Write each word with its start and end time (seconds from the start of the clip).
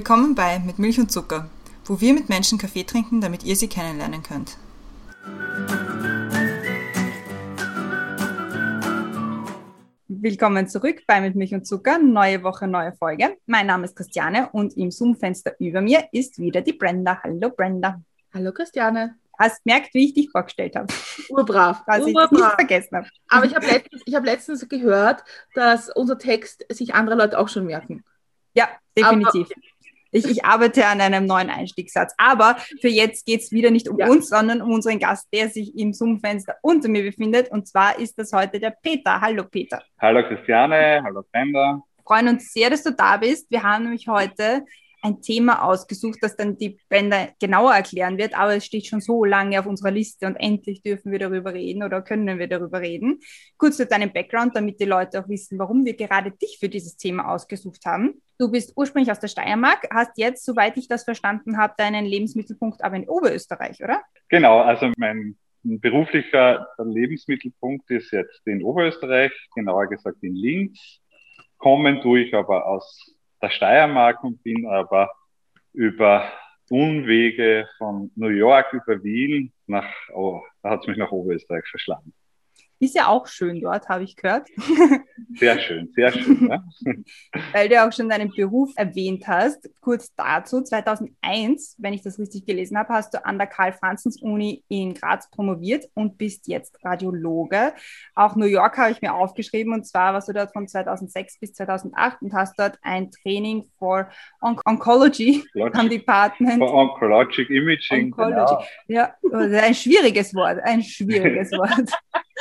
Willkommen 0.00 0.34
bei 0.34 0.58
Mit 0.60 0.78
Milch 0.78 0.98
und 0.98 1.12
Zucker, 1.12 1.50
wo 1.84 2.00
wir 2.00 2.14
mit 2.14 2.30
Menschen 2.30 2.56
Kaffee 2.56 2.84
trinken, 2.84 3.20
damit 3.20 3.44
ihr 3.44 3.54
sie 3.54 3.68
kennenlernen 3.68 4.22
könnt. 4.22 4.56
Willkommen 10.08 10.68
zurück 10.68 11.02
bei 11.06 11.20
Mit 11.20 11.36
Milch 11.36 11.52
und 11.52 11.66
Zucker, 11.66 11.98
neue 11.98 12.42
Woche, 12.42 12.66
neue 12.66 12.94
Folge. 12.94 13.36
Mein 13.44 13.66
Name 13.66 13.84
ist 13.84 13.94
Christiane 13.94 14.48
und 14.52 14.74
im 14.78 14.90
Zoom-Fenster 14.90 15.52
über 15.60 15.82
mir 15.82 16.08
ist 16.12 16.38
wieder 16.38 16.62
die 16.62 16.72
Brenda. 16.72 17.20
Hallo 17.22 17.50
Brenda. 17.50 18.00
Hallo 18.32 18.52
Christiane. 18.52 19.16
Hast 19.38 19.62
gemerkt, 19.64 19.92
wie 19.92 20.06
ich 20.06 20.14
dich 20.14 20.30
vorgestellt 20.30 20.76
habe. 20.76 20.86
Urbrav. 21.28 21.82
Was 21.86 22.00
Urbrav. 22.06 22.32
ich 22.32 22.38
nicht 22.38 22.52
vergessen 22.52 22.96
habe. 22.96 23.08
Aber 23.28 23.44
ich 23.44 23.54
habe 23.54 23.66
letztens, 23.66 24.02
hab 24.14 24.24
letztens 24.24 24.66
gehört, 24.66 25.24
dass 25.54 25.90
unser 25.94 26.16
Text 26.16 26.64
sich 26.70 26.94
andere 26.94 27.16
Leute 27.16 27.38
auch 27.38 27.48
schon 27.50 27.66
merken. 27.66 28.02
Ja, 28.54 28.70
definitiv. 28.96 29.48
Aber 29.50 29.60
ich, 30.12 30.24
ich, 30.26 30.44
arbeite 30.44 30.86
an 30.86 31.00
einem 31.00 31.26
neuen 31.26 31.50
Einstiegssatz. 31.50 32.14
Aber 32.18 32.56
für 32.80 32.88
jetzt 32.88 33.26
geht 33.26 33.40
es 33.40 33.52
wieder 33.52 33.70
nicht 33.70 33.88
um 33.88 33.98
ja. 33.98 34.08
uns, 34.08 34.28
sondern 34.28 34.62
um 34.62 34.72
unseren 34.72 34.98
Gast, 34.98 35.28
der 35.32 35.48
sich 35.48 35.76
im 35.76 35.92
Zoom-Fenster 35.92 36.56
unter 36.62 36.88
mir 36.88 37.02
befindet. 37.02 37.50
Und 37.50 37.68
zwar 37.68 37.98
ist 37.98 38.18
das 38.18 38.32
heute 38.32 38.58
der 38.58 38.70
Peter. 38.70 39.20
Hallo 39.20 39.44
Peter. 39.44 39.82
Hallo 40.00 40.26
Christiane, 40.26 41.02
hallo 41.04 41.22
Brenda. 41.32 41.82
Wir 41.96 42.02
freuen 42.04 42.28
uns 42.28 42.52
sehr, 42.52 42.70
dass 42.70 42.82
du 42.82 42.92
da 42.92 43.16
bist. 43.16 43.50
Wir 43.50 43.62
haben 43.62 43.84
nämlich 43.84 44.08
heute 44.08 44.64
ein 45.02 45.22
Thema 45.22 45.64
ausgesucht, 45.64 46.18
das 46.22 46.36
dann 46.36 46.56
die 46.56 46.78
Brenda 46.88 47.28
genauer 47.40 47.74
erklären 47.74 48.18
wird, 48.18 48.36
aber 48.38 48.56
es 48.56 48.66
steht 48.66 48.86
schon 48.86 49.00
so 49.00 49.24
lange 49.24 49.58
auf 49.58 49.66
unserer 49.66 49.90
Liste 49.90 50.26
und 50.26 50.36
endlich 50.36 50.82
dürfen 50.82 51.12
wir 51.12 51.18
darüber 51.18 51.54
reden 51.54 51.82
oder 51.82 52.02
können 52.02 52.38
wir 52.38 52.48
darüber 52.48 52.80
reden. 52.80 53.20
Kurz 53.56 53.76
zu 53.76 53.86
deinem 53.86 54.12
Background, 54.12 54.56
damit 54.56 54.80
die 54.80 54.84
Leute 54.84 55.20
auch 55.20 55.28
wissen, 55.28 55.58
warum 55.58 55.84
wir 55.84 55.96
gerade 55.96 56.30
dich 56.30 56.58
für 56.60 56.68
dieses 56.68 56.96
Thema 56.96 57.32
ausgesucht 57.32 57.84
haben. 57.86 58.22
Du 58.38 58.50
bist 58.50 58.72
ursprünglich 58.76 59.10
aus 59.10 59.20
der 59.20 59.28
Steiermark, 59.28 59.86
hast 59.92 60.16
jetzt, 60.16 60.44
soweit 60.44 60.76
ich 60.76 60.88
das 60.88 61.04
verstanden 61.04 61.58
habe, 61.58 61.74
deinen 61.76 62.04
Lebensmittelpunkt 62.06 62.82
aber 62.82 62.96
in 62.96 63.08
Oberösterreich, 63.08 63.82
oder? 63.82 64.02
Genau, 64.28 64.60
also 64.60 64.90
mein 64.96 65.36
beruflicher 65.62 66.66
Lebensmittelpunkt 66.78 67.90
ist 67.90 68.12
jetzt 68.12 68.46
in 68.46 68.62
Oberösterreich, 68.62 69.32
genauer 69.54 69.88
gesagt 69.88 70.22
in 70.22 70.34
Linz. 70.34 71.00
Kommen 71.58 72.00
tue 72.00 72.20
ich 72.20 72.34
aber 72.34 72.66
aus 72.66 73.14
der 73.42 73.50
Steiermark 73.50 74.22
und 74.22 74.42
bin 74.42 74.66
aber 74.66 75.10
über 75.72 76.30
Unwege 76.70 77.68
von 77.78 78.10
New 78.14 78.28
York 78.28 78.72
über 78.72 79.02
Wien 79.02 79.52
nach, 79.66 79.88
oh, 80.12 80.40
da 80.62 80.70
hat 80.70 80.80
es 80.82 80.86
mich 80.86 80.98
nach 80.98 81.10
Oberösterreich 81.10 81.66
verschlagen. 81.66 82.12
Ist 82.82 82.94
ja 82.94 83.08
auch 83.08 83.26
schön 83.26 83.60
dort, 83.60 83.90
habe 83.90 84.04
ich 84.04 84.16
gehört. 84.16 84.48
Sehr 85.36 85.60
schön, 85.60 85.92
sehr 85.94 86.12
schön. 86.12 86.48
Ja. 86.48 86.64
Weil 87.52 87.68
du 87.68 87.80
auch 87.84 87.92
schon 87.92 88.08
deinen 88.08 88.30
Beruf 88.30 88.72
erwähnt 88.74 89.28
hast. 89.28 89.70
Kurz 89.80 90.12
dazu, 90.16 90.60
2001, 90.60 91.76
wenn 91.78 91.92
ich 91.92 92.02
das 92.02 92.18
richtig 92.18 92.46
gelesen 92.46 92.76
habe, 92.76 92.92
hast 92.92 93.14
du 93.14 93.24
an 93.24 93.38
der 93.38 93.46
Karl-Franzens-Uni 93.46 94.64
in 94.68 94.94
Graz 94.94 95.30
promoviert 95.30 95.84
und 95.94 96.18
bist 96.18 96.48
jetzt 96.48 96.84
Radiologe. 96.84 97.74
Auch 98.16 98.34
New 98.34 98.46
York 98.46 98.76
habe 98.76 98.90
ich 98.90 99.02
mir 99.02 99.14
aufgeschrieben 99.14 99.72
und 99.72 99.86
zwar 99.86 100.14
warst 100.14 100.28
du 100.28 100.32
dort 100.32 100.52
von 100.52 100.66
2006 100.66 101.38
bis 101.38 101.52
2008 101.52 102.22
und 102.22 102.32
hast 102.32 102.58
dort 102.58 102.78
ein 102.82 103.10
Training 103.10 103.70
for 103.78 104.10
On 104.42 104.58
Oncology 104.64 105.44
am 105.74 105.88
Department. 105.88 106.58
For 106.58 106.72
Oncologic 106.72 107.50
Imaging. 107.50 108.12
Oncology. 108.12 108.64
Genau. 108.88 109.02
Ja, 109.02 109.14
ein 109.62 109.74
schwieriges 109.74 110.34
Wort, 110.34 110.58
ein 110.64 110.82
schwieriges 110.82 111.52
Wort. 111.52 111.90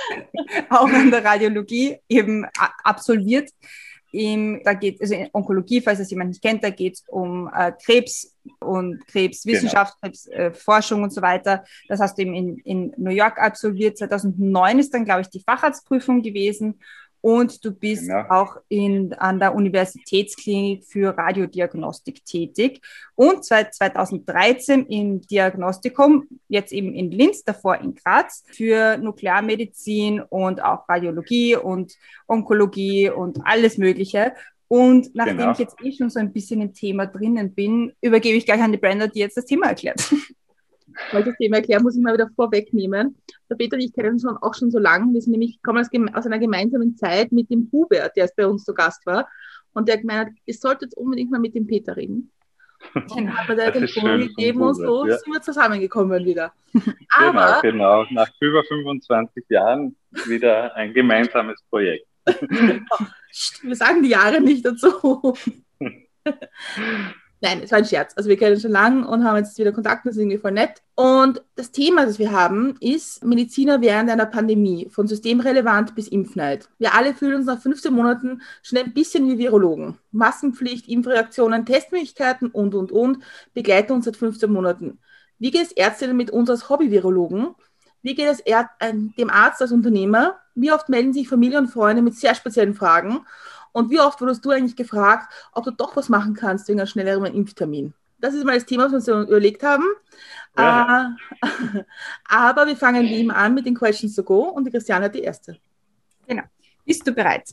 auch 0.69 0.89
an 0.89 1.11
der 1.11 1.23
Radiologie 1.23 1.97
eben 2.07 2.45
absolviert. 2.83 3.49
Im, 4.11 4.61
da 4.63 4.73
geht 4.73 4.99
also 5.01 5.13
in 5.13 5.29
Onkologie, 5.33 5.81
falls 5.81 5.99
es 5.99 6.09
jemand 6.09 6.29
nicht 6.29 6.41
kennt, 6.41 6.63
da 6.63 6.71
geht 6.71 6.95
es 6.95 7.03
um 7.07 7.47
äh, 7.53 7.71
Krebs 7.83 8.35
und 8.59 9.05
Krebswissenschaft, 9.07 9.97
genau. 10.01 10.15
Krebsforschung 10.31 11.01
äh, 11.01 11.03
und 11.03 11.13
so 11.13 11.21
weiter. 11.21 11.63
Das 11.87 11.99
hast 11.99 12.17
du 12.17 12.23
eben 12.23 12.33
in, 12.33 12.57
in 12.59 12.93
New 12.97 13.11
York 13.11 13.39
absolviert. 13.39 13.99
2009 13.99 14.79
ist 14.79 14.93
dann, 14.95 15.05
glaube 15.05 15.21
ich, 15.21 15.29
die 15.29 15.43
Facharztprüfung 15.45 16.23
gewesen 16.23 16.79
und 17.21 17.63
du 17.63 17.71
bist 17.71 18.07
genau. 18.07 18.25
auch 18.29 18.57
in, 18.69 19.13
an 19.13 19.39
der 19.39 19.55
Universitätsklinik 19.55 20.85
für 20.85 21.17
Radiodiagnostik 21.17 22.23
tätig 22.25 22.81
und 23.15 23.43
seit 23.43 23.73
2013 23.73 24.85
im 24.85 25.21
Diagnostikum, 25.21 26.27
jetzt 26.47 26.71
eben 26.71 26.93
in 26.93 27.11
Linz, 27.11 27.43
davor 27.43 27.77
in 27.77 27.95
Graz, 27.95 28.43
für 28.47 28.97
Nuklearmedizin 28.97 30.21
und 30.21 30.63
auch 30.63 30.87
Radiologie 30.87 31.55
und 31.55 31.93
Onkologie 32.27 33.09
und 33.09 33.39
alles 33.43 33.77
Mögliche. 33.77 34.33
Und 34.67 35.15
nachdem 35.15 35.37
genau. 35.37 35.51
ich 35.51 35.57
jetzt 35.57 35.75
eh 35.83 35.91
schon 35.91 36.09
so 36.09 36.19
ein 36.19 36.31
bisschen 36.31 36.61
im 36.61 36.73
Thema 36.73 37.07
drinnen 37.07 37.53
bin, 37.53 37.91
übergebe 38.01 38.37
ich 38.37 38.45
gleich 38.45 38.61
an 38.61 38.71
die 38.71 38.77
Brenda, 38.77 39.07
die 39.07 39.19
jetzt 39.19 39.35
das 39.35 39.45
Thema 39.45 39.67
erklärt. 39.67 40.13
weil 41.11 41.21
ich 41.21 41.27
das 41.27 41.37
Thema 41.37 41.57
erkläre, 41.57 41.81
muss 41.81 41.95
ich 41.95 42.01
mal 42.01 42.13
wieder 42.13 42.29
vorwegnehmen. 42.35 43.15
Der 43.49 43.55
Peter 43.55 43.75
und 43.75 43.81
ich 43.83 43.93
kennen 43.93 44.13
uns 44.13 44.21
schon, 44.21 44.37
auch 44.37 44.53
schon 44.53 44.71
so 44.71 44.79
lange. 44.79 45.13
Wir 45.13 45.21
sind 45.21 45.31
nämlich, 45.31 45.61
kommen 45.61 45.79
aus, 45.79 45.89
aus 46.13 46.25
einer 46.25 46.39
gemeinsamen 46.39 46.95
Zeit 46.95 47.31
mit 47.31 47.49
dem 47.49 47.69
Hubert, 47.71 48.15
der 48.15 48.29
bei 48.35 48.47
uns 48.47 48.63
zu 48.63 48.73
Gast 48.73 49.05
war. 49.05 49.27
Und 49.73 49.87
der 49.87 49.97
gemeint 49.97 50.29
hat, 50.29 50.35
ihr 50.45 50.53
solltet 50.53 50.95
unbedingt 50.95 51.31
mal 51.31 51.39
mit 51.39 51.55
dem 51.55 51.67
Peter 51.67 51.95
reden. 51.95 52.31
Dann 52.93 53.37
hat 53.37 53.49
mir 53.49 53.55
der 53.55 53.73
Telefon 53.73 54.19
gegeben 54.19 54.61
und 54.61 54.75
so 54.75 55.05
ja. 55.05 55.17
sind 55.17 55.33
wir 55.33 55.41
zusammengekommen 55.41 56.23
wieder. 56.25 56.53
Aber, 57.17 57.59
genau, 57.61 58.03
genau, 58.03 58.05
nach 58.11 58.29
über 58.39 58.63
25 58.63 59.45
Jahren 59.49 59.95
wieder 60.27 60.75
ein 60.75 60.93
gemeinsames 60.93 61.61
Projekt. 61.69 62.07
wir 62.25 63.75
sagen 63.75 64.01
die 64.01 64.09
Jahre 64.09 64.39
nicht 64.39 64.65
dazu. 64.65 65.35
Nein, 67.41 67.61
es 67.63 67.71
war 67.71 67.77
ein 67.77 67.85
Scherz. 67.85 68.13
Also 68.17 68.29
wir 68.29 68.35
kennen 68.35 68.53
uns 68.53 68.63
schon 68.63 68.71
lange 68.71 69.07
und 69.07 69.23
haben 69.23 69.37
jetzt 69.37 69.57
wieder 69.57 69.71
Kontakt, 69.71 70.05
das 70.05 70.15
ist 70.15 70.21
irgendwie 70.21 70.37
voll 70.37 70.51
nett. 70.51 70.81
Und 70.95 71.41
das 71.55 71.71
Thema, 71.71 72.05
das 72.05 72.19
wir 72.19 72.33
haben, 72.33 72.75
ist 72.81 73.23
Mediziner 73.23 73.79
während 73.79 74.09
einer 74.09 74.25
Pandemie, 74.25 74.89
von 74.91 75.07
systemrelevant 75.07 75.95
bis 75.95 76.09
Impfneid. 76.09 76.67
Wir 76.79 76.93
alle 76.95 77.13
fühlen 77.13 77.35
uns 77.35 77.45
nach 77.45 77.61
15 77.61 77.93
Monaten 77.93 78.41
schon 78.61 78.79
ein 78.79 78.93
bisschen 78.93 79.25
wie 79.29 79.37
Virologen. 79.37 79.97
Massenpflicht, 80.11 80.89
Impfreaktionen, 80.89 81.65
Testmöglichkeiten 81.65 82.49
und, 82.49 82.75
und, 82.75 82.91
und 82.91 83.23
begleiten 83.53 83.93
uns 83.93 84.05
seit 84.05 84.17
15 84.17 84.51
Monaten. 84.51 84.99
Wie 85.37 85.51
geht 85.51 85.63
es 85.63 85.71
Ärztinnen 85.71 86.17
mit 86.17 86.31
uns 86.31 86.49
als 86.49 86.67
Hobby-Virologen? 86.67 87.55
Wie 88.01 88.15
geht 88.15 88.27
es 88.27 88.41
äh, 88.41 88.63
dem 89.17 89.29
Arzt 89.29 89.61
als 89.61 89.71
Unternehmer? 89.71 90.37
Wie 90.55 90.73
oft 90.73 90.89
melden 90.89 91.13
sich 91.13 91.29
Familie 91.29 91.57
und 91.57 91.67
Freunde 91.67 92.01
mit 92.01 92.15
sehr 92.15 92.35
speziellen 92.35 92.73
Fragen? 92.73 93.25
Und 93.71 93.89
wie 93.89 93.99
oft 93.99 94.19
wurdest 94.21 94.43
du 94.45 94.51
eigentlich 94.51 94.75
gefragt, 94.75 95.31
ob 95.53 95.65
du 95.65 95.71
doch 95.71 95.95
was 95.95 96.09
machen 96.09 96.33
kannst 96.33 96.67
wegen 96.67 96.79
einem 96.79 96.87
schnelleren 96.87 97.33
Impftermin? 97.33 97.93
Das 98.19 98.33
ist 98.33 98.43
mal 98.43 98.55
das 98.55 98.65
Thema, 98.65 98.91
was 98.91 99.07
wir 99.07 99.15
uns 99.15 99.27
überlegt 99.29 99.63
haben. 99.63 99.85
Ja. 100.57 101.15
Äh, 101.41 101.83
aber 102.25 102.67
wir 102.67 102.75
fangen 102.75 103.03
wie 103.03 103.21
immer 103.21 103.37
an 103.37 103.53
mit 103.53 103.65
den 103.65 103.75
Questions 103.75 104.15
to 104.15 104.23
Go 104.23 104.49
und 104.49 104.65
die 104.65 104.71
Christiane 104.71 105.05
hat 105.05 105.15
die 105.15 105.21
erste. 105.21 105.57
Genau. 106.27 106.43
Bist 106.85 107.07
du 107.07 107.13
bereit? 107.13 107.49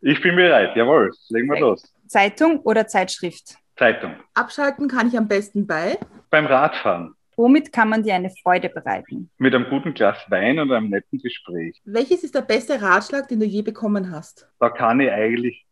Ich 0.00 0.22
bin 0.22 0.36
bereit, 0.36 0.76
jawohl. 0.76 1.10
Legen 1.30 1.48
wir 1.48 1.58
los. 1.58 1.82
Zeitung 2.06 2.60
oder 2.60 2.86
Zeitschrift? 2.86 3.56
Zeitung. 3.76 4.14
Abschalten 4.34 4.88
kann 4.88 5.08
ich 5.08 5.18
am 5.18 5.26
besten 5.26 5.66
bei? 5.66 5.98
Beim 6.30 6.46
Radfahren. 6.46 7.15
Womit 7.36 7.70
kann 7.70 7.90
man 7.90 8.02
dir 8.02 8.14
eine 8.14 8.30
Freude 8.30 8.70
bereiten? 8.70 9.30
Mit 9.36 9.54
einem 9.54 9.68
guten 9.68 9.92
Glas 9.92 10.18
Wein 10.30 10.58
und 10.58 10.72
einem 10.72 10.88
netten 10.88 11.18
Gespräch. 11.18 11.78
Welches 11.84 12.24
ist 12.24 12.34
der 12.34 12.40
beste 12.40 12.80
Ratschlag, 12.80 13.28
den 13.28 13.40
du 13.40 13.46
je 13.46 13.60
bekommen 13.60 14.10
hast? 14.10 14.48
Da 14.58 14.70
kann 14.70 15.00
ich 15.00 15.10
eigentlich 15.10 15.66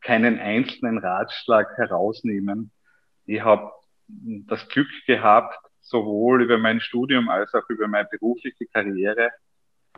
keinen 0.00 0.38
einzelnen 0.38 0.96
Ratschlag 0.96 1.76
herausnehmen. 1.76 2.72
Ich 3.26 3.42
habe 3.42 3.70
das 4.08 4.66
Glück 4.68 4.88
gehabt, 5.06 5.58
sowohl 5.82 6.42
über 6.42 6.56
mein 6.56 6.80
Studium 6.80 7.28
als 7.28 7.52
auch 7.52 7.68
über 7.68 7.86
meine 7.86 8.08
berufliche 8.10 8.64
Karriere 8.72 9.30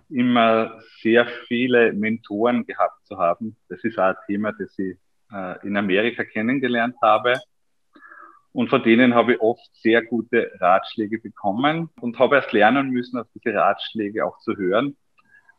immer 0.09 0.81
sehr 1.01 1.27
viele 1.47 1.93
Mentoren 1.93 2.67
gehabt 2.67 3.07
zu 3.07 3.17
haben. 3.17 3.57
Das 3.69 3.83
ist 3.85 3.97
auch 3.97 4.09
ein 4.09 4.17
Thema, 4.27 4.53
das 4.53 4.77
ich 4.77 4.97
äh, 5.33 5.67
in 5.67 5.77
Amerika 5.77 6.25
kennengelernt 6.25 6.97
habe. 7.01 7.41
Und 8.53 8.69
von 8.69 8.83
denen 8.83 9.15
habe 9.15 9.35
ich 9.35 9.41
oft 9.41 9.69
sehr 9.75 10.03
gute 10.05 10.51
Ratschläge 10.61 11.19
bekommen 11.19 11.89
und 12.01 12.19
habe 12.19 12.37
erst 12.37 12.53
lernen 12.53 12.91
müssen, 12.91 13.19
auf 13.19 13.27
diese 13.35 13.55
Ratschläge 13.55 14.27
auch 14.27 14.39
zu 14.39 14.57
hören. 14.57 14.97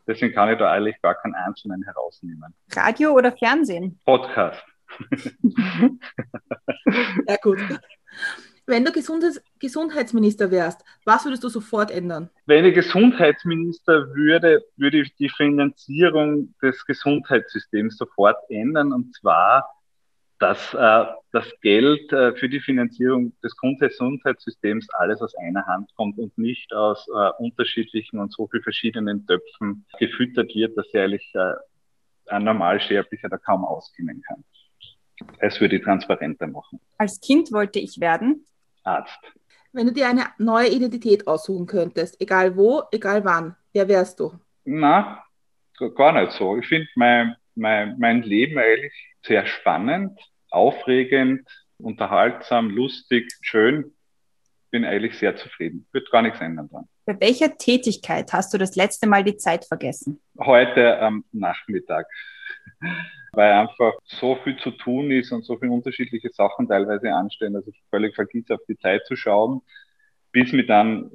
Deswegen 0.05 0.33
kann 0.33 0.51
ich 0.51 0.59
da 0.59 0.71
eigentlich 0.71 1.01
gar 1.01 1.15
keinen 1.15 1.33
einzelnen 1.35 1.83
herausnehmen. 1.83 2.53
Radio 2.75 3.13
oder 3.13 3.31
Fernsehen? 3.31 3.99
Podcast. 4.05 4.63
ja, 7.27 7.37
gut. 7.41 7.59
Wenn 8.65 8.85
du 8.85 8.91
Gesundheits 8.91 9.41
Gesundheitsminister 9.59 10.51
wärst, 10.51 10.83
was 11.03 11.25
würdest 11.25 11.43
du 11.43 11.49
sofort 11.49 11.91
ändern? 11.91 12.29
Wenn 12.45 12.63
ich 12.63 12.75
Gesundheitsminister 12.75 14.13
würde, 14.13 14.63
würde 14.77 15.01
ich 15.01 15.15
die 15.15 15.29
Finanzierung 15.29 16.53
des 16.61 16.85
Gesundheitssystems 16.85 17.97
sofort 17.97 18.37
ändern. 18.49 18.93
Und 18.93 19.13
zwar 19.15 19.69
dass 20.39 20.73
äh, 20.73 21.05
das 21.31 21.45
Geld 21.61 22.11
äh, 22.11 22.35
für 22.35 22.49
die 22.49 22.59
Finanzierung 22.59 23.33
des 23.41 23.55
Gesundheitssystems 23.57 24.87
alles 24.93 25.21
aus 25.21 25.35
einer 25.35 25.65
Hand 25.65 25.93
kommt 25.95 26.17
und 26.19 26.37
nicht 26.37 26.73
aus 26.73 27.07
äh, 27.07 27.29
unterschiedlichen 27.39 28.19
und 28.19 28.33
so 28.33 28.47
viel 28.47 28.61
verschiedenen 28.61 29.25
Töpfen 29.25 29.85
gefüttert 29.99 30.53
wird, 30.53 30.77
dass 30.77 30.93
ehrlich 30.93 31.31
äh, 31.33 31.53
ein 32.27 32.43
Normalsterblicher 32.43 33.29
da 33.29 33.37
kaum 33.37 33.65
auskennen 33.65 34.21
kann. 34.21 34.43
es 35.39 35.59
würde 35.61 35.77
ich 35.77 35.83
transparenter 35.83 36.47
machen. 36.47 36.79
Als 36.97 37.19
Kind 37.19 37.51
wollte 37.51 37.79
ich 37.79 37.99
werden? 37.99 38.45
Arzt. 38.83 39.19
Wenn 39.71 39.87
du 39.87 39.93
dir 39.93 40.07
eine 40.07 40.25
neue 40.37 40.69
Identität 40.69 41.27
aussuchen 41.27 41.65
könntest, 41.65 42.21
egal 42.21 42.55
wo, 42.55 42.83
egal 42.91 43.25
wann, 43.25 43.55
wer 43.73 43.87
wärst 43.87 44.19
du? 44.19 44.33
Na, 44.65 45.23
gar 45.95 46.11
nicht 46.13 46.33
so. 46.33 46.57
Ich 46.57 46.67
finde 46.67 46.87
mein, 46.95 47.35
mein, 47.55 47.97
mein 47.99 48.23
Leben 48.23 48.57
eigentlich 48.57 48.93
sehr 49.21 49.45
spannend, 49.45 50.19
aufregend, 50.49 51.47
unterhaltsam, 51.77 52.69
lustig, 52.69 53.31
schön. 53.41 53.93
Bin 54.71 54.85
eigentlich 54.85 55.17
sehr 55.17 55.35
zufrieden. 55.35 55.87
Wird 55.91 56.09
gar 56.09 56.23
nichts 56.23 56.41
ändern 56.41 56.67
dran. 56.69 56.87
Bei 57.05 57.19
welcher 57.19 57.57
Tätigkeit 57.57 58.31
hast 58.33 58.53
du 58.53 58.57
das 58.57 58.75
letzte 58.75 59.07
Mal 59.07 59.23
die 59.23 59.37
Zeit 59.37 59.65
vergessen? 59.65 60.21
Heute 60.39 60.99
am 60.99 61.25
Nachmittag. 61.31 62.07
Weil 63.33 63.51
einfach 63.51 63.93
so 64.05 64.35
viel 64.43 64.57
zu 64.57 64.71
tun 64.71 65.11
ist 65.11 65.31
und 65.31 65.43
so 65.43 65.57
viele 65.57 65.71
unterschiedliche 65.71 66.29
Sachen 66.29 66.67
teilweise 66.67 67.11
anstehen, 67.13 67.53
dass 67.53 67.67
ich 67.67 67.81
völlig 67.89 68.15
vergesse, 68.15 68.53
auf 68.53 68.61
die 68.67 68.77
Zeit 68.77 69.05
zu 69.07 69.15
schauen, 69.15 69.61
bis 70.31 70.51
mir 70.53 70.65
dann 70.65 71.09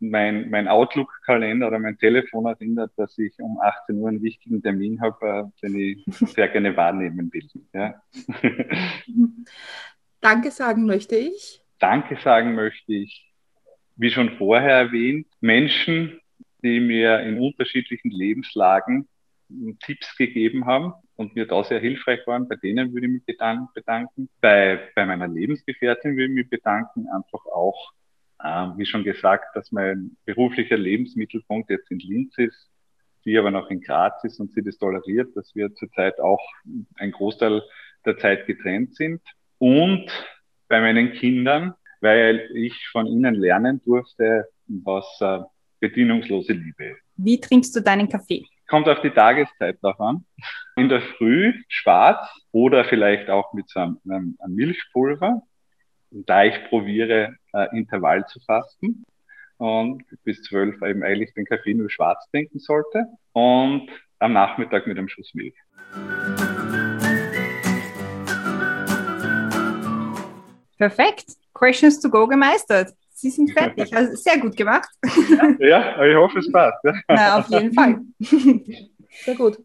mein, 0.00 0.50
mein 0.50 0.68
Outlook-Kalender 0.68 1.68
oder 1.68 1.78
mein 1.78 1.98
Telefon 1.98 2.46
erinnert, 2.46 2.92
dass 2.96 3.18
ich 3.18 3.38
um 3.40 3.58
18 3.60 3.96
Uhr 3.96 4.08
einen 4.08 4.22
wichtigen 4.22 4.62
Termin 4.62 5.00
habe, 5.00 5.50
äh, 5.62 5.66
den 5.66 5.78
ich 5.78 6.04
sehr 6.06 6.48
gerne 6.48 6.76
wahrnehmen 6.76 7.32
will. 7.32 7.48
Ja. 7.72 8.00
Danke 10.20 10.50
sagen 10.50 10.84
möchte 10.86 11.16
ich. 11.16 11.62
Danke 11.78 12.18
sagen 12.22 12.54
möchte 12.54 12.92
ich, 12.92 13.32
wie 13.96 14.10
schon 14.10 14.36
vorher 14.36 14.74
erwähnt, 14.74 15.26
Menschen, 15.40 16.20
die 16.62 16.80
mir 16.80 17.20
in 17.20 17.38
unterschiedlichen 17.38 18.10
Lebenslagen 18.10 19.08
Tipps 19.80 20.16
gegeben 20.16 20.66
haben 20.66 20.92
und 21.16 21.34
mir 21.34 21.46
da 21.46 21.64
sehr 21.64 21.80
hilfreich 21.80 22.26
waren. 22.26 22.48
Bei 22.48 22.56
denen 22.56 22.92
würde 22.92 23.06
ich 23.06 23.12
mich 23.12 23.24
bedanken. 23.24 24.28
Bei, 24.40 24.90
bei 24.94 25.06
meiner 25.06 25.28
Lebensgefährtin 25.28 26.12
würde 26.12 26.26
ich 26.26 26.34
mich 26.34 26.50
bedanken, 26.50 27.06
einfach 27.08 27.44
auch 27.46 27.92
wie 28.40 28.86
schon 28.86 29.04
gesagt, 29.04 29.56
dass 29.56 29.72
mein 29.72 30.16
beruflicher 30.24 30.76
Lebensmittelpunkt 30.76 31.70
jetzt 31.70 31.90
in 31.90 31.98
Linz 31.98 32.38
ist, 32.38 32.70
sie 33.24 33.36
aber 33.38 33.50
noch 33.50 33.68
in 33.70 33.80
Graz 33.80 34.22
ist 34.24 34.40
und 34.40 34.52
sie 34.52 34.62
das 34.62 34.78
toleriert, 34.78 35.36
dass 35.36 35.54
wir 35.54 35.74
zurzeit 35.74 36.20
auch 36.20 36.40
ein 36.96 37.12
Großteil 37.12 37.62
der 38.04 38.18
Zeit 38.18 38.46
getrennt 38.46 38.94
sind. 38.94 39.20
Und 39.58 40.06
bei 40.68 40.80
meinen 40.80 41.12
Kindern, 41.12 41.74
weil 42.00 42.48
ich 42.54 42.88
von 42.92 43.06
ihnen 43.06 43.34
lernen 43.34 43.80
durfte, 43.84 44.46
was 44.68 45.04
äh, 45.20 45.40
bedienungslose 45.80 46.52
Liebe 46.52 46.84
ist. 46.84 47.02
Wie 47.16 47.40
trinkst 47.40 47.74
du 47.74 47.80
deinen 47.80 48.08
Kaffee? 48.08 48.44
Kommt 48.68 48.88
auf 48.88 49.00
die 49.00 49.10
Tageszeit 49.10 49.82
drauf 49.82 49.98
an. 50.00 50.24
In 50.76 50.88
der 50.88 51.00
Früh 51.00 51.54
schwarz 51.68 52.28
oder 52.52 52.84
vielleicht 52.84 53.30
auch 53.30 53.52
mit 53.54 53.68
so 53.68 53.80
einem, 53.80 53.98
einem 54.04 54.54
Milchpulver 54.54 55.42
da 56.10 56.44
ich 56.44 56.54
probiere, 56.68 57.36
äh, 57.52 57.76
Intervall 57.76 58.26
zu 58.26 58.40
fasten 58.40 59.04
und 59.58 60.04
bis 60.24 60.42
zwölf 60.42 60.80
eben 60.82 61.02
eigentlich 61.02 61.34
den 61.34 61.44
Kaffee 61.44 61.74
nur 61.74 61.90
schwarz 61.90 62.28
trinken 62.30 62.58
sollte 62.58 63.06
und 63.32 63.88
am 64.18 64.32
Nachmittag 64.32 64.86
mit 64.86 64.98
einem 64.98 65.08
Schuss 65.08 65.34
Milch. 65.34 65.54
Perfekt. 70.78 71.36
Questions 71.52 72.00
to 72.00 72.08
go 72.08 72.26
gemeistert. 72.26 72.94
Sie 73.12 73.30
sind 73.30 73.50
fertig. 73.50 73.94
Also 73.94 74.14
sehr 74.14 74.38
gut 74.38 74.56
gemacht. 74.56 74.88
Ja, 75.58 76.04
ich 76.04 76.14
hoffe, 76.14 76.38
es 76.38 76.52
passt. 76.52 76.78
Na, 77.08 77.38
auf 77.38 77.48
jeden 77.48 77.72
Fall. 77.72 78.00
Sehr 78.20 79.34
gut. 79.34 79.58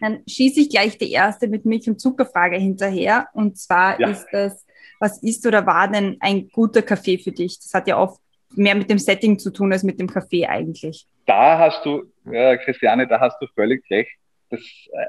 Dann 0.00 0.22
schieße 0.28 0.60
ich 0.60 0.70
gleich 0.70 0.96
die 0.98 1.10
erste 1.10 1.48
mit 1.48 1.64
Milch- 1.64 1.88
und 1.88 2.00
Zuckerfrage 2.00 2.56
hinterher. 2.56 3.28
Und 3.32 3.58
zwar 3.58 3.98
ja. 4.00 4.08
ist 4.08 4.26
das, 4.30 4.63
was 5.04 5.22
ist 5.22 5.46
oder 5.46 5.66
war 5.66 5.86
denn 5.90 6.16
ein 6.20 6.48
guter 6.48 6.80
Kaffee 6.80 7.18
für 7.18 7.30
dich? 7.30 7.58
Das 7.58 7.74
hat 7.74 7.86
ja 7.86 7.98
oft 7.98 8.18
mehr 8.56 8.74
mit 8.74 8.88
dem 8.88 8.98
Setting 8.98 9.38
zu 9.38 9.50
tun 9.50 9.70
als 9.70 9.82
mit 9.82 10.00
dem 10.00 10.08
Kaffee 10.08 10.46
eigentlich. 10.46 11.06
Da 11.26 11.58
hast 11.58 11.84
du, 11.84 12.10
äh, 12.30 12.56
Christiane, 12.58 13.06
da 13.06 13.20
hast 13.20 13.38
du 13.40 13.46
völlig 13.54 13.84
recht. 13.90 14.10
Das, 14.48 14.60
äh, 14.60 15.06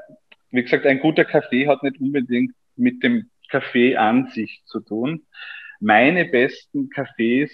wie 0.50 0.62
gesagt, 0.62 0.84
ein 0.84 1.00
guter 1.00 1.24
Kaffee 1.24 1.66
hat 1.66 1.82
nicht 1.82 1.98
unbedingt 1.98 2.52
mit 2.76 3.02
dem 3.02 3.30
Kaffee 3.48 3.96
an 3.96 4.28
sich 4.28 4.62
zu 4.66 4.80
tun. 4.80 5.26
Meine 5.80 6.26
besten 6.26 6.90
Kaffees 6.90 7.52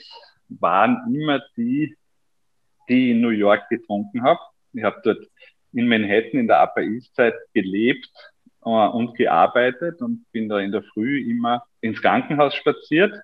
waren 0.48 1.14
immer 1.14 1.40
die, 1.56 1.96
die 2.88 3.10
ich 3.10 3.10
in 3.12 3.20
New 3.20 3.28
York 3.28 3.68
getrunken 3.68 4.22
habe. 4.24 4.40
Ich 4.72 4.82
habe 4.82 5.00
dort 5.04 5.20
in 5.72 5.86
Manhattan 5.86 6.40
in 6.40 6.48
der 6.48 6.62
Upper 6.62 6.82
East 6.82 7.14
Side 7.14 7.38
gelebt 7.54 8.10
äh, 8.64 8.68
und 8.68 9.14
gearbeitet 9.16 10.00
und 10.02 10.24
bin 10.32 10.48
da 10.48 10.58
in 10.58 10.72
der 10.72 10.82
Früh 10.82 11.30
immer 11.30 11.64
ins 11.80 12.00
Krankenhaus 12.00 12.54
spaziert. 12.54 13.14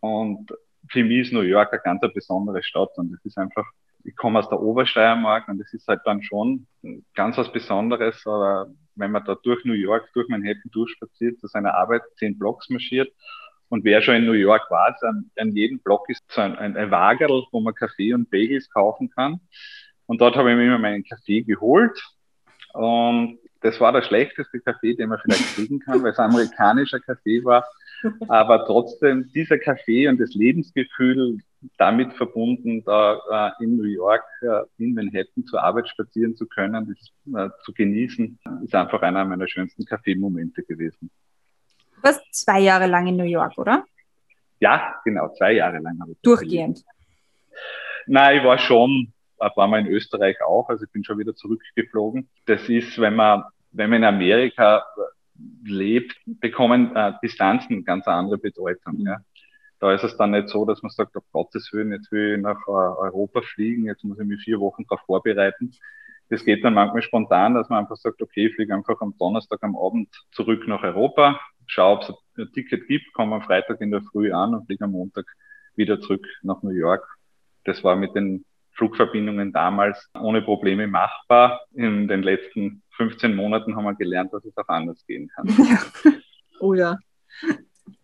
Und 0.00 0.52
für 0.90 1.04
mich 1.04 1.26
ist 1.26 1.32
New 1.32 1.40
York 1.40 1.72
eine 1.72 1.82
ganz 1.82 2.00
besondere 2.12 2.62
Stadt 2.62 2.90
und 2.96 3.12
es 3.14 3.24
ist 3.24 3.38
einfach, 3.38 3.66
ich 4.04 4.14
komme 4.16 4.38
aus 4.38 4.48
der 4.48 4.60
Obersteiermark 4.60 5.48
und 5.48 5.60
es 5.60 5.72
ist 5.72 5.88
halt 5.88 6.00
dann 6.04 6.22
schon 6.22 6.66
ganz 7.14 7.38
was 7.38 7.50
Besonderes, 7.52 8.22
aber 8.26 8.66
wenn 8.96 9.10
man 9.10 9.24
da 9.24 9.34
durch 9.42 9.64
New 9.64 9.72
York, 9.72 10.10
durch 10.12 10.28
Manhattan 10.28 10.70
durchspaziert, 10.72 11.40
zu 11.40 11.46
seiner 11.46 11.74
Arbeit 11.74 12.02
zehn 12.16 12.38
Blocks 12.38 12.68
marschiert 12.68 13.10
und 13.68 13.84
wer 13.84 14.02
schon 14.02 14.16
in 14.16 14.26
New 14.26 14.32
York 14.32 14.70
war, 14.70 14.94
an, 15.02 15.30
an 15.36 15.52
jedem 15.52 15.80
Block 15.80 16.08
ist 16.08 16.20
so 16.28 16.42
ein, 16.42 16.56
ein, 16.56 16.76
ein 16.76 16.90
Wagerl, 16.90 17.44
wo 17.50 17.60
man 17.60 17.74
Kaffee 17.74 18.14
und 18.14 18.30
Bagels 18.30 18.70
kaufen 18.70 19.10
kann. 19.10 19.40
Und 20.06 20.20
dort 20.20 20.36
habe 20.36 20.50
ich 20.50 20.56
mir 20.56 20.66
immer 20.66 20.78
meinen 20.78 21.04
Kaffee 21.04 21.42
geholt. 21.42 21.98
Und 22.74 23.38
das 23.64 23.80
war 23.80 23.92
der 23.92 24.02
schlechteste 24.02 24.60
Kaffee, 24.60 24.94
den 24.94 25.08
man 25.08 25.18
vielleicht 25.18 25.54
kriegen 25.54 25.80
kann, 25.80 26.02
weil 26.02 26.12
es 26.12 26.18
amerikanischer 26.18 27.00
Kaffee 27.00 27.42
war. 27.44 27.66
Aber 28.28 28.66
trotzdem, 28.66 29.32
dieser 29.32 29.58
Kaffee 29.58 30.06
und 30.06 30.20
das 30.20 30.34
Lebensgefühl 30.34 31.38
damit 31.78 32.12
verbunden, 32.12 32.84
da 32.84 33.54
äh, 33.58 33.64
in 33.64 33.78
New 33.78 33.84
York, 33.88 34.22
äh, 34.42 34.64
in 34.76 34.92
Manhattan 34.92 35.46
zur 35.46 35.62
Arbeit 35.62 35.88
spazieren 35.88 36.36
zu 36.36 36.46
können, 36.46 36.94
das 37.24 37.34
äh, 37.34 37.50
zu 37.64 37.72
genießen, 37.72 38.38
ist 38.64 38.74
einfach 38.74 39.00
einer 39.00 39.24
meiner 39.24 39.48
schönsten 39.48 39.86
Kaffeemomente 39.86 40.62
gewesen. 40.62 41.10
Du 41.96 42.02
warst 42.02 42.22
zwei 42.34 42.60
Jahre 42.60 42.86
lang 42.86 43.06
in 43.06 43.16
New 43.16 43.24
York, 43.24 43.56
oder? 43.56 43.86
Ja, 44.60 45.00
genau, 45.06 45.32
zwei 45.38 45.52
Jahre 45.52 45.78
lang 45.78 45.98
habe 46.02 46.12
ich. 46.12 46.18
Durchgehend? 46.20 46.84
Nein, 48.06 48.40
ich 48.40 48.44
war 48.44 48.58
schon 48.58 49.14
ein 49.38 49.50
paar 49.54 49.68
Mal 49.68 49.80
in 49.80 49.86
Österreich 49.86 50.36
auch, 50.42 50.68
also 50.68 50.84
ich 50.84 50.90
bin 50.90 51.02
schon 51.02 51.18
wieder 51.18 51.34
zurückgeflogen. 51.34 52.28
Das 52.44 52.68
ist, 52.68 53.00
wenn 53.00 53.14
man, 53.14 53.44
wenn 53.74 53.90
man 53.90 53.98
in 54.02 54.04
Amerika 54.04 54.84
lebt, 55.64 56.16
bekommen 56.26 56.94
äh, 56.94 57.12
Distanzen 57.22 57.84
ganz 57.84 58.06
andere 58.06 58.38
Bedeutung. 58.38 59.00
Ja. 59.00 59.18
Da 59.80 59.92
ist 59.92 60.04
es 60.04 60.16
dann 60.16 60.30
nicht 60.30 60.48
so, 60.48 60.64
dass 60.64 60.82
man 60.82 60.90
sagt, 60.90 61.16
auf 61.16 61.24
Gottes 61.32 61.72
Willen, 61.72 61.92
jetzt 61.92 62.10
will 62.12 62.36
ich 62.36 62.40
nach 62.40 62.66
äh, 62.66 62.70
Europa 62.70 63.42
fliegen, 63.42 63.84
jetzt 63.84 64.04
muss 64.04 64.18
ich 64.18 64.26
mich 64.26 64.42
vier 64.42 64.60
Wochen 64.60 64.84
darauf 64.88 65.04
vorbereiten. 65.04 65.72
Das 66.30 66.44
geht 66.44 66.64
dann 66.64 66.74
manchmal 66.74 67.02
spontan, 67.02 67.54
dass 67.54 67.68
man 67.68 67.80
einfach 67.80 67.96
sagt, 67.96 68.22
okay, 68.22 68.46
ich 68.46 68.54
fliege 68.54 68.74
einfach 68.74 69.00
am 69.00 69.14
Donnerstag 69.18 69.58
am 69.62 69.76
Abend 69.76 70.08
zurück 70.32 70.66
nach 70.66 70.82
Europa, 70.82 71.38
schaue, 71.66 71.98
ob 71.98 72.02
es 72.02 72.14
ein 72.38 72.52
Ticket 72.52 72.86
gibt, 72.86 73.12
komme 73.12 73.36
am 73.36 73.42
Freitag 73.42 73.80
in 73.80 73.90
der 73.90 74.02
Früh 74.02 74.32
an 74.32 74.54
und 74.54 74.66
fliege 74.66 74.84
am 74.84 74.92
Montag 74.92 75.26
wieder 75.76 76.00
zurück 76.00 76.26
nach 76.42 76.62
New 76.62 76.70
York. 76.70 77.06
Das 77.64 77.82
war 77.84 77.96
mit 77.96 78.14
den 78.14 78.44
Flugverbindungen 78.72 79.52
damals 79.52 80.10
ohne 80.18 80.42
Probleme 80.42 80.86
machbar. 80.86 81.60
In 81.74 82.08
den 82.08 82.22
letzten 82.22 82.82
15 82.96 83.34
Monaten 83.34 83.74
haben 83.74 83.84
wir 83.84 83.94
gelernt, 83.94 84.32
dass 84.32 84.44
es 84.44 84.56
auch 84.56 84.68
anders 84.68 85.04
gehen 85.06 85.30
kann. 85.34 85.48
Ja. 85.58 86.12
Oh 86.60 86.74
ja. 86.74 86.98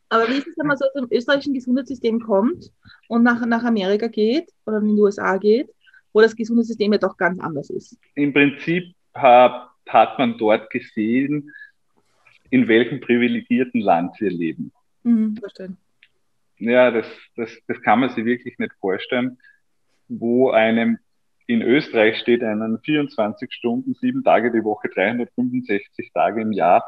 Aber 0.09 0.29
wie 0.29 0.39
ist 0.39 0.49
es, 0.49 0.59
wenn 0.59 0.67
man 0.67 0.77
so 0.77 0.85
aus 0.85 0.93
dem 0.93 1.07
österreichischen 1.11 1.55
Gesundheitssystem 1.55 2.21
kommt 2.21 2.71
und 3.09 3.23
nach, 3.23 3.45
nach 3.47 3.63
Amerika 3.63 4.09
geht 4.09 4.51
oder 4.67 4.79
in 4.79 4.97
die 4.97 5.01
USA 5.01 5.37
geht, 5.37 5.71
wo 6.13 6.21
das 6.21 6.35
Gesundheitssystem 6.35 6.93
ja 6.93 6.99
doch 6.99 7.17
ganz 7.17 7.39
anders 7.41 7.71
ist? 7.71 7.97
Im 8.17 8.33
Prinzip 8.33 8.93
hat, 9.15 9.71
hat 9.89 10.19
man 10.19 10.37
dort 10.37 10.69
gesehen, 10.71 11.51
in 12.51 12.67
welchem 12.67 13.01
privilegierten 13.01 13.81
Land 13.81 14.21
wir 14.21 14.31
leben. 14.31 14.73
Mhm, 15.05 15.37
verstehen. 15.37 15.77
Ja, 16.59 16.91
das, 16.91 17.07
das, 17.37 17.51
das 17.69 17.81
kann 17.83 18.01
man 18.01 18.11
sich 18.11 18.25
wirklich 18.25 18.59
nicht 18.59 18.73
vorstellen 18.81 19.39
wo 20.11 20.51
einem 20.51 20.99
in 21.51 21.63
Österreich 21.63 22.19
steht 22.19 22.45
einen 22.45 22.79
24 22.79 23.53
Stunden, 23.53 23.95
sieben 23.95 24.23
Tage 24.23 24.53
die 24.53 24.63
Woche, 24.63 24.89
365 24.89 26.13
Tage 26.13 26.43
im 26.43 26.53
Jahr 26.53 26.85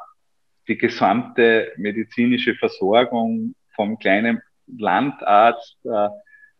die 0.68 0.78
gesamte 0.78 1.72
medizinische 1.76 2.54
Versorgung 2.54 3.56
vom 3.74 3.98
kleinen 3.98 4.40
Landarzt 4.66 5.76
äh, 5.84 6.08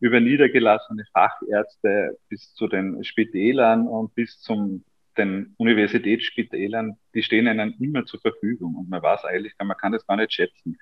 über 0.00 0.18
niedergelassene 0.18 1.04
Fachärzte 1.12 2.18
bis 2.28 2.52
zu 2.54 2.66
den 2.66 3.04
Spitälern 3.04 3.86
und 3.86 4.12
bis 4.16 4.40
zum 4.40 4.84
den 5.16 5.54
Universitätsspitälern, 5.58 6.96
die 7.14 7.22
stehen 7.22 7.46
einem 7.46 7.74
immer 7.78 8.04
zur 8.06 8.18
Verfügung 8.20 8.74
und 8.74 8.88
man 8.88 9.02
weiß 9.02 9.26
eigentlich, 9.26 9.52
man 9.62 9.76
kann 9.76 9.92
das 9.92 10.06
gar 10.06 10.16
nicht 10.16 10.32
schätzen. 10.32 10.78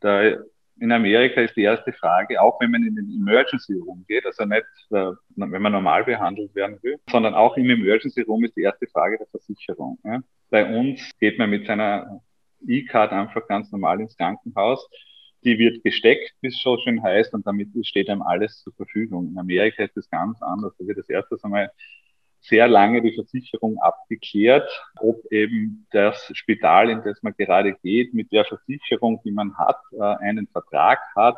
Da 0.00 0.38
in 0.80 0.92
Amerika 0.92 1.40
ist 1.40 1.56
die 1.56 1.62
erste 1.62 1.92
Frage, 1.92 2.40
auch 2.40 2.60
wenn 2.60 2.70
man 2.70 2.84
in 2.84 2.96
den 2.96 3.10
Emergency 3.10 3.74
Room 3.74 4.04
geht, 4.08 4.26
also 4.26 4.44
nicht, 4.44 4.64
äh, 4.90 5.12
wenn 5.36 5.62
man 5.62 5.72
normal 5.72 6.04
behandelt 6.04 6.54
werden 6.54 6.78
will, 6.82 6.98
sondern 7.10 7.34
auch 7.34 7.56
im 7.56 7.70
Emergency 7.70 8.22
Room 8.22 8.44
ist 8.44 8.56
die 8.56 8.62
erste 8.62 8.86
Frage 8.88 9.18
der 9.18 9.26
Versicherung. 9.28 9.98
Ja. 10.04 10.20
Bei 10.50 10.66
uns 10.66 11.00
geht 11.20 11.38
man 11.38 11.50
mit 11.50 11.66
seiner 11.66 12.20
E-Card 12.66 13.12
einfach 13.12 13.46
ganz 13.46 13.70
normal 13.70 14.00
ins 14.00 14.16
Krankenhaus. 14.16 14.88
Die 15.44 15.58
wird 15.58 15.84
gesteckt, 15.84 16.32
wie 16.40 16.48
es 16.48 16.60
so 16.60 16.78
schön 16.78 17.02
heißt, 17.02 17.34
und 17.34 17.46
damit 17.46 17.68
steht 17.86 18.08
einem 18.08 18.22
alles 18.22 18.62
zur 18.62 18.72
Verfügung. 18.74 19.28
In 19.28 19.38
Amerika 19.38 19.84
ist 19.84 19.96
das 19.96 20.08
ganz 20.08 20.40
anders. 20.42 20.74
Da 20.78 20.86
wird 20.86 20.98
das 20.98 21.08
erste 21.08 21.36
einmal 21.42 21.70
sehr 22.44 22.68
lange 22.68 23.02
die 23.02 23.14
Versicherung 23.14 23.78
abgeklärt, 23.78 24.70
ob 25.00 25.20
eben 25.30 25.86
das 25.90 26.30
Spital, 26.34 26.90
in 26.90 27.02
das 27.02 27.22
man 27.22 27.34
gerade 27.36 27.74
geht, 27.82 28.14
mit 28.14 28.32
der 28.32 28.44
Versicherung, 28.44 29.20
die 29.24 29.32
man 29.32 29.56
hat, 29.56 29.80
äh, 29.92 30.02
einen 30.02 30.46
Vertrag 30.48 30.98
hat 31.16 31.36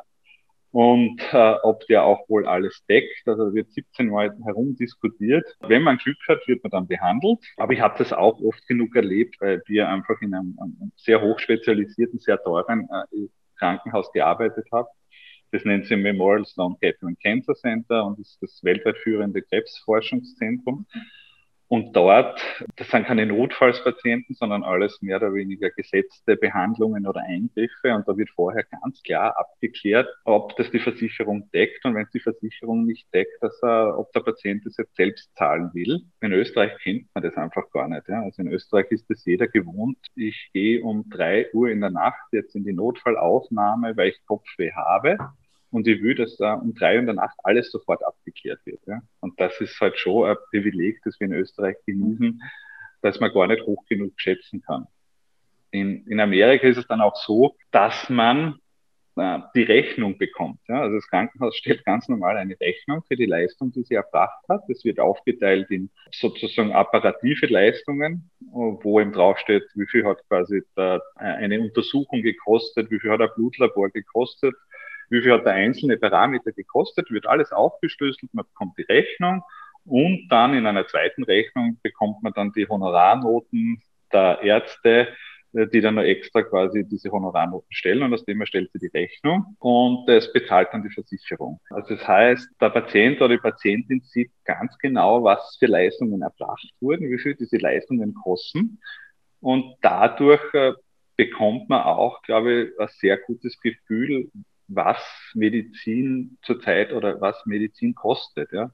und 0.73 1.23
äh, 1.33 1.55
ob 1.63 1.87
der 1.87 2.05
auch 2.05 2.29
wohl 2.29 2.47
alles 2.47 2.85
deckt. 2.87 3.27
Also 3.27 3.55
wird 3.55 3.71
17 3.73 4.09
Mal 4.09 4.37
herumdiskutiert. 4.45 5.47
Wenn 5.61 5.83
man 5.83 5.97
Glück 5.97 6.19
hat, 6.29 6.47
wird 6.47 6.63
man 6.65 6.71
dann 6.71 6.87
behandelt. 6.87 7.39
Aber 7.57 7.73
ich 7.73 7.81
habe 7.81 7.97
das 7.97 8.13
auch 8.13 8.41
oft 8.43 8.67
genug 8.67 8.95
erlebt, 8.95 9.37
weil 9.41 9.63
wir 9.67 9.89
einfach 9.89 10.21
in 10.21 10.35
einem, 10.35 10.59
sehr 10.97 11.23
hochspezialisierten, 11.23 12.19
sehr 12.19 12.43
teuren 12.43 12.89
äh, 12.91 13.29
Krankenhaus 13.59 14.13
gearbeitet 14.13 14.67
haben. 14.73 14.89
Das 15.53 15.65
nennt 15.65 15.87
sich 15.87 15.97
Memorial 15.97 16.45
Sloan 16.45 16.77
Kettering 16.81 17.17
Cancer 17.23 17.55
Center 17.55 18.05
und 18.05 18.19
ist 18.19 18.39
das 18.43 18.63
weltweit 18.63 18.99
führende 18.99 19.43
Krebsforschungszentrum. 19.43 20.87
Und 21.69 21.97
dort, 21.97 22.41
das 22.77 22.89
sind 22.91 23.07
keine 23.07 23.27
Notfallspatienten, 23.27 24.37
sondern 24.37 24.63
alles 24.63 25.03
mehr 25.03 25.17
oder 25.17 25.35
weniger 25.35 25.71
gesetzte 25.71 26.37
Behandlungen 26.37 27.07
oder 27.07 27.23
Eingriffe. 27.23 27.93
Und 27.93 28.07
da 28.07 28.17
wird 28.17 28.31
vorher 28.31 28.65
ganz 28.65 29.03
klar 29.03 29.37
abgeklärt, 29.37 30.09
ob 30.25 30.57
das 30.57 30.71
die 30.71 30.79
Versicherung 30.79 31.51
deckt. 31.51 31.85
Und 31.85 31.97
wenn 31.97 32.05
es 32.05 32.11
die 32.11 32.21
Versicherung 32.21 32.85
nicht 32.85 33.13
deckt, 33.13 33.43
dass 33.43 33.61
er, 33.63 33.99
ob 33.99 34.13
der 34.13 34.21
Patient 34.21 34.65
das 34.65 34.77
jetzt 34.77 34.95
selbst 34.95 35.35
zahlen 35.37 35.71
will. 35.75 36.03
In 36.21 36.33
Österreich 36.33 36.73
kennt 36.83 37.09
man 37.15 37.25
das 37.25 37.37
einfach 37.37 37.69
gar 37.73 37.89
nicht. 37.89 38.09
Ja. 38.09 38.23
Also 38.23 38.43
in 38.43 38.49
Österreich 38.49 38.87
ist 38.91 39.11
das 39.11 39.25
jeder 39.25 39.49
gewohnt. 39.49 39.99
Ich 40.15 40.51
gehe 40.53 40.83
um 40.83 41.09
drei 41.11 41.53
Uhr 41.53 41.69
in 41.71 41.81
der 41.81 41.91
Nacht 41.91 42.33
jetzt 42.33 42.55
in 42.55 42.65
die 42.65 42.73
Notfallaufnahme, 42.73 43.97
weil 43.97 44.11
ich 44.11 44.25
Kopfweh 44.27 44.73
habe 44.73 45.19
und 45.71 45.87
ich 45.87 46.03
will, 46.03 46.15
dass 46.15 46.37
da 46.37 46.55
um 46.55 46.75
drei 46.75 46.97
in 46.97 47.07
der 47.07 47.15
Nacht 47.15 47.37
alles 47.43 47.71
sofort 47.71 48.05
abgeklärt 48.05 48.61
wird. 48.65 48.81
Ja. 48.87 49.01
Und 49.21 49.39
das 49.41 49.61
ist 49.61 49.79
halt 49.81 49.99
schon 49.99 50.29
ein 50.29 50.37
Privileg, 50.51 51.01
das 51.05 51.19
wir 51.21 51.27
in 51.27 51.33
Österreich 51.33 51.77
genießen, 51.87 52.41
dass 53.03 53.21
man 53.21 53.33
gar 53.33 53.47
nicht 53.47 53.67
hoch 53.67 53.85
genug 53.89 54.13
schätzen 54.17 54.63
kann. 54.63 54.87
In, 55.71 56.07
in 56.07 56.21
Amerika 56.21 56.67
ist 56.67 56.79
es 56.79 56.87
dann 56.87 57.01
auch 57.01 57.17
so, 57.17 57.57
dass 57.73 58.09
man 58.09 58.59
äh, 59.17 59.39
die 59.55 59.63
Rechnung 59.63 60.19
bekommt. 60.19 60.61
Ja. 60.69 60.83
Also 60.83 60.97
das 60.97 61.09
Krankenhaus 61.09 61.57
stellt 61.59 61.85
ganz 61.85 62.09
normal 62.09 62.37
eine 62.37 62.59
Rechnung 62.61 63.03
für 63.09 63.17
die 63.17 63.27
Leistung, 63.27 63.73
die 63.73 63.83
sie 63.83 63.95
erbracht 63.95 64.45
hat. 64.49 64.63
Das 64.69 64.85
wird 64.85 65.01
aufgeteilt 65.01 65.71
in 65.71 65.91
sozusagen 66.13 66.73
apparative 66.73 67.47
Leistungen, 67.47 68.31
wo 68.53 69.01
eben 69.01 69.13
draufsteht, 69.13 69.65
wie 69.75 69.87
viel 69.87 70.05
hat 70.05 70.19
quasi 70.29 70.63
da 70.75 71.01
eine 71.17 71.61
Untersuchung 71.61 72.23
gekostet, 72.23 72.91
wie 72.91 73.01
viel 73.01 73.11
hat 73.11 73.21
ein 73.21 73.31
Blutlabor 73.35 73.91
gekostet, 73.91 74.55
wie 75.11 75.23
viel 75.23 75.33
hat 75.33 75.47
der 75.47 75.55
einzelne 75.55 75.97
Parameter 75.97 76.53
gekostet, 76.53 77.11
wird 77.11 77.27
alles 77.27 77.53
aufgeschlüsselt, 77.53 78.33
man 78.35 78.45
bekommt 78.47 78.77
die 78.79 78.83
Rechnung 78.83 79.43
und 79.85 80.29
dann 80.29 80.55
in 80.55 80.67
einer 80.67 80.87
zweiten 80.87 81.25
Rechnung 81.25 81.79
bekommt 81.83 82.23
man 82.23 82.33
dann 82.33 82.53
die 82.53 82.69
Honorarnoten 82.69 83.83
der 84.13 84.41
Ärzte, 84.43 85.09
äh, 85.53 85.67
die 85.69 85.81
dann 85.81 85.95
noch 85.95 86.03
extra 86.03 86.43
quasi 86.43 86.85
diese 86.85 87.11
Honorarnoten 87.11 87.73
stellen 87.73 88.03
und 88.03 88.13
aus 88.13 88.25
dem 88.25 88.41
erstellt 88.41 88.71
sie 88.73 88.79
die 88.79 88.99
Rechnung 88.99 89.57
und 89.61 90.09
es 90.09 90.33
bezahlt 90.33 90.69
dann 90.73 90.83
die 90.83 90.91
Versicherung. 90.91 91.61
Also 91.71 91.95
das 91.95 92.07
heißt, 92.07 92.49
der 92.61 92.71
Patient 92.71 93.21
oder 93.21 93.37
die 93.37 93.41
Patientin 93.41 94.01
sieht 94.01 94.33
ganz 94.45 94.77
genau, 94.79 95.23
was 95.23 95.57
für 95.59 95.67
Leistungen 95.67 96.23
erbracht 96.23 96.69
wurden, 96.81 97.11
wie 97.11 97.19
viel 97.19 97.37
diese 97.37 97.59
Leistungen 97.59 98.15
kosten 98.15 98.81
und 99.41 99.77
dadurch 99.83 100.43
äh, 100.55 100.73
bekommt 101.17 101.69
man 101.69 101.83
auch, 101.83 102.23
glaube 102.23 102.53
ich, 102.53 102.81
ein 102.81 102.89
sehr 102.99 103.17
gutes 103.17 103.61
Gefühl, 103.61 104.31
was 104.69 104.99
Medizin 105.35 106.39
zurzeit 106.43 106.93
oder 106.93 107.21
was 107.21 107.45
Medizin 107.47 107.95
kostet. 107.95 108.53
Ja. 108.53 108.71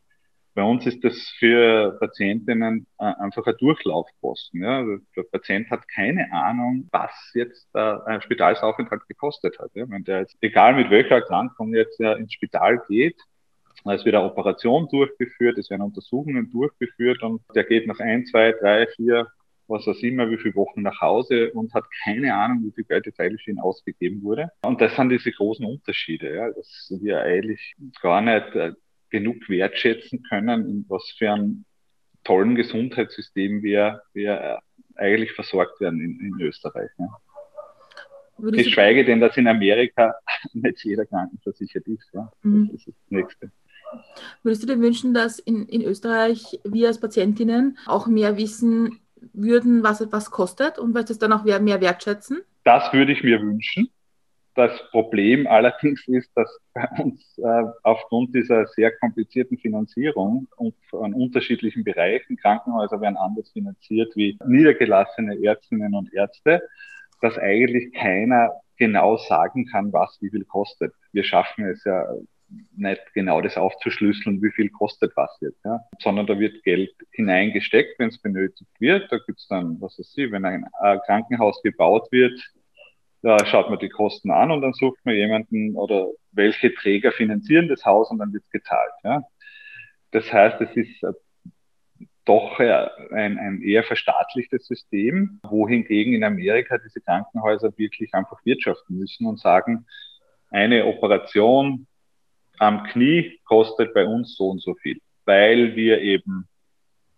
Bei 0.54 0.62
uns 0.62 0.87
ist 0.87 1.02
das 1.02 1.16
für 1.38 1.96
Patientinnen 1.99 2.87
äh, 2.99 3.04
einfach 3.04 3.46
ein 3.46 3.56
Durchlaufkosten. 3.58 4.62
Ja. 4.62 4.78
Also 4.78 4.99
der 5.16 5.22
Patient 5.25 5.70
hat 5.70 5.88
keine 5.88 6.30
Ahnung, 6.32 6.88
was 6.92 7.12
jetzt 7.34 7.68
äh, 7.75 7.96
ein 8.06 8.22
Spitalsaufenthalt 8.22 9.06
gekostet 9.08 9.58
hat. 9.58 9.70
Ja. 9.75 9.88
Wenn 9.88 10.04
der 10.04 10.20
jetzt, 10.20 10.37
egal 10.40 10.75
mit 10.75 10.90
welcher 10.90 11.16
Erkrankung 11.16 11.75
jetzt 11.75 11.99
ja, 11.99 12.12
ins 12.14 12.32
Spital 12.32 12.82
geht, 12.88 13.16
es 13.84 14.04
wird 14.04 14.14
eine 14.14 14.25
Operation 14.25 14.88
durchgeführt, 14.88 15.58
es 15.58 15.70
werden 15.70 15.82
Untersuchungen 15.82 16.50
durchgeführt 16.50 17.22
und 17.22 17.42
der 17.54 17.64
geht 17.64 17.87
nach 17.87 17.99
ein, 17.99 18.25
zwei, 18.26 18.52
drei, 18.52 18.87
vier, 18.87 19.26
was 19.73 19.87
weiß 19.87 20.02
immer, 20.02 20.31
wie 20.31 20.37
viele 20.37 20.55
Wochen 20.55 20.83
nach 20.83 21.00
Hause 21.00 21.50
und 21.52 21.73
hat 21.75 21.85
keine 22.05 22.35
Ahnung, 22.35 22.62
wie 22.64 22.73
viel 22.73 22.85
Geld 22.85 23.07
jetzt 23.07 23.19
eigentlich 23.19 23.43
für 23.43 23.50
ihn 23.50 23.59
ausgegeben 23.59 24.23
wurde. 24.23 24.50
Und 24.64 24.81
das 24.81 24.95
sind 24.95 25.09
diese 25.09 25.33
großen 25.33 25.64
Unterschiede, 25.64 26.35
ja, 26.35 26.50
dass 26.50 26.93
wir 27.00 27.21
eigentlich 27.23 27.75
gar 28.00 28.21
nicht 28.21 28.55
äh, 28.55 28.73
genug 29.11 29.49
wertschätzen 29.49 30.23
können, 30.29 30.69
in 30.69 30.85
was 30.88 31.11
für 31.19 31.33
ein 31.33 31.64
tollen 32.25 32.55
Gesundheitssystem 32.55 33.62
wir, 33.62 34.02
wir 34.12 34.33
äh, 34.33 34.59
eigentlich 34.97 35.33
versorgt 35.33 35.81
werden 35.81 36.00
in, 36.00 36.21
in 36.21 36.41
Österreich. 36.41 36.91
Ja. 36.99 37.09
Geschweige 38.50 39.05
denn, 39.05 39.21
dass 39.21 39.37
in 39.37 39.47
Amerika 39.47 40.14
nicht 40.52 40.85
jeder 40.85 41.07
krankenversichert 41.07 41.87
ist. 41.87 42.09
Ja. 42.12 42.31
Mhm. 42.43 42.69
Das 42.73 42.87
ist 42.87 42.88
das 42.88 43.11
Nächste. 43.11 43.52
Würdest 44.43 44.62
du 44.62 44.67
dir 44.67 44.81
wünschen, 44.81 45.12
dass 45.12 45.38
in, 45.38 45.67
in 45.67 45.83
Österreich 45.83 46.59
wir 46.64 46.88
als 46.88 46.99
Patientinnen 46.99 47.79
auch 47.87 48.07
mehr 48.07 48.37
wissen 48.37 48.99
würden, 49.33 49.83
was 49.83 50.00
etwas 50.00 50.31
kostet 50.31 50.79
und 50.79 50.95
was 50.95 51.11
es 51.11 51.19
dann 51.19 51.33
auch 51.33 51.45
mehr 51.45 51.81
wertschätzen? 51.81 52.43
Das 52.64 52.93
würde 52.93 53.12
ich 53.12 53.23
mir 53.23 53.41
wünschen. 53.41 53.88
Das 54.55 54.71
Problem 54.91 55.47
allerdings 55.47 56.07
ist, 56.09 56.31
dass 56.35 56.61
bei 56.75 56.87
uns 57.02 57.38
äh, 57.38 57.62
aufgrund 57.83 58.35
dieser 58.35 58.67
sehr 58.67 58.93
komplizierten 58.99 59.57
Finanzierung 59.57 60.47
und 60.57 60.75
von 60.91 61.14
unterschiedlichen 61.14 61.85
Bereichen, 61.85 62.37
Krankenhäuser 62.37 63.00
werden 63.00 63.17
anders 63.17 63.50
finanziert 63.50 64.14
wie 64.14 64.38
niedergelassene 64.45 65.43
Ärztinnen 65.43 65.95
und 65.95 66.12
Ärzte, 66.12 66.62
dass 67.23 67.38
eigentlich 67.38 67.95
keiner 67.95 68.50
genau 68.76 69.17
sagen 69.17 69.67
kann, 69.67 69.93
was 69.93 70.19
wie 70.21 70.29
viel 70.29 70.45
kostet. 70.45 70.93
Wir 71.12 71.25
schaffen 71.25 71.64
es 71.64 71.83
ja 71.85 72.05
nicht 72.76 73.02
genau 73.14 73.40
das 73.40 73.56
aufzuschlüsseln, 73.56 74.42
wie 74.42 74.50
viel 74.50 74.71
kostet 74.71 75.12
was 75.16 75.37
jetzt, 75.40 75.64
ja? 75.64 75.80
sondern 76.00 76.26
da 76.26 76.38
wird 76.38 76.62
Geld 76.64 76.90
hineingesteckt, 77.12 77.99
wenn 77.99 78.09
es 78.09 78.21
benötigt 78.21 78.71
wird. 78.78 79.11
Da 79.11 79.18
gibt 79.18 79.40
es 79.40 79.47
dann, 79.49 79.80
was 79.80 79.99
weiß 79.99 80.14
ich, 80.16 80.30
wenn 80.32 80.44
ein 80.44 80.66
Krankenhaus 81.06 81.62
gebaut 81.62 82.11
wird, 82.11 82.38
da 83.23 83.44
schaut 83.47 83.71
man 83.71 83.78
die 83.78 83.88
Kosten 83.88 84.30
an 84.30 84.50
und 84.50 84.62
dann 84.62 84.73
sucht 84.73 84.99
man 85.04 85.14
jemanden 85.14 85.76
oder 85.76 86.09
welche 86.32 86.75
Träger 86.75 87.12
finanzieren 87.12 87.68
das 87.68 87.85
Haus 87.85 88.11
und 88.11 88.18
dann 88.18 88.32
wird 88.32 88.42
es 88.42 88.50
gezahlt. 88.50 88.92
Ja? 89.04 89.23
Das 90.11 90.32
heißt, 90.32 90.61
es 90.61 90.76
ist 90.76 91.02
äh, 91.04 91.12
doch 92.25 92.59
ein, 92.59 93.38
ein 93.38 93.62
eher 93.62 93.85
verstaatlichtes 93.85 94.66
System, 94.66 95.40
wohingegen 95.44 96.14
in 96.14 96.25
Amerika 96.25 96.78
diese 96.78 97.00
Krankenhäuser 97.00 97.76
wirklich 97.76 98.12
einfach 98.14 98.44
wirtschaften 98.44 98.99
müssen 98.99 99.26
und 99.26 99.40
sagen, 99.40 99.87
eine 100.50 100.87
Operation 100.87 101.87
am 102.59 102.85
Knie 102.85 103.40
kostet 103.44 103.94
bei 103.94 104.06
uns 104.06 104.37
so 104.37 104.50
und 104.50 104.62
so 104.62 104.75
viel, 104.75 104.99
weil 105.25 105.75
wir 105.76 106.00
eben 106.00 106.49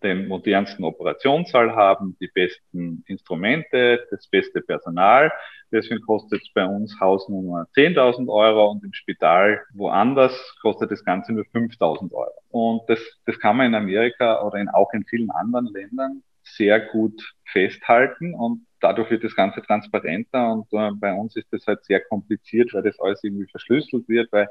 den 0.03 0.27
modernsten 0.27 0.83
Operationssaal 0.83 1.75
haben, 1.75 2.15
die 2.19 2.27
besten 2.27 3.03
Instrumente, 3.07 4.05
das 4.11 4.27
beste 4.27 4.61
Personal. 4.61 5.31
Deswegen 5.71 6.01
kostet 6.01 6.41
es 6.43 6.53
bei 6.53 6.65
uns 6.65 6.99
Hausnummer 6.99 7.65
10.000 7.75 8.31
Euro 8.31 8.71
und 8.71 8.83
im 8.83 8.93
Spital 8.93 9.63
woanders 9.73 10.55
kostet 10.61 10.91
das 10.91 11.03
Ganze 11.03 11.33
nur 11.33 11.43
5.000 11.45 12.13
Euro. 12.13 12.33
Und 12.49 12.81
das, 12.87 12.99
das 13.25 13.39
kann 13.39 13.57
man 13.57 13.67
in 13.67 13.75
Amerika 13.75 14.43
oder 14.43 14.59
in, 14.59 14.69
auch 14.69 14.93
in 14.93 15.05
vielen 15.05 15.31
anderen 15.31 15.67
Ländern 15.67 16.21
sehr 16.43 16.79
gut 16.79 17.33
festhalten 17.51 18.35
und 18.35 18.67
dadurch 18.79 19.09
wird 19.09 19.23
das 19.23 19.35
Ganze 19.35 19.63
transparenter 19.63 20.51
und 20.51 20.67
äh, 20.71 20.91
bei 20.93 21.11
uns 21.11 21.35
ist 21.35 21.51
das 21.51 21.65
halt 21.65 21.83
sehr 21.85 22.01
kompliziert, 22.01 22.71
weil 22.73 22.83
das 22.83 22.99
alles 22.99 23.23
irgendwie 23.23 23.47
verschlüsselt 23.47 24.07
wird, 24.07 24.31
weil 24.31 24.47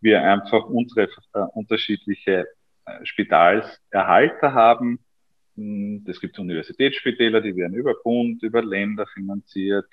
wir 0.00 0.22
einfach 0.22 0.64
unsere 0.66 1.08
äh, 1.34 1.40
unterschiedliche 1.54 2.46
äh, 2.86 3.04
Spitalserhalter 3.04 4.54
haben. 4.54 5.00
Hm, 5.56 6.04
das 6.06 6.20
gibt 6.20 6.38
Universitätsspitäler, 6.38 7.40
die 7.40 7.56
werden 7.56 7.74
über 7.74 7.94
Bund, 8.02 8.42
über 8.42 8.62
Länder 8.62 9.06
finanziert. 9.06 9.86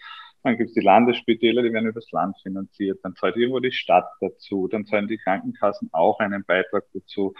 Dann 0.43 0.57
gibt 0.57 0.69
es 0.69 0.75
die 0.75 0.81
Landesspitäler, 0.81 1.61
die 1.63 1.73
werden 1.73 1.87
über 1.87 1.99
das 1.99 2.11
Land 2.11 2.37
finanziert. 2.41 2.99
Dann 3.03 3.15
zahlt 3.15 3.35
irgendwo 3.35 3.59
die 3.59 3.71
Stadt 3.71 4.07
dazu. 4.21 4.67
Dann 4.67 4.85
zahlen 4.85 5.07
die 5.07 5.17
Krankenkassen 5.17 5.89
auch 5.91 6.19
einen 6.19 6.45
Beitrag 6.45 6.85
dazu. 6.93 7.33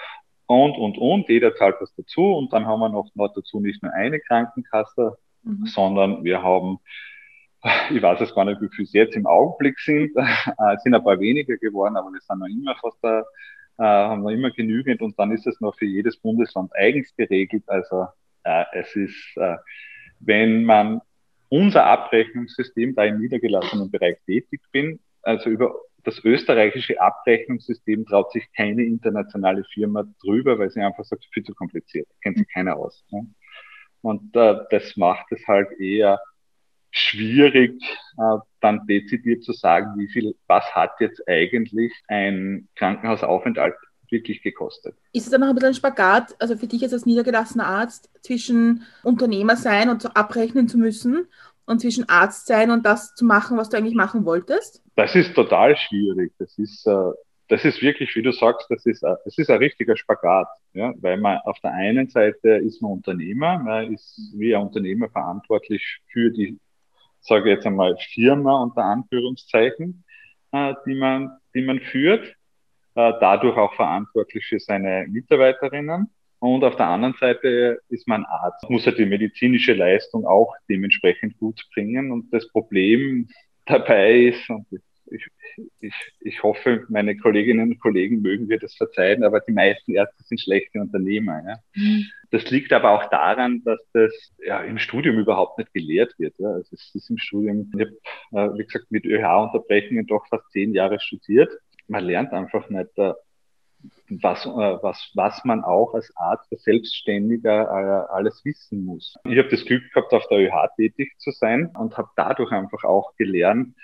Und, 0.45 0.77
und, 0.77 0.97
und. 0.97 1.29
Jeder 1.29 1.55
zahlt 1.55 1.75
was 1.79 1.93
dazu. 1.95 2.33
Und 2.33 2.51
dann 2.51 2.65
haben 2.65 2.79
wir 2.79 2.89
noch, 2.89 3.09
noch 3.15 3.33
dazu 3.33 3.59
nicht 3.59 3.83
nur 3.83 3.93
eine 3.93 4.19
Krankenkasse, 4.19 5.17
mhm. 5.43 5.65
sondern 5.65 6.23
wir 6.23 6.41
haben 6.41 6.79
ich 7.89 8.01
weiß 8.01 8.21
es 8.21 8.33
gar 8.33 8.45
nicht, 8.45 8.61
wie 8.61 8.69
viele 8.69 8.85
es 8.85 8.93
jetzt 8.93 9.15
im 9.15 9.25
Augenblick 9.25 9.79
sind. 9.79 10.11
Es 10.75 10.83
sind 10.83 10.93
ein 10.93 11.03
paar 11.03 11.19
weniger 11.19 11.57
geworden, 11.57 11.97
aber 11.97 12.09
wir 12.11 12.19
sind 12.21 12.39
noch 12.39 12.47
immer 12.47 12.75
fast 12.75 12.97
da, 13.01 13.21
äh, 13.79 13.83
haben 13.83 14.23
noch 14.23 14.29
immer 14.29 14.51
genügend 14.51 15.01
und 15.01 15.17
dann 15.19 15.31
ist 15.31 15.47
es 15.47 15.59
noch 15.61 15.75
für 15.75 15.85
jedes 15.85 16.17
Bundesland 16.17 16.71
eigens 16.75 17.15
geregelt. 17.15 17.63
Also 17.67 18.07
äh, 18.43 18.63
es 18.73 18.95
ist, 18.95 19.37
äh, 19.37 19.57
wenn 20.19 20.63
man 20.63 21.01
unser 21.49 21.85
Abrechnungssystem, 21.85 22.95
da 22.95 23.05
im 23.05 23.19
niedergelassenen 23.19 23.89
Bereich 23.89 24.17
tätig 24.25 24.61
bin, 24.71 24.99
also 25.21 25.49
über 25.49 25.73
das 26.03 26.23
österreichische 26.23 27.01
Abrechnungssystem 27.01 28.05
traut 28.05 28.31
sich 28.31 28.45
keine 28.55 28.83
internationale 28.83 29.63
Firma 29.73 30.05
drüber, 30.23 30.57
weil 30.57 30.69
sie 30.69 30.81
einfach 30.81 31.03
sagt, 31.03 31.25
viel 31.33 31.43
zu 31.43 31.53
kompliziert, 31.53 32.07
kennt 32.21 32.37
sich 32.37 32.47
keiner 32.53 32.77
aus. 32.77 33.03
Ne? 33.11 33.27
Und 34.01 34.35
äh, 34.35 34.59
das 34.69 34.95
macht 34.95 35.31
es 35.31 35.45
halt 35.47 35.71
eher 35.79 36.19
schwierig, 36.97 37.81
äh, 38.17 38.37
dann 38.61 38.85
dezidiert 38.87 39.43
zu 39.43 39.53
sagen, 39.53 39.97
wie 39.97 40.07
viel, 40.07 40.35
was 40.47 40.65
hat 40.75 40.91
jetzt 40.99 41.21
eigentlich 41.27 41.93
ein 42.07 42.67
Krankenhausaufenthalt 42.75 43.75
wirklich 44.09 44.41
gekostet. 44.41 44.95
Ist 45.13 45.25
es 45.25 45.31
dann 45.31 45.41
noch 45.41 45.49
ein 45.49 45.55
bisschen 45.55 45.69
ein 45.69 45.75
Spagat, 45.75 46.35
also 46.39 46.55
für 46.55 46.67
dich 46.67 46.81
jetzt 46.81 46.93
als 46.93 47.05
niedergelassener 47.05 47.67
Arzt, 47.67 48.09
zwischen 48.21 48.83
Unternehmer 49.03 49.55
sein 49.55 49.89
und 49.89 50.01
so 50.01 50.09
abrechnen 50.09 50.67
zu 50.67 50.77
müssen 50.77 51.27
und 51.65 51.81
zwischen 51.81 52.07
Arzt 52.09 52.47
sein 52.47 52.71
und 52.71 52.85
das 52.85 53.13
zu 53.15 53.25
machen, 53.25 53.57
was 53.57 53.69
du 53.69 53.77
eigentlich 53.77 53.95
machen 53.95 54.25
wolltest? 54.25 54.81
Das 54.95 55.15
ist 55.15 55.35
total 55.35 55.75
schwierig. 55.75 56.33
Das 56.39 56.57
ist, 56.57 56.87
äh, 56.87 57.11
das 57.49 57.63
ist 57.65 57.81
wirklich, 57.81 58.15
wie 58.15 58.21
du 58.21 58.31
sagst, 58.31 58.67
das 58.69 58.85
ist, 58.85 59.03
äh, 59.03 59.15
das 59.25 59.37
ist 59.37 59.49
ein 59.49 59.57
richtiger 59.57 59.95
Spagat, 59.95 60.47
ja, 60.73 60.93
weil 60.97 61.17
man 61.17 61.39
auf 61.43 61.59
der 61.59 61.73
einen 61.73 62.07
Seite 62.09 62.49
ist 62.49 62.81
man 62.81 62.91
Unternehmer, 62.93 63.59
man 63.59 63.93
ist 63.93 64.33
wie 64.35 64.55
ein 64.55 64.61
Unternehmer 64.61 65.09
verantwortlich 65.09 65.99
für 66.11 66.31
die, 66.31 66.57
sage 67.27 67.49
jetzt 67.49 67.65
einmal, 67.65 67.97
Firma 68.13 68.63
unter 68.63 68.83
Anführungszeichen, 68.83 70.03
äh, 70.51 70.73
die 70.85 70.95
man, 70.95 71.37
die 71.53 71.61
man 71.61 71.79
führt, 71.79 72.33
dadurch 72.95 73.55
auch 73.57 73.75
verantwortlich 73.75 74.43
für 74.43 74.59
seine 74.59 75.05
Mitarbeiterinnen. 75.07 76.09
Und 76.39 76.63
auf 76.63 76.75
der 76.77 76.87
anderen 76.87 77.13
Seite 77.19 77.79
ist 77.89 78.07
man 78.07 78.25
Arzt, 78.25 78.67
muss 78.71 78.87
er 78.87 78.93
die 78.93 79.05
medizinische 79.05 79.73
Leistung 79.73 80.25
auch 80.25 80.55
dementsprechend 80.67 81.37
gut 81.37 81.63
bringen. 81.75 82.11
Und 82.11 82.33
das 82.33 82.47
Problem 82.51 83.27
dabei 83.65 84.21
ist, 84.29 84.49
und 84.49 84.65
ich, 85.11 85.27
ich, 85.79 85.93
ich 86.19 86.43
hoffe, 86.43 86.85
meine 86.89 87.17
Kolleginnen 87.17 87.71
und 87.71 87.79
Kollegen 87.79 88.21
mögen 88.21 88.47
mir 88.47 88.59
das 88.59 88.75
verzeihen, 88.75 89.23
aber 89.23 89.39
die 89.41 89.51
meisten 89.51 89.93
Ärzte 89.93 90.23
sind 90.23 90.39
schlechte 90.39 90.79
Unternehmer. 90.79 91.41
Ja. 91.45 91.55
Mhm. 91.75 92.05
Das 92.31 92.49
liegt 92.51 92.73
aber 92.73 92.91
auch 92.91 93.09
daran, 93.09 93.61
dass 93.63 93.79
das 93.93 94.11
ja, 94.39 94.61
im 94.61 94.77
Studium 94.77 95.17
überhaupt 95.17 95.57
nicht 95.57 95.73
gelehrt 95.73 96.13
wird. 96.17 96.35
Ja. 96.39 96.49
Also 96.49 96.75
es 96.75 96.93
ist 96.93 97.09
im 97.09 97.17
Studium, 97.17 97.71
ich 97.75 97.85
habe, 97.85 98.53
äh, 98.53 98.57
wie 98.57 98.65
gesagt, 98.65 98.91
mit 98.91 99.05
ÖH-Unterbrechungen 99.05 100.05
doch 100.05 100.27
fast 100.27 100.49
zehn 100.51 100.73
Jahre 100.73 100.99
studiert. 100.99 101.51
Man 101.87 102.03
lernt 102.03 102.33
einfach 102.33 102.69
nicht, 102.69 102.97
äh, 102.97 103.13
was, 104.09 104.45
äh, 104.45 104.49
was, 104.49 105.11
was 105.15 105.43
man 105.45 105.63
auch 105.63 105.93
als 105.93 106.11
Arzt, 106.15 106.51
als 106.51 106.63
Selbstständiger 106.63 107.63
äh, 107.63 108.13
alles 108.13 108.43
wissen 108.43 108.85
muss. 108.85 109.15
Ich 109.25 109.37
habe 109.37 109.49
das 109.49 109.65
Glück 109.65 109.83
gehabt, 109.93 110.13
auf 110.13 110.27
der 110.27 110.39
ÖH 110.39 110.69
tätig 110.75 111.13
zu 111.17 111.31
sein 111.31 111.67
und 111.77 111.97
habe 111.97 112.09
dadurch 112.15 112.51
einfach 112.51 112.83
auch 112.83 113.15
gelernt, 113.15 113.75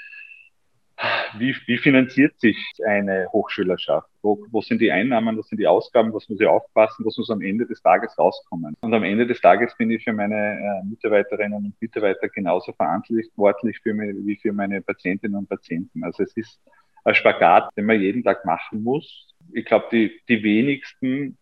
wie, 1.37 1.55
wie 1.65 1.77
finanziert 1.77 2.39
sich 2.39 2.57
eine 2.85 3.27
Hochschülerschaft? 3.31 4.07
Wo, 4.21 4.45
wo 4.51 4.61
sind 4.61 4.79
die 4.79 4.91
Einnahmen, 4.91 5.37
was 5.37 5.47
sind 5.47 5.59
die 5.59 5.67
Ausgaben, 5.67 6.13
was 6.13 6.29
muss 6.29 6.39
ich 6.39 6.47
aufpassen, 6.47 7.05
was 7.05 7.17
muss 7.17 7.29
am 7.29 7.41
Ende 7.41 7.65
des 7.65 7.81
Tages 7.81 8.17
rauskommen? 8.17 8.75
Und 8.81 8.93
am 8.93 9.03
Ende 9.03 9.25
des 9.25 9.41
Tages 9.41 9.75
bin 9.75 9.91
ich 9.91 10.03
für 10.03 10.13
meine 10.13 10.35
äh, 10.35 10.87
Mitarbeiterinnen 10.87 11.65
und 11.65 11.81
Mitarbeiter 11.81 12.29
genauso 12.29 12.73
verantwortlich 12.73 13.79
für 13.81 13.93
mich, 13.93 14.15
wie 14.25 14.37
für 14.37 14.53
meine 14.53 14.81
Patientinnen 14.81 15.37
und 15.37 15.49
Patienten. 15.49 16.03
Also 16.03 16.23
es 16.23 16.33
ist 16.37 16.61
ein 17.03 17.15
Spagat, 17.15 17.69
den 17.75 17.85
man 17.85 17.99
jeden 17.99 18.23
Tag 18.23 18.45
machen 18.45 18.83
muss. 18.83 19.35
Ich 19.51 19.65
glaube, 19.65 19.87
die, 19.91 20.21
die 20.29 20.43
wenigsten 20.43 21.37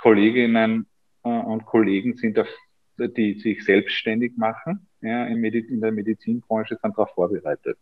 Kolleginnen 0.00 0.86
äh, 1.24 1.28
und 1.28 1.66
Kollegen 1.66 2.16
sind 2.16 2.38
auf, 2.38 2.48
die 2.98 3.34
sich 3.34 3.62
selbstständig 3.64 4.38
machen, 4.38 4.88
ja, 5.02 5.26
in 5.26 5.42
der 5.80 5.92
Medizinbranche 5.92 6.78
sind 6.80 6.96
darauf 6.96 7.10
vorbereitet 7.10 7.76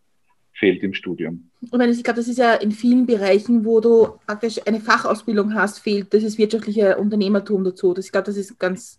fehlt 0.55 0.83
im 0.83 0.95
Studium. 0.95 1.51
Ich, 1.61 1.73
meine, 1.73 1.93
ich 1.93 2.05
glaube, 2.05 2.19
das 2.19 2.29
ist 2.29 2.39
ja 2.39 2.55
in 2.55 2.73
vielen 2.73 3.07
Bereichen, 3.07 3.65
wo 3.65 3.81
du 3.81 4.19
praktisch 4.27 4.61
eine 4.67 4.81
Fachausbildung 4.81 5.55
hast, 5.55 5.81
fehlt 5.81 6.15
das 6.15 6.39
wirtschaftliche 6.39 6.97
Unternehmertum 6.97 7.65
dazu. 7.65 7.93
Das, 7.93 8.07
ich 8.07 8.13
glaube, 8.13 8.27
das 8.27 8.37
ist 8.37 8.59
ganz 8.59 8.99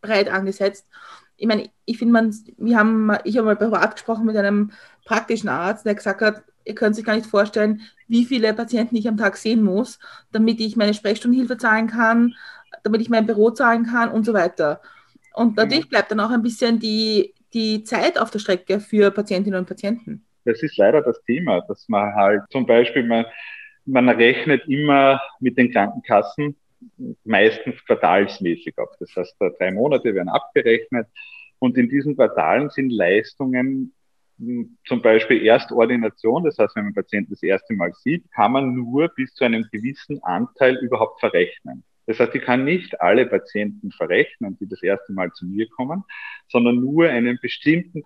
breit 0.00 0.28
angesetzt. 0.28 0.86
Ich 1.36 1.46
meine, 1.46 1.68
ich 1.84 1.98
finde, 1.98 2.12
man, 2.12 2.34
wir 2.58 2.78
haben, 2.78 3.10
ich 3.24 3.36
habe 3.36 3.46
mal 3.46 3.56
privat 3.56 3.94
gesprochen 3.94 4.26
mit 4.26 4.36
einem 4.36 4.72
praktischen 5.04 5.48
Arzt, 5.48 5.86
der 5.86 5.94
gesagt 5.94 6.20
hat, 6.20 6.44
ihr 6.64 6.74
könnt 6.74 6.96
sich 6.96 7.04
gar 7.04 7.16
nicht 7.16 7.26
vorstellen, 7.26 7.82
wie 8.06 8.24
viele 8.24 8.52
Patienten 8.54 8.96
ich 8.96 9.08
am 9.08 9.16
Tag 9.16 9.36
sehen 9.36 9.62
muss, 9.62 9.98
damit 10.32 10.60
ich 10.60 10.76
meine 10.76 10.94
Sprechstundenhilfe 10.94 11.56
zahlen 11.56 11.88
kann, 11.88 12.34
damit 12.82 13.00
ich 13.00 13.08
mein 13.08 13.26
Büro 13.26 13.50
zahlen 13.50 13.86
kann 13.86 14.10
und 14.10 14.24
so 14.24 14.32
weiter. 14.32 14.80
Und 15.34 15.56
natürlich 15.56 15.88
bleibt 15.88 16.10
dann 16.10 16.20
auch 16.20 16.30
ein 16.30 16.42
bisschen 16.42 16.78
die, 16.78 17.34
die 17.52 17.84
Zeit 17.84 18.18
auf 18.18 18.30
der 18.30 18.38
Strecke 18.38 18.80
für 18.80 19.10
Patientinnen 19.10 19.58
und 19.58 19.66
Patienten. 19.66 20.24
Das 20.44 20.62
ist 20.62 20.76
leider 20.76 21.02
das 21.02 21.22
Thema, 21.24 21.60
dass 21.62 21.88
man 21.88 22.14
halt 22.14 22.42
zum 22.50 22.66
Beispiel, 22.66 23.04
man, 23.04 23.26
man 23.84 24.08
rechnet 24.08 24.66
immer 24.68 25.20
mit 25.40 25.58
den 25.58 25.72
Krankenkassen 25.72 26.56
meistens 27.24 27.84
quartalsmäßig 27.86 28.78
ab. 28.78 28.90
Das 29.00 29.10
heißt, 29.16 29.36
drei 29.58 29.70
Monate 29.72 30.14
werden 30.14 30.28
abgerechnet 30.28 31.06
und 31.58 31.78
in 31.78 31.88
diesen 31.88 32.16
Quartalen 32.16 32.68
sind 32.70 32.90
Leistungen 32.90 33.94
zum 34.84 35.00
Beispiel 35.00 35.44
Erstordination, 35.44 36.44
das 36.44 36.58
heißt, 36.58 36.74
wenn 36.76 36.84
man 36.84 36.94
Patienten 36.94 37.30
das 37.32 37.42
erste 37.42 37.72
Mal 37.74 37.92
sieht, 37.94 38.30
kann 38.32 38.52
man 38.52 38.74
nur 38.74 39.08
bis 39.08 39.32
zu 39.34 39.44
einem 39.44 39.64
gewissen 39.70 40.22
Anteil 40.24 40.76
überhaupt 40.76 41.20
verrechnen. 41.20 41.84
Das 42.06 42.18
heißt, 42.18 42.34
ich 42.34 42.42
kann 42.42 42.64
nicht 42.64 43.00
alle 43.00 43.26
Patienten 43.26 43.90
verrechnen, 43.92 44.58
die 44.60 44.68
das 44.68 44.82
erste 44.82 45.12
Mal 45.12 45.32
zu 45.32 45.46
mir 45.46 45.68
kommen, 45.70 46.04
sondern 46.48 46.80
nur 46.80 47.08
einen 47.08 47.38
bestimmten 47.40 48.02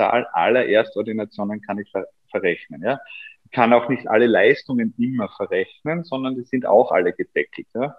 Prozentzahl 0.00 0.26
aller 0.32 0.66
Erstordinationen 0.66 1.60
kann 1.60 1.78
ich 1.78 1.90
ver 1.90 2.06
verrechnen. 2.30 2.80
Ja. 2.82 3.00
Ich 3.44 3.50
kann 3.50 3.72
auch 3.72 3.88
nicht 3.88 4.06
alle 4.06 4.26
Leistungen 4.26 4.94
immer 4.98 5.28
verrechnen, 5.30 6.04
sondern 6.04 6.36
die 6.36 6.44
sind 6.44 6.64
auch 6.64 6.92
alle 6.92 7.12
gedeckelt. 7.12 7.66
Ja. 7.74 7.96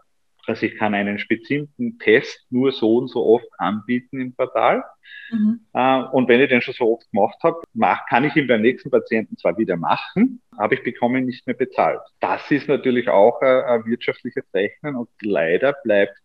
Also 0.48 0.66
ich 0.66 0.78
kann 0.78 0.94
einen 0.94 1.20
spezifischen 1.20 2.00
Test 2.00 2.48
nur 2.50 2.72
so 2.72 2.98
und 2.98 3.10
so 3.10 3.26
oft 3.26 3.48
anbieten 3.58 4.22
im 4.22 4.34
Quartal. 4.34 4.84
Mhm. 5.32 5.60
Äh, 5.74 6.04
und 6.14 6.30
wenn 6.30 6.40
ich 6.40 6.50
den 6.50 6.62
schon 6.62 6.74
so 6.74 6.94
oft 6.94 7.12
gemacht 7.12 7.38
habe, 7.44 7.62
kann 8.08 8.24
ich 8.24 8.36
ihn 8.38 8.48
beim 8.48 8.62
nächsten 8.62 8.90
Patienten 8.90 9.38
zwar 9.38 9.58
wieder 9.58 9.76
machen, 9.76 10.42
aber 10.56 10.74
ich 10.74 10.84
bekomme 10.84 11.20
ihn 11.20 11.26
nicht 11.26 11.46
mehr 11.46 11.56
bezahlt. 11.56 12.00
Das 12.22 12.50
ist 12.50 12.70
natürlich 12.70 13.10
auch 13.10 13.42
ein 13.42 13.86
wirtschaftliches 13.86 14.46
Rechnen 14.54 14.96
und 14.96 15.10
leider 15.22 15.74
bleibt 15.84 16.16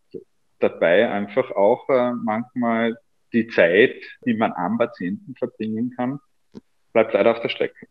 dabei 0.60 1.10
einfach 1.10 1.50
auch 1.50 1.88
äh, 1.88 2.12
manchmal 2.12 2.96
die 3.32 3.48
Zeit, 3.48 3.94
die 4.24 4.34
man 4.34 4.52
am 4.52 4.78
Patienten 4.78 5.34
verbringen 5.34 5.92
kann, 5.96 6.20
bleibt 6.92 7.12
leider 7.12 7.32
auf 7.32 7.40
der 7.40 7.48
Strecke. 7.48 7.86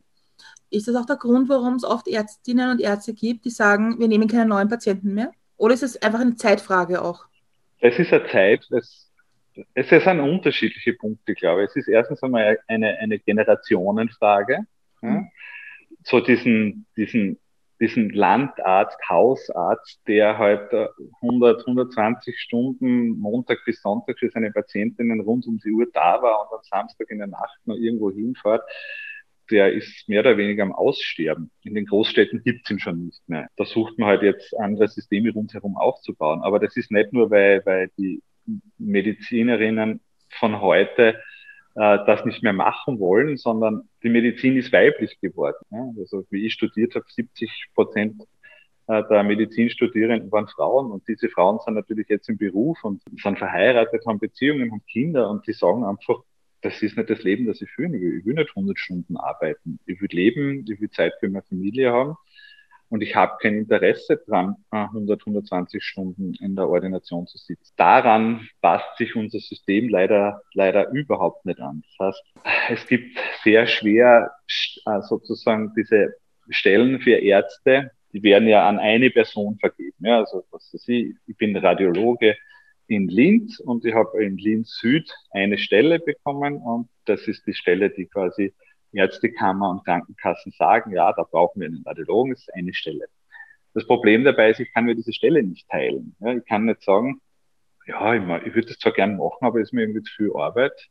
Ist 0.69 0.88
das 0.88 0.95
auch 0.95 1.06
der 1.06 1.17
Grund, 1.17 1.48
warum 1.48 1.76
es 1.76 1.84
oft 1.84 2.08
Ärztinnen 2.08 2.71
und 2.71 2.82
Ärzte 2.82 3.13
gibt, 3.13 3.45
die 3.45 3.50
sagen, 3.50 4.00
wir 4.00 4.08
nehmen 4.08 4.28
keine 4.28 4.48
neuen 4.48 4.67
Patienten 4.67 5.13
mehr? 5.13 5.32
Oder 5.58 5.74
ist 5.74 5.84
es 5.84 6.02
einfach 6.02 6.19
eine 6.19 6.36
Zeitfrage 6.36 7.02
auch? 7.02 7.26
Es 7.80 8.00
ist 8.00 8.12
eine 8.12 8.28
Zeit, 8.28 8.67
es, 8.71 9.12
es 9.74 9.89
sind 9.89 10.19
unterschiedliche 10.19 10.93
Punkte, 10.93 11.34
glaube 11.34 11.63
ich. 11.63 11.69
Es 11.69 11.76
ist 11.76 11.88
erstens 11.88 12.24
einmal 12.24 12.60
eine, 12.67 12.98
eine 12.98 13.19
Generationenfrage. 13.19 14.65
Ja? 15.02 15.10
Mhm. 15.10 15.32
So 16.04 16.19
diesen, 16.19 16.86
diesen, 16.98 17.39
diesen 17.79 18.09
Landarzt, 18.09 18.97
Hausarzt, 19.09 20.01
der 20.07 20.38
halt 20.38 20.71
100, 21.21 21.61
120 21.67 22.39
Stunden 22.39 23.19
Montag 23.19 23.59
bis 23.65 23.81
Sonntag 23.81 24.17
für 24.19 24.29
seine 24.29 24.51
Patientinnen 24.51 25.21
rund 25.21 25.45
um 25.47 25.59
die 25.59 25.71
Uhr 25.71 25.88
da 25.93 26.21
war 26.21 26.43
und 26.43 26.57
am 26.57 26.63
Samstag 26.63 27.09
in 27.09 27.17
der 27.17 27.27
Nacht 27.27 27.59
noch 27.65 27.75
irgendwo 27.75 28.11
hinfährt 28.11 28.63
der 29.51 29.73
ist 29.73 30.07
mehr 30.07 30.21
oder 30.21 30.38
weniger 30.38 30.63
am 30.63 30.73
Aussterben. 30.73 31.51
In 31.63 31.75
den 31.75 31.85
Großstädten 31.85 32.43
gibt's 32.43 32.69
ihn 32.69 32.79
schon 32.79 33.05
nicht 33.05 33.27
mehr. 33.27 33.47
Da 33.57 33.65
sucht 33.65 33.97
man 33.99 34.09
halt 34.09 34.23
jetzt 34.23 34.57
andere 34.57 34.88
Systeme 34.88 35.31
rundherum 35.31 35.77
aufzubauen. 35.77 36.41
Aber 36.41 36.59
das 36.59 36.75
ist 36.75 36.91
nicht 36.91 37.13
nur, 37.13 37.29
weil, 37.29 37.65
weil 37.65 37.89
die 37.97 38.21
Medizinerinnen 38.77 40.01
von 40.29 40.61
heute 40.61 41.21
äh, 41.75 41.99
das 42.05 42.25
nicht 42.25 42.43
mehr 42.43 42.53
machen 42.53 42.99
wollen, 42.99 43.38
sondern 43.38 43.89
die 44.03 44.09
Medizin 44.09 44.57
ist 44.57 44.71
weiblich 44.71 45.19
geworden. 45.19 45.57
Ja? 45.71 45.91
Also 45.97 46.25
wie 46.29 46.45
ich 46.45 46.53
studiert 46.53 46.95
habe, 46.95 47.05
70 47.07 47.67
Prozent 47.73 48.21
äh, 48.88 49.03
der 49.09 49.23
Medizinstudierenden 49.23 50.31
waren 50.31 50.47
Frauen 50.47 50.91
und 50.91 51.07
diese 51.07 51.29
Frauen 51.29 51.59
sind 51.65 51.73
natürlich 51.73 52.07
jetzt 52.07 52.29
im 52.29 52.38
Beruf 52.38 52.83
und 52.83 53.01
sind 53.21 53.38
verheiratet, 53.38 54.05
haben 54.07 54.19
Beziehungen, 54.19 54.71
haben 54.71 54.83
Kinder 54.85 55.29
und 55.29 55.45
die 55.47 55.53
sagen 55.53 55.83
einfach, 55.83 56.19
das 56.61 56.81
ist 56.81 56.97
nicht 56.97 57.09
das 57.09 57.23
Leben, 57.23 57.45
das 57.45 57.61
ich 57.61 57.69
führen 57.69 57.93
will. 57.93 58.19
Ich 58.19 58.25
will 58.25 58.33
nicht 58.33 58.49
100 58.49 58.79
Stunden 58.79 59.17
arbeiten. 59.17 59.79
Ich 59.85 60.01
will 60.01 60.09
leben, 60.11 60.65
ich 60.67 60.81
will 60.81 60.89
Zeit 60.89 61.13
für 61.19 61.29
meine 61.29 61.43
Familie 61.43 61.91
haben. 61.91 62.15
Und 62.89 63.02
ich 63.02 63.15
habe 63.15 63.38
kein 63.41 63.56
Interesse 63.56 64.21
dran, 64.28 64.56
100, 64.69 65.21
120 65.21 65.84
Stunden 65.84 66.34
in 66.39 66.56
der 66.56 66.69
Ordination 66.69 67.26
zu 67.28 67.38
sitzen. 67.38 67.74
Daran 67.78 68.48
passt 68.62 68.98
sich 68.98 69.15
unser 69.15 69.39
System 69.39 69.89
leider, 69.89 70.41
leider 70.54 70.89
überhaupt 70.91 71.45
nicht 71.45 71.60
an. 71.60 71.84
Das 71.98 72.08
heißt, 72.08 72.24
es 72.69 72.88
gibt 72.88 73.17
sehr 73.43 73.67
schwer 73.67 74.32
äh, 74.86 75.02
sozusagen 75.02 75.74
diese 75.76 76.13
Stellen 76.50 77.00
für 77.00 77.15
Ärzte, 77.15 77.91
die 78.13 78.24
werden 78.24 78.48
ja 78.48 78.67
an 78.67 78.80
eine 78.80 79.10
Person 79.10 79.58
vergeben. 79.60 79.98
Ja, 80.00 80.19
also 80.19 80.45
was 80.52 80.71
weiß 80.74 80.88
ich, 80.88 81.15
ich 81.28 81.38
bin 81.38 81.58
Radiologe, 81.58 82.36
in 82.88 83.08
Linz 83.08 83.60
und 83.60 83.84
ich 83.86 83.93
habe 83.93 84.24
in 84.24 84.38
Linz 84.38 84.78
Süd 84.80 85.12
eine 85.32 85.58
Stelle 85.58 86.00
bekommen 86.00 86.58
und 86.58 86.88
das 87.06 87.28
ist 87.28 87.45
die 87.48 87.54
Stelle, 87.54 87.89
die 87.89 88.06
quasi 88.06 88.54
Ärztekammer 88.95 89.69
und 89.69 89.86
Krankenkassen 89.86 90.51
sagen, 90.51 90.91
ja, 90.91 91.13
da 91.13 91.23
brauchen 91.23 91.62
wir 91.62 91.67
einen 91.67 91.84
Radiologen, 91.86 92.34
das 92.34 92.41
ist 92.41 92.53
eine 92.53 92.73
Stelle. 92.73 93.05
Das 93.73 93.86
Problem 93.86 94.23
dabei 94.23 94.51
ist, 94.51 94.60
ich 94.60 94.73
kann 94.73 94.86
mir 94.86 94.95
diese 94.95 95.13
Stelle 95.13 95.43
nicht 95.43 95.67
teilen. 95.69 96.15
Ja, 96.19 96.34
ich 96.34 96.45
kann 96.45 96.65
nicht 96.65 96.81
sagen, 96.81 97.21
ja, 97.88 98.13
ich, 98.15 98.47
ich 98.47 98.55
würde 98.55 98.67
das 98.67 98.79
zwar 98.79 98.93
gerne 98.93 99.15
machen, 99.15 99.45
aber 99.45 99.60
es 99.60 99.69
ist 99.69 99.73
mir 99.73 99.81
irgendwie 99.81 100.03
zu 100.03 100.13
viel 100.15 100.31
Arbeit. 100.36 100.89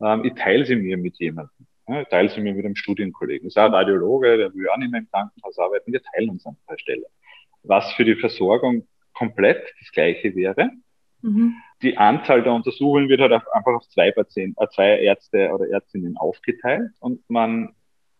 Ähm, 0.00 0.24
ich 0.24 0.34
teile 0.34 0.66
sie 0.66 0.76
mir 0.76 0.96
mit 0.96 1.18
jemandem. 1.18 1.66
Ja, 1.86 2.00
ich 2.02 2.08
teile 2.08 2.28
sie 2.28 2.40
mir 2.40 2.54
mit 2.54 2.64
einem 2.64 2.76
Studienkollegen. 2.76 3.46
Das 3.46 3.52
ist 3.52 3.58
auch 3.58 3.66
ein 3.66 3.74
Radiologe, 3.74 4.36
der 4.36 4.54
will 4.54 4.68
auch 4.68 4.76
nicht 4.78 4.90
mehr 4.90 5.00
im 5.00 5.10
Krankenhaus 5.10 5.58
arbeiten. 5.58 5.92
Wir 5.92 6.02
teilen 6.02 6.30
uns 6.30 6.46
an 6.46 6.56
der 6.68 6.78
Stelle. 6.78 7.06
Was 7.62 7.92
für 7.92 8.04
die 8.04 8.16
Versorgung 8.16 8.86
komplett 9.12 9.72
das 9.80 9.92
Gleiche 9.92 10.34
wäre. 10.34 10.70
Mhm. 11.24 11.54
Die 11.82 11.96
Anzahl 11.96 12.42
der 12.42 12.52
Untersuchungen 12.52 13.08
wird 13.08 13.20
halt 13.20 13.32
einfach 13.32 13.74
auf 13.74 13.88
zwei 13.88 14.12
Patienten, 14.12 14.62
äh, 14.62 14.68
zwei 14.68 14.98
Ärzte 15.00 15.50
oder 15.52 15.68
Ärztinnen 15.68 16.16
aufgeteilt 16.18 16.90
und 17.00 17.28
man 17.28 17.74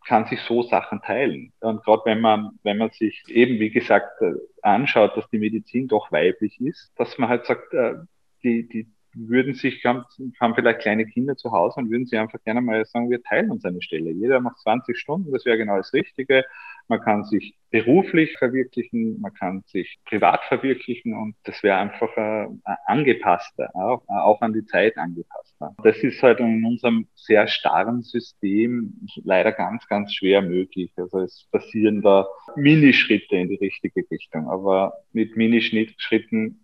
kann 0.06 0.26
sich 0.26 0.40
so 0.40 0.62
Sachen 0.62 1.00
teilen. 1.02 1.52
Und 1.60 1.82
gerade 1.82 2.02
wenn 2.06 2.20
man, 2.20 2.58
wenn 2.62 2.78
man 2.78 2.90
sich 2.90 3.22
eben, 3.28 3.58
wie 3.58 3.70
gesagt, 3.70 4.20
äh, 4.22 4.32
anschaut, 4.62 5.16
dass 5.16 5.28
die 5.30 5.38
Medizin 5.38 5.88
doch 5.88 6.12
weiblich 6.12 6.60
ist, 6.60 6.92
dass 6.96 7.16
man 7.18 7.28
halt 7.28 7.46
sagt, 7.46 7.72
äh, 7.74 7.94
die, 8.42 8.68
die 8.68 8.86
würden 9.14 9.54
sich, 9.54 9.84
haben, 9.84 10.04
haben 10.40 10.54
vielleicht 10.54 10.80
kleine 10.80 11.06
Kinder 11.06 11.36
zu 11.36 11.52
Hause 11.52 11.80
und 11.80 11.90
würden 11.90 12.06
sie 12.06 12.16
einfach 12.16 12.42
gerne 12.44 12.60
mal 12.60 12.84
sagen, 12.84 13.10
wir 13.10 13.22
teilen 13.22 13.50
uns 13.50 13.64
eine 13.64 13.82
Stelle. 13.82 14.10
Jeder 14.10 14.40
macht 14.40 14.58
20 14.60 14.98
Stunden, 14.98 15.32
das 15.32 15.44
wäre 15.44 15.58
genau 15.58 15.76
das 15.76 15.92
Richtige. 15.92 16.44
Man 16.88 17.00
kann 17.00 17.24
sich 17.24 17.56
beruflich 17.70 18.36
verwirklichen, 18.38 19.20
man 19.20 19.32
kann 19.32 19.62
sich 19.66 19.98
privat 20.04 20.42
verwirklichen 20.44 21.14
und 21.14 21.34
das 21.44 21.62
wäre 21.62 21.78
einfach 21.78 22.14
äh, 22.16 22.46
angepasster, 22.86 23.70
auch, 23.74 24.02
auch 24.06 24.40
an 24.42 24.52
die 24.52 24.64
Zeit 24.66 24.96
angepasster. 24.98 25.74
Das 25.82 25.96
ist 25.98 26.22
halt 26.22 26.40
in 26.40 26.64
unserem 26.64 27.08
sehr 27.14 27.48
starren 27.48 28.02
System 28.02 28.92
leider 29.24 29.50
ganz, 29.50 29.86
ganz 29.88 30.12
schwer 30.12 30.42
möglich. 30.42 30.92
Also 30.96 31.20
es 31.20 31.48
passieren 31.50 32.02
da 32.02 32.26
Minischritte 32.54 33.36
in 33.36 33.48
die 33.48 33.56
richtige 33.56 34.04
Richtung, 34.10 34.48
aber 34.48 34.92
mit 35.12 35.36
Minischritten 35.36 36.63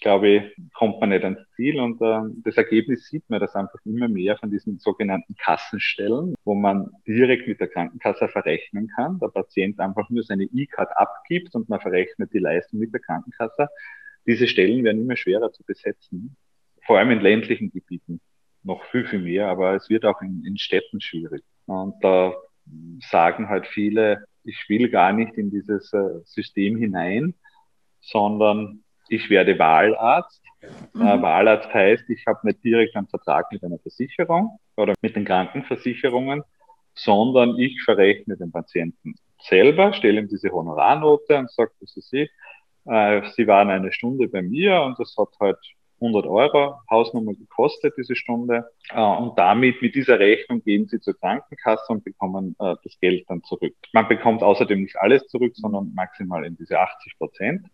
glaube 0.00 0.28
ich, 0.28 0.72
kommt 0.74 1.00
man 1.00 1.10
nicht 1.10 1.24
ans 1.24 1.40
Ziel. 1.56 1.80
Und 1.80 2.00
äh, 2.00 2.20
das 2.44 2.56
Ergebnis 2.56 3.06
sieht 3.06 3.28
man, 3.28 3.40
dass 3.40 3.54
einfach 3.54 3.78
immer 3.84 4.08
mehr 4.08 4.36
von 4.36 4.50
diesen 4.50 4.78
sogenannten 4.78 5.34
Kassenstellen, 5.36 6.34
wo 6.44 6.54
man 6.54 6.90
direkt 7.06 7.48
mit 7.48 7.60
der 7.60 7.68
Krankenkasse 7.68 8.28
verrechnen 8.28 8.88
kann, 8.94 9.18
der 9.18 9.28
Patient 9.28 9.80
einfach 9.80 10.08
nur 10.10 10.22
seine 10.22 10.44
E-Card 10.44 10.90
abgibt 10.96 11.54
und 11.54 11.68
man 11.68 11.80
verrechnet 11.80 12.32
die 12.32 12.38
Leistung 12.38 12.80
mit 12.80 12.92
der 12.92 13.00
Krankenkasse. 13.00 13.68
Diese 14.26 14.46
Stellen 14.46 14.84
werden 14.84 15.02
immer 15.02 15.16
schwerer 15.16 15.52
zu 15.52 15.64
besetzen, 15.64 16.36
vor 16.86 16.98
allem 16.98 17.10
in 17.10 17.20
ländlichen 17.20 17.70
Gebieten 17.70 18.20
noch 18.62 18.84
viel, 18.84 19.06
viel 19.06 19.20
mehr, 19.20 19.48
aber 19.48 19.74
es 19.74 19.88
wird 19.88 20.04
auch 20.04 20.20
in, 20.20 20.44
in 20.44 20.58
Städten 20.58 21.00
schwierig. 21.00 21.42
Und 21.66 21.94
da 22.02 22.34
sagen 23.00 23.48
halt 23.48 23.66
viele, 23.66 24.24
ich 24.44 24.66
will 24.68 24.88
gar 24.90 25.12
nicht 25.12 25.34
in 25.34 25.50
dieses 25.50 25.92
äh, 25.92 26.20
System 26.24 26.76
hinein, 26.76 27.34
sondern 28.00 28.82
ich 29.10 29.28
werde 29.28 29.58
Wahlarzt. 29.58 30.42
Mhm. 30.94 31.02
Äh, 31.02 31.22
Wahlarzt 31.22 31.72
heißt, 31.74 32.08
ich 32.08 32.24
habe 32.26 32.46
nicht 32.46 32.62
direkt 32.64 32.96
einen 32.96 33.08
Vertrag 33.08 33.50
mit 33.52 33.62
einer 33.64 33.78
Versicherung 33.78 34.58
oder 34.76 34.94
mit 35.02 35.16
den 35.16 35.24
Krankenversicherungen, 35.24 36.42
sondern 36.94 37.58
ich 37.58 37.82
verrechne 37.82 38.36
den 38.36 38.52
Patienten 38.52 39.14
selber, 39.42 39.92
stelle 39.92 40.20
ihm 40.20 40.28
diese 40.28 40.50
Honorarnote 40.50 41.38
und 41.38 41.50
sage, 41.50 41.72
das 41.80 41.96
ist 41.96 42.10
Sie, 42.10 42.30
äh, 42.86 43.22
Sie 43.36 43.46
waren 43.46 43.70
eine 43.70 43.92
Stunde 43.92 44.28
bei 44.28 44.42
mir 44.42 44.82
und 44.82 44.98
das 44.98 45.14
hat 45.18 45.28
halt 45.40 45.58
100 46.02 46.26
Euro 46.26 46.76
Hausnummer 46.90 47.34
gekostet, 47.34 47.94
diese 47.98 48.16
Stunde. 48.16 48.70
Äh, 48.90 49.00
und 49.00 49.38
damit, 49.38 49.82
mit 49.82 49.94
dieser 49.94 50.18
Rechnung, 50.18 50.62
gehen 50.62 50.86
Sie 50.86 51.00
zur 51.00 51.18
Krankenkasse 51.18 51.92
und 51.92 52.04
bekommen 52.04 52.54
äh, 52.58 52.74
das 52.84 52.98
Geld 53.00 53.24
dann 53.28 53.42
zurück. 53.42 53.74
Man 53.92 54.08
bekommt 54.08 54.42
außerdem 54.42 54.82
nicht 54.82 54.96
alles 54.96 55.26
zurück, 55.28 55.52
sondern 55.56 55.92
maximal 55.94 56.44
in 56.44 56.56
diese 56.56 56.78
80 56.78 57.18
Prozent 57.18 57.66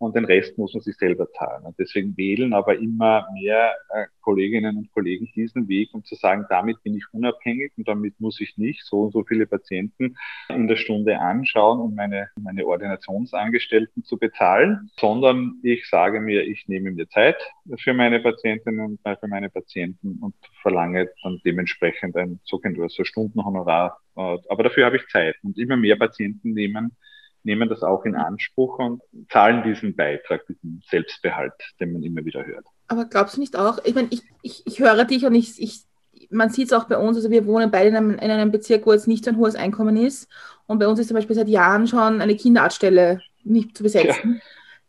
und 0.00 0.16
den 0.16 0.24
Rest 0.24 0.56
muss 0.56 0.72
man 0.72 0.80
sich 0.80 0.96
selber 0.96 1.30
zahlen. 1.32 1.66
Und 1.66 1.78
deswegen 1.78 2.16
wählen 2.16 2.54
aber 2.54 2.78
immer 2.78 3.28
mehr 3.34 3.74
äh, 3.90 4.06
Kolleginnen 4.22 4.78
und 4.78 4.90
Kollegen 4.92 5.28
diesen 5.34 5.68
Weg, 5.68 5.90
um 5.92 6.02
zu 6.04 6.14
sagen, 6.14 6.46
damit 6.48 6.82
bin 6.82 6.96
ich 6.96 7.04
unabhängig 7.12 7.72
und 7.76 7.86
damit 7.86 8.18
muss 8.18 8.40
ich 8.40 8.56
nicht 8.56 8.82
so 8.82 9.02
und 9.02 9.12
so 9.12 9.24
viele 9.24 9.46
Patienten 9.46 10.16
in 10.48 10.68
der 10.68 10.76
Stunde 10.76 11.18
anschauen, 11.18 11.80
um 11.80 11.94
meine, 11.94 12.30
meine 12.40 12.66
Ordinationsangestellten 12.66 14.02
zu 14.02 14.16
bezahlen, 14.16 14.90
sondern 14.98 15.60
ich 15.62 15.86
sage 15.86 16.20
mir, 16.20 16.44
ich 16.44 16.66
nehme 16.66 16.92
mir 16.92 17.06
Zeit 17.10 17.36
für 17.76 17.92
meine 17.92 18.20
Patientinnen 18.20 18.80
und 18.80 19.00
für 19.02 19.28
meine 19.28 19.50
Patienten 19.50 20.18
und 20.22 20.34
verlange 20.62 21.10
dann 21.22 21.42
dementsprechend 21.44 22.16
ein 22.16 22.40
sogenanntes 22.44 22.96
Stundenhonorar. 23.06 23.98
Äh, 24.16 24.38
aber 24.48 24.62
dafür 24.62 24.86
habe 24.86 24.96
ich 24.96 25.06
Zeit 25.08 25.36
und 25.42 25.58
immer 25.58 25.76
mehr 25.76 25.96
Patienten 25.96 26.54
nehmen 26.54 26.96
nehmen 27.42 27.68
das 27.68 27.82
auch 27.82 28.04
in 28.04 28.16
Anspruch 28.16 28.78
und 28.78 29.02
zahlen 29.30 29.62
diesen 29.62 29.96
Beitrag, 29.96 30.46
diesen 30.46 30.82
Selbstbehalt, 30.88 31.54
den 31.80 31.92
man 31.92 32.02
immer 32.02 32.24
wieder 32.24 32.44
hört. 32.44 32.66
Aber 32.88 33.04
glaubst 33.04 33.36
du 33.36 33.40
nicht 33.40 33.56
auch, 33.56 33.78
ich 33.84 33.94
meine, 33.94 34.08
ich, 34.10 34.22
ich, 34.42 34.66
ich 34.66 34.80
höre 34.80 35.04
dich 35.04 35.24
und 35.24 35.34
ich, 35.34 35.60
ich 35.60 35.84
man 36.30 36.50
sieht 36.50 36.66
es 36.66 36.72
auch 36.72 36.84
bei 36.84 36.96
uns, 36.96 37.16
also 37.16 37.30
wir 37.30 37.46
wohnen 37.46 37.70
beide 37.70 37.88
in 37.88 37.96
einem, 37.96 38.10
in 38.10 38.30
einem 38.30 38.52
Bezirk, 38.52 38.86
wo 38.86 38.92
jetzt 38.92 39.08
nicht 39.08 39.24
so 39.24 39.30
ein 39.30 39.36
hohes 39.36 39.56
Einkommen 39.56 39.96
ist. 39.96 40.28
Und 40.66 40.78
bei 40.78 40.86
uns 40.86 41.00
ist 41.00 41.08
zum 41.08 41.16
Beispiel 41.16 41.34
seit 41.34 41.48
Jahren 41.48 41.86
schon 41.86 42.20
eine 42.20 42.36
Kinderarztstelle 42.36 43.20
nicht 43.42 43.76
zu 43.76 43.82
besetzen, 43.82 44.40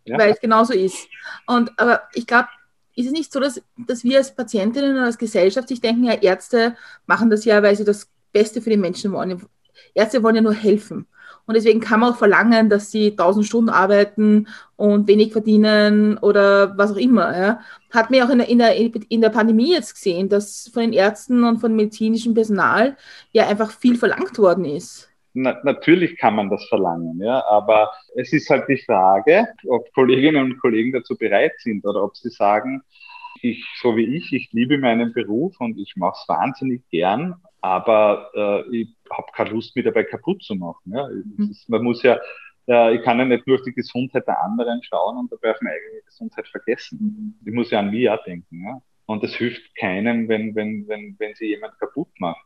ja. 0.06 0.14
Ja. 0.14 0.20
weil 0.20 0.32
es 0.32 0.40
genauso 0.40 0.74
ist. 0.74 1.08
Und 1.48 1.72
aber 1.80 2.04
ich 2.14 2.28
glaube, 2.28 2.50
ist 2.96 3.08
es 3.08 3.12
nicht 3.12 3.32
so, 3.32 3.40
dass, 3.40 3.62
dass 3.88 4.04
wir 4.04 4.18
als 4.18 4.36
Patientinnen 4.36 4.94
oder 4.94 5.06
als 5.06 5.18
Gesellschaft 5.18 5.70
sich 5.70 5.82
denken, 5.82 6.04
ja, 6.04 6.14
Ärzte 6.14 6.76
machen 7.06 7.30
das 7.30 7.46
ja, 7.46 7.64
weil 7.64 7.76
sie 7.76 7.86
das 7.86 8.10
Beste 8.32 8.62
für 8.62 8.70
die 8.70 8.78
Menschen 8.78 9.12
wollen. 9.12 9.42
Ärzte 9.94 10.22
wollen 10.22 10.36
ja 10.36 10.42
nur 10.42 10.54
helfen. 10.54 11.08
Und 11.46 11.56
deswegen 11.56 11.80
kann 11.80 12.00
man 12.00 12.14
auch 12.14 12.18
verlangen, 12.18 12.70
dass 12.70 12.92
sie 12.92 13.12
1000 13.12 13.46
Stunden 13.46 13.70
arbeiten 13.70 14.48
und 14.76 15.08
wenig 15.08 15.32
verdienen 15.32 16.18
oder 16.18 16.78
was 16.78 16.92
auch 16.92 16.98
immer. 16.98 17.38
Ja. 17.38 17.60
Hat 17.92 18.12
man 18.12 18.22
auch 18.22 18.30
in 18.30 18.40
der, 18.40 18.48
in, 18.50 18.58
der, 18.60 19.02
in 19.10 19.22
der 19.22 19.30
Pandemie 19.30 19.74
jetzt 19.74 19.96
gesehen, 19.96 20.30
dass 20.30 20.70
von 20.74 20.84
den 20.84 20.94
Ärzten 20.94 21.44
und 21.44 21.60
von 21.60 21.76
medizinischem 21.76 22.34
Personal 22.34 22.96
ja 23.32 23.48
einfach 23.48 23.72
viel 23.72 23.96
verlangt 23.96 24.38
worden 24.40 24.66
ist. 24.66 25.12
Na, 25.34 25.58
natürlich 25.64 26.18
kann 26.18 26.36
man 26.36 26.50
das 26.50 26.66
verlangen, 26.68 27.22
ja, 27.22 27.42
aber 27.48 27.90
es 28.16 28.34
ist 28.34 28.50
halt 28.50 28.68
die 28.68 28.84
Frage, 28.86 29.48
ob 29.66 29.90
Kolleginnen 29.94 30.44
und 30.44 30.60
Kollegen 30.60 30.92
dazu 30.92 31.16
bereit 31.16 31.54
sind 31.60 31.86
oder 31.86 32.04
ob 32.04 32.18
sie 32.18 32.30
sagen, 32.30 32.82
ich, 33.42 33.66
so 33.82 33.96
wie 33.96 34.18
ich, 34.18 34.34
ich 34.34 34.52
liebe 34.52 34.78
meinen 34.78 35.14
Beruf 35.14 35.60
und 35.60 35.78
ich 35.78 35.96
mache 35.96 36.18
es 36.22 36.28
wahnsinnig 36.28 36.82
gern, 36.90 37.36
aber 37.62 38.32
äh, 38.34 38.76
ich 38.76 38.96
habe 39.10 39.28
keine 39.34 39.52
Lust, 39.52 39.76
mich 39.76 39.86
dabei 39.86 40.04
kaputt 40.04 40.44
zu 40.44 40.56
machen. 40.56 40.92
Ja. 40.94 41.08
Mhm. 41.08 41.52
Ist, 41.52 41.70
man 41.70 41.84
muss 41.84 42.02
ja, 42.04 42.20
äh, 42.68 42.96
ich 42.96 43.04
kann 43.04 43.20
ja 43.20 43.26
nicht 43.26 43.46
nur 43.48 43.58
auf 43.58 43.64
die 43.64 43.74
Gesundheit 43.74 44.28
der 44.28 44.44
anderen 44.44 44.82
schauen 44.84 45.18
und 45.18 45.32
dabei 45.32 45.52
auf 45.52 45.62
meine 45.62 45.76
eigene 45.76 46.02
Gesundheit 46.04 46.48
vergessen. 46.48 47.00
Mhm. 47.42 47.48
Ich 47.48 47.54
muss 47.54 47.72
ja 47.72 47.80
an 47.80 47.92
mich 47.92 48.10
auch 48.10 48.24
denken. 48.24 48.66
Ja. 48.66 48.82
Und 49.12 49.24
es 49.24 49.36
hilft 49.36 49.62
keinem, 49.76 50.28
wenn, 50.28 50.56
wenn, 50.56 50.88
wenn, 50.88 51.16
wenn 51.20 51.36
sie 51.36 51.48
jemand 51.48 51.78
kaputt 51.80 52.10
macht. 52.20 52.42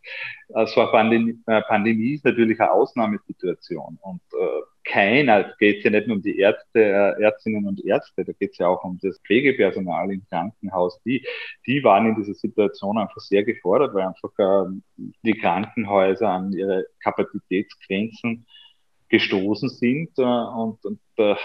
Also 0.54 0.82
eine 0.82 0.92
Pandemie, 0.92 1.40
Pandemie 1.68 2.14
ist 2.16 2.26
natürlich 2.26 2.60
eine 2.60 2.72
Ausnahmesituation. 2.72 3.98
Und 4.02 4.22
äh, 4.34 4.62
keiner, 4.84 5.54
geht 5.60 5.80
es 5.80 5.84
ja 5.84 5.90
nicht 5.90 6.08
nur 6.08 6.18
um 6.18 6.22
die 6.22 6.38
Ärzte, 6.38 6.80
äh, 6.80 7.22
Ärztinnen 7.22 7.68
und 7.68 7.84
Ärzte, 7.84 8.24
da 8.24 8.34
geht 8.34 8.52
es 8.52 8.58
ja 8.60 8.68
auch 8.68 8.84
um 8.84 9.00
das 9.02 9.20
Pflegepersonal 9.26 10.12
im 10.12 10.24
Krankenhaus. 10.30 11.02
Die, 11.04 11.26
die 11.66 11.84
waren 11.84 12.08
in 12.08 12.16
dieser 12.16 12.36
Situation 12.36 12.98
einfach 12.98 13.20
sehr 13.20 13.44
gefordert, 13.44 13.94
weil 13.94 14.08
einfach 14.08 14.32
äh, 14.38 14.70
die 15.24 15.34
Krankenhäuser 15.34 16.30
an 16.30 16.54
ihre 16.54 16.86
Kapazitätsgrenzen 17.04 18.46
gestoßen 19.10 19.70
sind. 19.70 20.18
Äh, 20.18 20.22
und, 20.24 20.84
und 20.86 21.00
äh, 21.18 21.36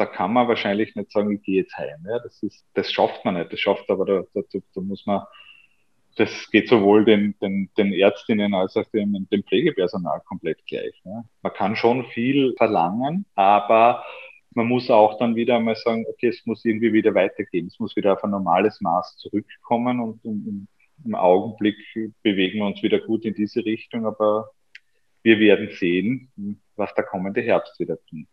da 0.00 0.06
kann 0.06 0.32
man 0.32 0.48
wahrscheinlich 0.48 0.96
nicht 0.96 1.12
sagen, 1.12 1.30
ich 1.30 1.42
gehe 1.42 1.60
jetzt 1.60 1.76
heim. 1.76 2.02
Ja, 2.08 2.18
das 2.20 2.42
ist, 2.42 2.64
das 2.72 2.90
schafft 2.90 3.22
man 3.22 3.34
nicht. 3.34 3.52
Das 3.52 3.60
schafft 3.60 3.90
aber, 3.90 4.06
da, 4.06 4.22
da, 4.32 4.40
da 4.74 4.80
muss 4.80 5.04
man, 5.04 5.24
das 6.16 6.50
geht 6.50 6.70
sowohl 6.70 7.04
den, 7.04 7.34
den, 7.42 7.68
den 7.76 7.92
Ärztinnen 7.92 8.54
als 8.54 8.78
auch 8.78 8.86
dem, 8.92 9.28
dem 9.30 9.44
Pflegepersonal 9.44 10.22
komplett 10.26 10.64
gleich. 10.66 10.98
Ja. 11.04 11.22
Man 11.42 11.52
kann 11.52 11.76
schon 11.76 12.06
viel 12.06 12.54
verlangen, 12.56 13.26
aber 13.34 14.02
man 14.54 14.66
muss 14.66 14.90
auch 14.90 15.18
dann 15.18 15.36
wieder 15.36 15.56
einmal 15.56 15.76
sagen, 15.76 16.06
okay, 16.08 16.28
es 16.28 16.46
muss 16.46 16.64
irgendwie 16.64 16.94
wieder 16.94 17.14
weitergehen. 17.14 17.66
Es 17.66 17.78
muss 17.78 17.94
wieder 17.94 18.14
auf 18.14 18.24
ein 18.24 18.30
normales 18.30 18.80
Maß 18.80 19.18
zurückkommen 19.18 20.00
und 20.00 20.24
im, 20.24 20.66
im 21.04 21.14
Augenblick 21.14 21.76
bewegen 22.22 22.60
wir 22.60 22.66
uns 22.66 22.82
wieder 22.82 23.00
gut 23.00 23.26
in 23.26 23.34
diese 23.34 23.62
Richtung, 23.66 24.06
aber 24.06 24.48
wir 25.22 25.38
werden 25.38 25.68
sehen, 25.72 26.30
was 26.76 26.94
der 26.94 27.04
kommende 27.04 27.42
Herbst 27.42 27.78
wieder 27.78 27.98
bringt 28.08 28.28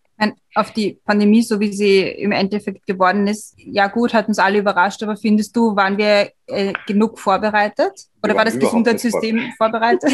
auf 0.56 0.71
die 0.73 0.99
Pandemie, 1.06 1.43
so 1.43 1.60
wie 1.60 1.71
sie 1.71 2.01
im 2.01 2.32
Endeffekt 2.32 2.88
geworden 2.88 3.27
ist, 3.27 3.53
ja 3.58 3.88
gut, 3.88 4.13
hat 4.13 4.27
uns 4.27 4.39
alle 4.39 4.60
überrascht, 4.60 5.03
aber 5.03 5.15
findest 5.15 5.56
du, 5.56 5.75
waren 5.75 5.97
wir 5.97 6.32
äh, 6.47 6.73
genug 6.88 7.19
vorbereitet? 7.19 8.08
Oder 8.23 8.36
war 8.36 8.45
das 8.45 8.58
Gesundheitssystem 8.58 9.53
vorbereitet? 9.58 10.12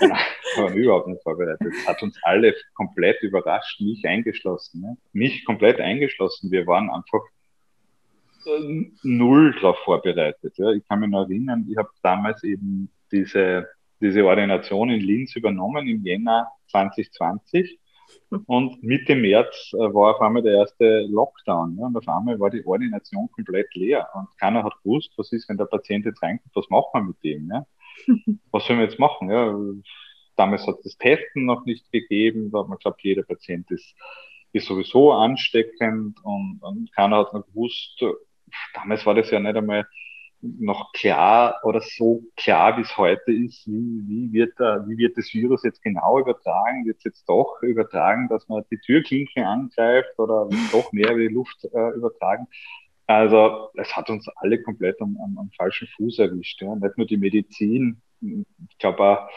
Nein, 0.00 0.10
wir 0.56 0.64
waren 0.64 0.74
überhaupt 0.74 1.06
nicht 1.06 1.22
vorbereitet. 1.22 1.72
Es 1.72 1.86
hat 1.86 2.02
uns 2.02 2.18
alle 2.22 2.52
komplett 2.74 3.22
überrascht, 3.22 3.80
mich 3.80 4.04
eingeschlossen. 4.04 4.80
Ne? 4.80 4.96
Mich 5.12 5.44
komplett 5.44 5.80
eingeschlossen. 5.80 6.50
Wir 6.50 6.66
waren 6.66 6.90
einfach 6.90 7.22
äh, 8.46 8.90
null 9.04 9.54
darauf 9.54 9.78
vorbereitet. 9.84 10.54
Ja. 10.56 10.72
Ich 10.72 10.86
kann 10.88 10.98
mich 10.98 11.10
noch 11.10 11.28
erinnern, 11.28 11.66
ich 11.70 11.76
habe 11.76 11.90
damals 12.02 12.42
eben 12.42 12.90
diese, 13.12 13.68
diese 14.00 14.24
Ordination 14.24 14.90
in 14.90 15.00
Linz 15.00 15.36
übernommen 15.36 15.86
im 15.86 16.04
Jänner 16.04 16.48
2020 16.72 17.78
und 18.46 18.82
Mitte 18.82 19.14
März 19.14 19.72
äh, 19.74 19.78
war 19.78 20.14
auf 20.14 20.20
einmal 20.20 20.42
der 20.42 20.58
erste 20.58 21.06
Lockdown. 21.08 21.76
Ja, 21.78 21.86
und 21.86 21.96
auf 21.96 22.08
einmal 22.08 22.38
war 22.40 22.50
die 22.50 22.64
Ordination 22.64 23.30
komplett 23.32 23.74
leer. 23.74 24.08
Und 24.14 24.28
keiner 24.38 24.64
hat 24.64 24.74
gewusst, 24.82 25.12
was 25.16 25.32
ist, 25.32 25.48
wenn 25.48 25.56
der 25.56 25.66
Patient 25.66 26.04
jetzt 26.04 26.22
reinkommt, 26.22 26.54
was 26.54 26.68
machen 26.70 26.90
wir 26.92 27.02
mit 27.02 27.24
dem? 27.24 27.50
Ja? 27.50 27.66
Was 28.50 28.66
sollen 28.66 28.80
wir 28.80 28.86
jetzt 28.86 28.98
machen? 28.98 29.30
Ja? 29.30 29.56
Damals 30.36 30.66
hat 30.66 30.78
es 30.78 30.82
das 30.82 30.98
Testen 30.98 31.44
noch 31.44 31.64
nicht 31.64 31.90
gegeben. 31.92 32.50
Da 32.50 32.60
hat 32.60 32.68
man 32.68 32.78
gesagt, 32.78 33.02
jeder 33.02 33.22
Patient 33.22 33.70
ist, 33.70 33.94
ist 34.52 34.66
sowieso 34.66 35.12
ansteckend 35.12 36.18
und, 36.24 36.58
und 36.60 36.92
keiner 36.92 37.18
hat 37.18 37.32
noch 37.34 37.46
gewusst, 37.46 38.04
damals 38.74 39.06
war 39.06 39.14
das 39.14 39.30
ja 39.30 39.40
nicht 39.40 39.56
einmal 39.56 39.86
noch 40.58 40.92
klar 40.92 41.60
oder 41.62 41.80
so 41.80 42.22
klar, 42.36 42.76
wie 42.76 42.82
es 42.82 42.96
heute 42.96 43.32
ist, 43.32 43.66
wie, 43.66 44.02
wie, 44.06 44.32
wird 44.32 44.52
da, 44.58 44.84
wie 44.86 44.98
wird 44.98 45.16
das 45.16 45.32
Virus 45.32 45.62
jetzt 45.62 45.82
genau 45.82 46.18
übertragen? 46.18 46.84
Wird 46.84 46.98
es 46.98 47.04
jetzt 47.04 47.28
doch 47.28 47.62
übertragen, 47.62 48.28
dass 48.28 48.46
man 48.48 48.62
die 48.70 48.78
Türklinke 48.78 49.46
angreift 49.46 50.18
oder 50.18 50.48
doch 50.70 50.92
mehr 50.92 51.12
über 51.12 51.20
die 51.20 51.34
Luft 51.34 51.64
äh, 51.64 51.90
übertragen? 51.90 52.46
Also 53.06 53.70
es 53.74 53.94
hat 53.96 54.10
uns 54.10 54.28
alle 54.36 54.62
komplett 54.62 55.00
am, 55.00 55.16
am, 55.22 55.38
am 55.38 55.50
falschen 55.56 55.88
Fuß 55.96 56.18
erwischt. 56.18 56.60
Ja. 56.62 56.74
Nicht 56.74 56.98
nur 56.98 57.06
die 57.06 57.16
Medizin, 57.16 58.00
ich 58.20 58.78
glaube 58.78 59.02
auch 59.02 59.28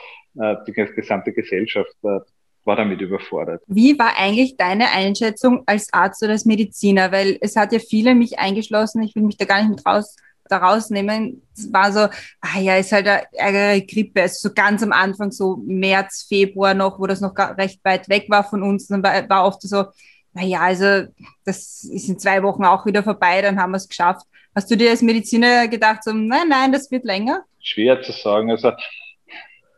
äh, 0.42 0.56
die 0.68 0.74
gesamte 0.74 1.34
Gesellschaft 1.34 1.96
äh, 2.04 2.20
war 2.64 2.76
damit 2.76 3.00
überfordert. 3.00 3.64
Wie 3.68 3.98
war 3.98 4.18
eigentlich 4.18 4.58
deine 4.58 4.90
Einschätzung 4.92 5.64
als 5.66 5.92
Arzt 5.94 6.22
oder 6.22 6.34
als 6.34 6.46
Mediziner? 6.46 7.12
Weil 7.12 7.38
es 7.40 7.56
hat 7.56 7.72
ja 7.72 7.80
viele 7.80 8.14
mich 8.14 8.40
eingeschlossen, 8.40 9.04
ich 9.04 9.16
will 9.16 9.24
mich 9.24 9.38
da 9.38 9.46
gar 9.46 9.62
nicht 9.62 9.70
mit 9.70 9.86
raus 9.86 10.18
da 10.50 10.58
rausnehmen, 10.58 11.42
es 11.56 11.72
war 11.72 11.92
so, 11.92 12.00
ah 12.42 12.60
ja, 12.60 12.76
ist 12.76 12.92
halt 12.92 13.08
eine 13.08 13.24
ärgere 13.34 13.86
Grippe. 13.86 14.22
Also 14.22 14.50
so 14.50 14.54
ganz 14.54 14.84
am 14.84 14.92
Anfang, 14.92 15.32
so 15.32 15.58
März, 15.66 16.26
Februar 16.28 16.74
noch, 16.74 17.00
wo 17.00 17.08
das 17.08 17.22
noch 17.22 17.36
recht 17.36 17.80
weit 17.84 18.10
weg 18.10 18.26
war 18.30 18.44
von 18.44 18.64
uns, 18.64 18.88
dann 18.88 19.04
war, 19.04 19.28
war 19.30 19.46
oft 19.46 19.62
so, 19.62 19.86
naja, 20.34 20.60
also 20.62 21.12
das 21.46 21.84
ist 21.84 22.10
in 22.10 22.20
zwei 22.20 22.44
Wochen 22.44 22.64
auch 22.64 22.86
wieder 22.86 23.04
vorbei, 23.04 23.42
dann 23.42 23.60
haben 23.60 23.72
wir 23.72 23.78
es 23.78 23.90
geschafft. 23.90 24.26
Hast 24.56 24.70
du 24.70 24.78
dir 24.78 24.92
als 24.92 25.02
Mediziner 25.02 25.68
gedacht, 25.68 26.04
so, 26.04 26.14
nein, 26.14 26.50
nein, 26.50 26.72
das 26.72 26.90
wird 26.92 27.06
länger? 27.06 27.44
Schwer 27.60 28.02
zu 28.02 28.12
sagen. 28.12 28.52
Also 28.52 28.72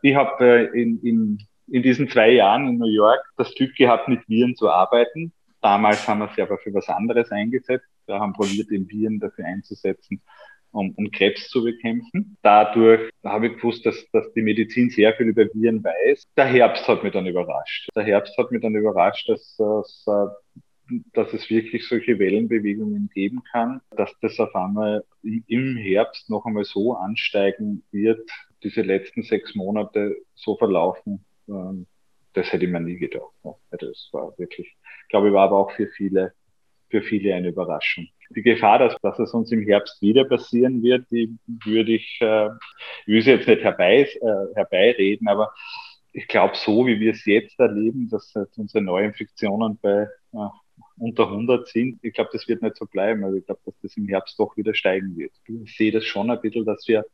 ich 0.02 0.14
habe 0.14 0.70
äh, 0.72 0.80
in, 0.80 1.00
in, 1.02 1.38
in 1.68 1.82
diesen 1.82 2.08
zwei 2.08 2.30
Jahren 2.30 2.68
in 2.68 2.78
New 2.78 2.88
York 2.90 3.20
das 3.36 3.54
Glück 3.54 3.74
gehabt, 3.76 4.08
mit 4.08 4.26
Viren 4.28 4.56
zu 4.56 4.70
arbeiten. 4.70 5.32
Damals 5.60 6.06
haben 6.08 6.20
wir 6.20 6.30
sie 6.34 6.42
aber 6.42 6.58
für 6.58 6.72
was 6.72 6.88
anderes 6.88 7.30
eingesetzt. 7.30 7.86
Wir 8.06 8.18
haben 8.18 8.32
probiert, 8.32 8.70
den 8.70 8.88
Viren 8.88 9.20
dafür 9.20 9.44
einzusetzen, 9.44 10.22
um, 10.72 10.92
um 10.96 11.10
Krebs 11.10 11.48
zu 11.48 11.64
bekämpfen. 11.64 12.36
Dadurch 12.42 13.10
habe 13.24 13.48
ich 13.48 13.56
gewusst, 13.56 13.84
dass, 13.86 14.06
dass 14.12 14.32
die 14.32 14.42
Medizin 14.42 14.90
sehr 14.90 15.14
viel 15.14 15.28
über 15.28 15.46
Viren 15.52 15.82
weiß. 15.82 16.26
Der 16.36 16.46
Herbst 16.46 16.86
hat 16.88 17.02
mich 17.02 17.12
dann 17.12 17.26
überrascht. 17.26 17.88
Der 17.94 18.04
Herbst 18.04 18.36
hat 18.38 18.50
mich 18.50 18.62
dann 18.62 18.74
überrascht, 18.74 19.28
dass, 19.28 19.56
dass, 19.56 20.04
dass 21.12 21.32
es 21.32 21.50
wirklich 21.50 21.86
solche 21.86 22.18
Wellenbewegungen 22.18 23.10
geben 23.14 23.42
kann, 23.52 23.80
dass 23.96 24.12
das 24.20 24.38
auf 24.40 24.54
einmal 24.54 25.04
im 25.22 25.76
Herbst 25.76 26.30
noch 26.30 26.46
einmal 26.46 26.64
so 26.64 26.94
ansteigen 26.94 27.82
wird, 27.90 28.28
diese 28.62 28.82
letzten 28.82 29.22
sechs 29.22 29.54
Monate 29.54 30.16
so 30.34 30.56
verlaufen. 30.56 31.24
Ähm, 31.48 31.86
das 32.32 32.52
hätte 32.52 32.64
ich 32.64 32.70
mir 32.70 32.80
nie 32.80 32.96
gedacht. 32.96 33.32
Das 33.70 34.08
war 34.12 34.38
wirklich, 34.38 34.76
glaube 35.08 35.28
ich, 35.28 35.34
war 35.34 35.44
aber 35.44 35.58
auch 35.58 35.72
für 35.72 35.88
viele, 35.88 36.32
für 36.90 37.02
viele 37.02 37.34
eine 37.34 37.48
Überraschung 37.48 38.08
die 38.30 38.42
Gefahr, 38.42 38.78
dass, 38.78 38.96
dass 39.02 39.18
es 39.18 39.34
uns 39.34 39.50
im 39.50 39.62
Herbst 39.62 40.00
wieder 40.00 40.24
passieren 40.24 40.82
wird, 40.82 41.10
die 41.10 41.36
würde 41.64 41.92
ich, 41.92 42.18
äh, 42.20 42.46
ich 43.02 43.06
will 43.06 43.22
sie 43.22 43.30
jetzt 43.30 43.48
nicht 43.48 43.62
herbei, 43.62 44.02
äh, 44.02 44.54
herbeireden, 44.54 45.28
aber 45.28 45.52
ich 46.12 46.28
glaube, 46.28 46.54
so 46.56 46.86
wie 46.86 47.00
wir 47.00 47.12
es 47.12 47.24
jetzt 47.24 47.58
erleben, 47.58 48.08
dass 48.08 48.32
jetzt 48.34 48.58
unsere 48.58 48.82
Neuinfektionen 48.82 49.78
bei 49.80 50.06
äh, 50.32 50.48
unter 50.96 51.28
100 51.28 51.66
sind, 51.68 51.98
ich 52.02 52.12
glaube, 52.12 52.30
das 52.32 52.46
wird 52.46 52.62
nicht 52.62 52.76
so 52.76 52.86
bleiben. 52.86 53.24
Also 53.24 53.36
ich 53.36 53.46
glaube, 53.46 53.60
dass 53.64 53.78
das 53.80 53.96
im 53.96 54.06
Herbst 54.08 54.38
doch 54.38 54.56
wieder 54.56 54.74
steigen 54.74 55.16
wird. 55.16 55.32
Ich 55.46 55.76
sehe 55.76 55.92
das 55.92 56.04
schon 56.04 56.30
ein 56.30 56.40
bisschen, 56.40 56.64
dass 56.64 56.86
wir 56.88 57.04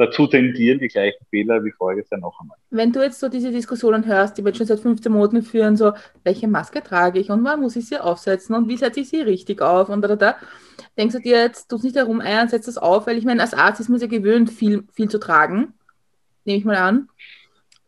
dazu 0.00 0.26
tendieren, 0.26 0.78
die 0.78 0.88
gleichen 0.88 1.24
Fehler 1.28 1.62
wie 1.62 1.70
voriges 1.72 2.08
Jahr 2.08 2.20
noch 2.20 2.40
einmal. 2.40 2.56
Wenn 2.70 2.90
du 2.90 3.02
jetzt 3.02 3.20
so 3.20 3.28
diese 3.28 3.50
Diskussionen 3.50 4.06
hörst, 4.06 4.38
die 4.38 4.44
wir 4.44 4.54
schon 4.54 4.66
seit 4.66 4.80
15 4.80 5.12
Monaten 5.12 5.42
führen, 5.42 5.76
so, 5.76 5.92
welche 6.24 6.48
Maske 6.48 6.82
trage 6.82 7.18
ich 7.20 7.30
und 7.30 7.44
wann 7.44 7.60
muss 7.60 7.76
ich 7.76 7.86
sie 7.86 7.98
aufsetzen 7.98 8.54
und 8.56 8.68
wie 8.68 8.78
setze 8.78 9.00
ich 9.00 9.10
sie 9.10 9.20
richtig 9.20 9.60
auf 9.60 9.90
und 9.90 10.00
da, 10.00 10.08
da, 10.08 10.16
da, 10.16 10.36
denkst 10.96 11.16
du 11.16 11.20
dir 11.20 11.38
jetzt, 11.42 11.68
tu 11.68 11.76
es 11.76 11.82
nicht 11.82 11.96
herum 11.96 12.20
ein, 12.20 12.48
setz 12.48 12.64
das 12.64 12.78
auf, 12.78 13.06
weil 13.06 13.18
ich 13.18 13.26
meine, 13.26 13.42
als 13.42 13.52
Arzt 13.52 13.80
ist 13.80 13.90
man 13.90 14.00
sich 14.00 14.08
gewöhnt, 14.08 14.50
viel, 14.50 14.84
viel 14.92 15.10
zu 15.10 15.18
tragen, 15.18 15.74
nehme 16.46 16.58
ich 16.58 16.64
mal 16.64 16.76
an. 16.76 17.08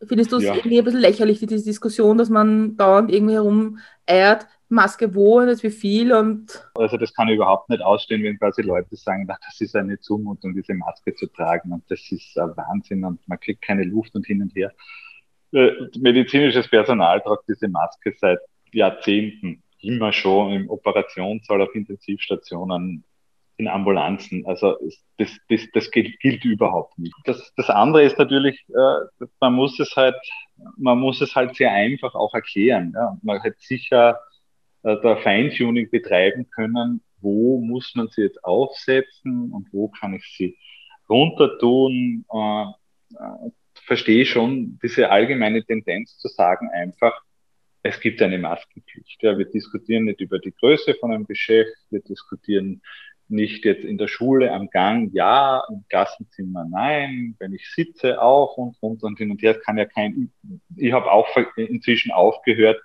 Findest 0.05 0.31
du 0.31 0.37
es 0.37 0.43
ja. 0.43 0.53
irgendwie 0.53 0.77
ein 0.77 0.85
bisschen 0.85 0.99
lächerlich, 0.99 1.39
diese 1.39 1.65
Diskussion, 1.65 2.17
dass 2.17 2.29
man 2.29 2.77
dauernd 2.77 3.11
irgendwie 3.11 3.33
herum 3.33 3.79
eiert, 4.05 4.45
Maske 4.73 5.13
wo 5.15 5.39
und 5.39 5.63
wie 5.63 5.69
viel 5.69 6.13
und. 6.13 6.69
Also 6.75 6.97
das 6.97 7.13
kann 7.13 7.27
ich 7.27 7.35
überhaupt 7.35 7.69
nicht 7.69 7.81
ausstehen, 7.81 8.23
wenn 8.23 8.37
quasi 8.37 8.61
Leute 8.61 8.95
sagen, 8.95 9.27
das 9.27 9.61
ist 9.61 9.75
eine 9.75 9.99
Zumutung, 9.99 10.53
diese 10.53 10.73
Maske 10.73 11.13
zu 11.15 11.27
tragen 11.27 11.71
und 11.71 11.83
das 11.89 12.11
ist 12.11 12.37
ein 12.37 12.55
Wahnsinn 12.57 13.05
und 13.05 13.25
man 13.27 13.39
kriegt 13.39 13.61
keine 13.61 13.83
Luft 13.83 14.15
und 14.15 14.25
hin 14.25 14.41
und 14.41 14.55
her. 14.55 14.71
Äh, 15.51 15.71
medizinisches 15.99 16.67
Personal 16.67 17.21
tragt 17.21 17.43
diese 17.47 17.67
Maske 17.67 18.13
seit 18.17 18.39
Jahrzehnten 18.71 19.61
immer 19.79 20.11
schon 20.11 20.53
im 20.53 20.69
Operationssaal 20.69 21.61
auf 21.61 21.75
Intensivstationen 21.75 23.03
in 23.57 23.67
Ambulanzen. 23.67 24.45
Also 24.45 24.77
das, 25.17 25.37
das, 25.49 25.61
das 25.73 25.91
gilt, 25.91 26.19
gilt 26.19 26.43
überhaupt 26.43 26.97
nicht. 26.97 27.13
Das, 27.25 27.53
das 27.55 27.69
andere 27.69 28.03
ist 28.03 28.17
natürlich, 28.17 28.65
äh, 28.69 29.25
man 29.39 29.53
muss 29.53 29.79
es 29.79 29.95
halt, 29.95 30.15
man 30.77 30.99
muss 30.99 31.21
es 31.21 31.35
halt 31.35 31.55
sehr 31.55 31.71
einfach 31.71 32.15
auch 32.15 32.33
erklären. 32.33 32.95
Man 33.21 33.43
hat 33.43 33.53
sicher 33.59 34.19
äh, 34.83 34.97
da 35.01 35.17
Feintuning 35.17 35.89
betreiben 35.89 36.49
können, 36.49 37.01
wo 37.19 37.59
muss 37.61 37.93
man 37.95 38.09
sie 38.09 38.23
jetzt 38.23 38.43
aufsetzen 38.43 39.51
und 39.51 39.67
wo 39.71 39.87
kann 39.87 40.13
ich 40.13 40.25
sie 40.37 40.57
runter 41.09 41.57
tun. 41.57 42.25
Äh, 42.31 42.63
äh, 43.15 43.51
verstehe 43.85 44.25
schon 44.25 44.79
diese 44.81 45.09
allgemeine 45.09 45.63
Tendenz 45.63 46.17
zu 46.17 46.27
sagen 46.27 46.69
einfach, 46.69 47.13
es 47.81 47.99
gibt 47.99 48.21
eine 48.21 48.37
Maskenpflicht. 48.37 49.21
Ja, 49.21 49.37
wir 49.37 49.45
diskutieren 49.45 50.05
nicht 50.05 50.21
über 50.21 50.39
die 50.39 50.53
Größe 50.53 50.95
von 50.95 51.11
einem 51.11 51.25
Geschäft, 51.25 51.75
wir 51.89 52.01
diskutieren 52.01 52.81
nicht 53.27 53.65
jetzt 53.65 53.83
in 53.83 53.97
der 53.97 54.07
Schule 54.07 54.51
am 54.51 54.69
Gang, 54.69 55.11
ja, 55.13 55.63
im 55.69 55.83
Klassenzimmer 55.89 56.65
nein, 56.69 57.35
wenn 57.39 57.53
ich 57.53 57.69
sitze 57.69 58.21
auch 58.21 58.57
und 58.57 58.81
runter 58.81 59.07
und 59.07 59.17
hin 59.17 59.31
und 59.31 59.41
her, 59.41 59.55
kann 59.55 59.77
ja 59.77 59.85
kein, 59.85 60.31
ich 60.75 60.93
habe 60.93 61.11
auch 61.11 61.27
inzwischen 61.55 62.11
aufgehört, 62.11 62.81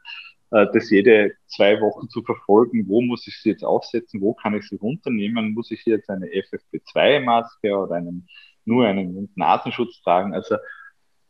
äh, 0.50 0.66
das 0.72 0.90
jede 0.90 1.32
zwei 1.46 1.80
Wochen 1.80 2.08
zu 2.08 2.22
verfolgen, 2.22 2.88
wo 2.88 3.02
muss 3.02 3.26
ich 3.26 3.40
sie 3.40 3.50
jetzt 3.50 3.64
aufsetzen, 3.64 4.20
wo 4.20 4.34
kann 4.34 4.54
ich 4.54 4.68
sie 4.68 4.76
runternehmen, 4.76 5.52
muss 5.54 5.70
ich 5.70 5.84
jetzt 5.84 6.11
eine 6.11 6.26
FFP2-Maske 6.26 7.76
oder 7.76 7.96
einen, 7.96 8.28
nur 8.64 8.87
einen 8.87 9.12
Mund-Nasenschutz 9.12 10.00
tragen. 10.02 10.34
Also 10.34 10.56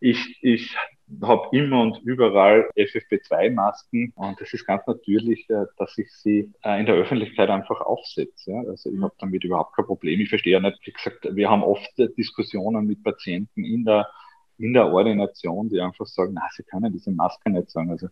ich, 0.00 0.38
ich 0.42 0.76
habe 1.22 1.48
immer 1.56 1.80
und 1.80 1.98
überall 2.04 2.70
FFP2-Masken 2.76 4.12
und 4.14 4.40
es 4.40 4.52
ist 4.52 4.66
ganz 4.66 4.86
natürlich, 4.86 5.48
äh, 5.50 5.64
dass 5.76 5.96
ich 5.98 6.12
sie 6.12 6.52
äh, 6.62 6.78
in 6.78 6.86
der 6.86 6.94
Öffentlichkeit 6.94 7.50
einfach 7.50 7.80
aufsetze. 7.80 8.54
Also 8.68 8.90
ich 8.90 9.00
habe 9.00 9.14
damit 9.18 9.42
überhaupt 9.44 9.74
kein 9.74 9.86
Problem. 9.86 10.20
Ich 10.20 10.28
verstehe 10.28 10.52
ja 10.52 10.60
nicht, 10.60 10.78
wie 10.84 10.92
gesagt, 10.92 11.28
wir 11.34 11.50
haben 11.50 11.62
oft 11.62 11.90
Diskussionen 12.16 12.86
mit 12.86 13.02
Patienten 13.02 13.64
in 13.64 13.84
der, 13.84 14.08
in 14.58 14.72
der 14.72 14.92
Ordination, 14.92 15.68
die 15.68 15.80
einfach 15.80 16.06
sagen, 16.06 16.34
na, 16.34 16.42
sie 16.52 16.62
können 16.62 16.92
diese 16.92 17.10
Maske 17.10 17.50
nicht 17.50 17.70
sagen. 17.70 17.90
Also 17.90 18.08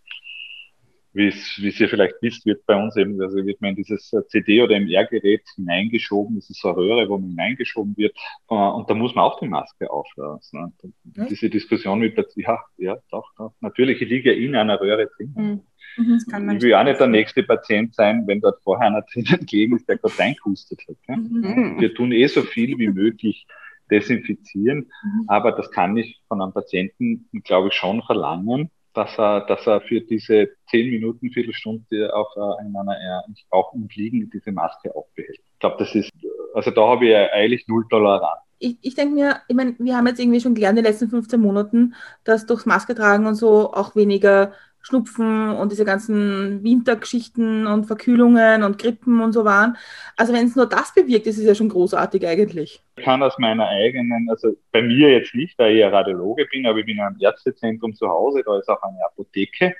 wie 1.16 1.28
es, 1.28 1.58
wie 1.58 1.70
ihr 1.70 1.88
vielleicht 1.88 2.16
wisst, 2.20 2.44
wird 2.44 2.64
bei 2.66 2.76
uns 2.76 2.96
eben, 2.96 3.20
also 3.20 3.36
wird 3.44 3.60
man 3.60 3.70
in 3.70 3.76
dieses 3.76 4.14
CD- 4.28 4.62
oder 4.62 4.76
MR-Gerät 4.76 5.42
hineingeschoben, 5.56 6.36
das 6.36 6.50
ist 6.50 6.60
so 6.60 6.68
eine 6.68 6.76
Röhre, 6.76 7.08
wo 7.08 7.18
man 7.18 7.30
hineingeschoben 7.30 7.96
wird, 7.96 8.14
äh, 8.50 8.54
und 8.54 8.88
da 8.90 8.94
muss 8.94 9.14
man 9.14 9.24
auch 9.24 9.40
die 9.40 9.48
Maske 9.48 9.90
auflassen. 9.90 10.74
Ja. 11.14 11.24
Diese 11.24 11.48
Diskussion 11.48 12.00
mit, 12.00 12.16
ja, 12.36 12.58
ja, 12.76 12.98
doch, 13.10 13.30
doch, 13.38 13.54
natürlich, 13.60 14.02
ich 14.02 14.08
liege 14.08 14.32
ja 14.32 14.38
in 14.38 14.54
einer 14.54 14.80
Röhre 14.80 15.08
drin. 15.16 15.34
Mhm. 15.36 15.60
Mhm, 15.96 16.20
ich 16.56 16.62
will 16.62 16.74
auch 16.74 16.84
nicht 16.84 17.00
der 17.00 17.06
nächste 17.06 17.42
Patient 17.42 17.94
sein, 17.94 18.26
wenn 18.26 18.40
dort 18.40 18.62
vorher 18.62 18.88
einer 18.88 19.02
drinnen 19.12 19.46
gelegen 19.46 19.76
ist, 19.76 19.88
der 19.88 19.96
gerade 19.96 20.18
reingehustet 20.18 20.82
hat. 20.86 20.96
Ja? 21.08 21.16
Mhm. 21.16 21.80
Wir 21.80 21.94
tun 21.94 22.12
eh 22.12 22.26
so 22.26 22.42
viel 22.42 22.78
wie 22.78 22.88
möglich 22.88 23.46
desinfizieren, 23.90 24.90
mhm. 25.02 25.24
aber 25.28 25.52
das 25.52 25.70
kann 25.70 25.96
ich 25.96 26.20
von 26.28 26.42
einem 26.42 26.52
Patienten, 26.52 27.28
glaube 27.44 27.68
ich, 27.68 27.74
schon 27.74 28.02
verlangen, 28.02 28.70
dass 28.96 29.18
er, 29.18 29.42
dass 29.42 29.66
er 29.66 29.80
für 29.82 30.00
diese 30.00 30.48
zehn 30.70 30.90
Minuten, 30.90 31.30
Viertelstunde 31.30 32.14
auf 32.14 32.28
äh, 32.36 32.66
in 32.66 32.74
einer 32.74 33.24
auch 33.50 33.72
umliegen 33.72 34.30
diese 34.32 34.52
Maske 34.52 34.94
aufbehält. 34.94 35.38
Ich 35.38 35.58
glaube, 35.60 35.76
das 35.78 35.94
ist, 35.94 36.10
also 36.54 36.70
da 36.70 36.88
habe 36.88 37.06
ich 37.06 37.14
eigentlich 37.14 37.66
null 37.68 37.86
Toleranz. 37.88 38.40
Ich, 38.58 38.78
ich 38.80 38.94
denke 38.94 39.14
mir, 39.14 39.36
ich 39.48 39.54
meine, 39.54 39.76
wir 39.78 39.96
haben 39.96 40.06
jetzt 40.06 40.18
irgendwie 40.18 40.40
schon 40.40 40.54
gelernt 40.54 40.78
in 40.78 40.84
den 40.84 40.90
letzten 40.90 41.10
15 41.10 41.38
Monaten, 41.38 41.94
dass 42.24 42.46
durchs 42.46 42.64
Maske 42.64 42.94
tragen 42.94 43.26
und 43.26 43.34
so 43.34 43.72
auch 43.74 43.94
weniger 43.94 44.52
Schnupfen 44.86 45.50
und 45.50 45.72
diese 45.72 45.84
ganzen 45.84 46.62
Wintergeschichten 46.62 47.66
und 47.66 47.86
Verkühlungen 47.86 48.62
und 48.62 48.78
Grippen 48.78 49.20
und 49.20 49.32
so 49.32 49.44
waren. 49.44 49.76
Also 50.16 50.32
wenn 50.32 50.46
es 50.46 50.54
nur 50.54 50.68
das 50.68 50.94
bewirkt, 50.94 51.26
ist 51.26 51.38
es 51.38 51.44
ja 51.44 51.56
schon 51.56 51.68
großartig 51.68 52.24
eigentlich. 52.24 52.84
Ich 52.96 53.04
kann 53.04 53.20
aus 53.20 53.36
meiner 53.38 53.66
eigenen, 53.66 54.30
also 54.30 54.56
bei 54.70 54.82
mir 54.82 55.10
jetzt 55.10 55.34
nicht, 55.34 55.58
da 55.58 55.66
ich 55.66 55.78
ja 55.78 55.88
Radiologe 55.88 56.46
bin, 56.46 56.66
aber 56.66 56.78
ich 56.78 56.86
bin 56.86 57.00
am 57.00 57.16
Ärztezentrum 57.18 57.94
zu 57.96 58.08
Hause, 58.08 58.44
da 58.46 58.58
ist 58.60 58.68
auch 58.68 58.80
eine 58.82 59.04
Apotheke. 59.04 59.74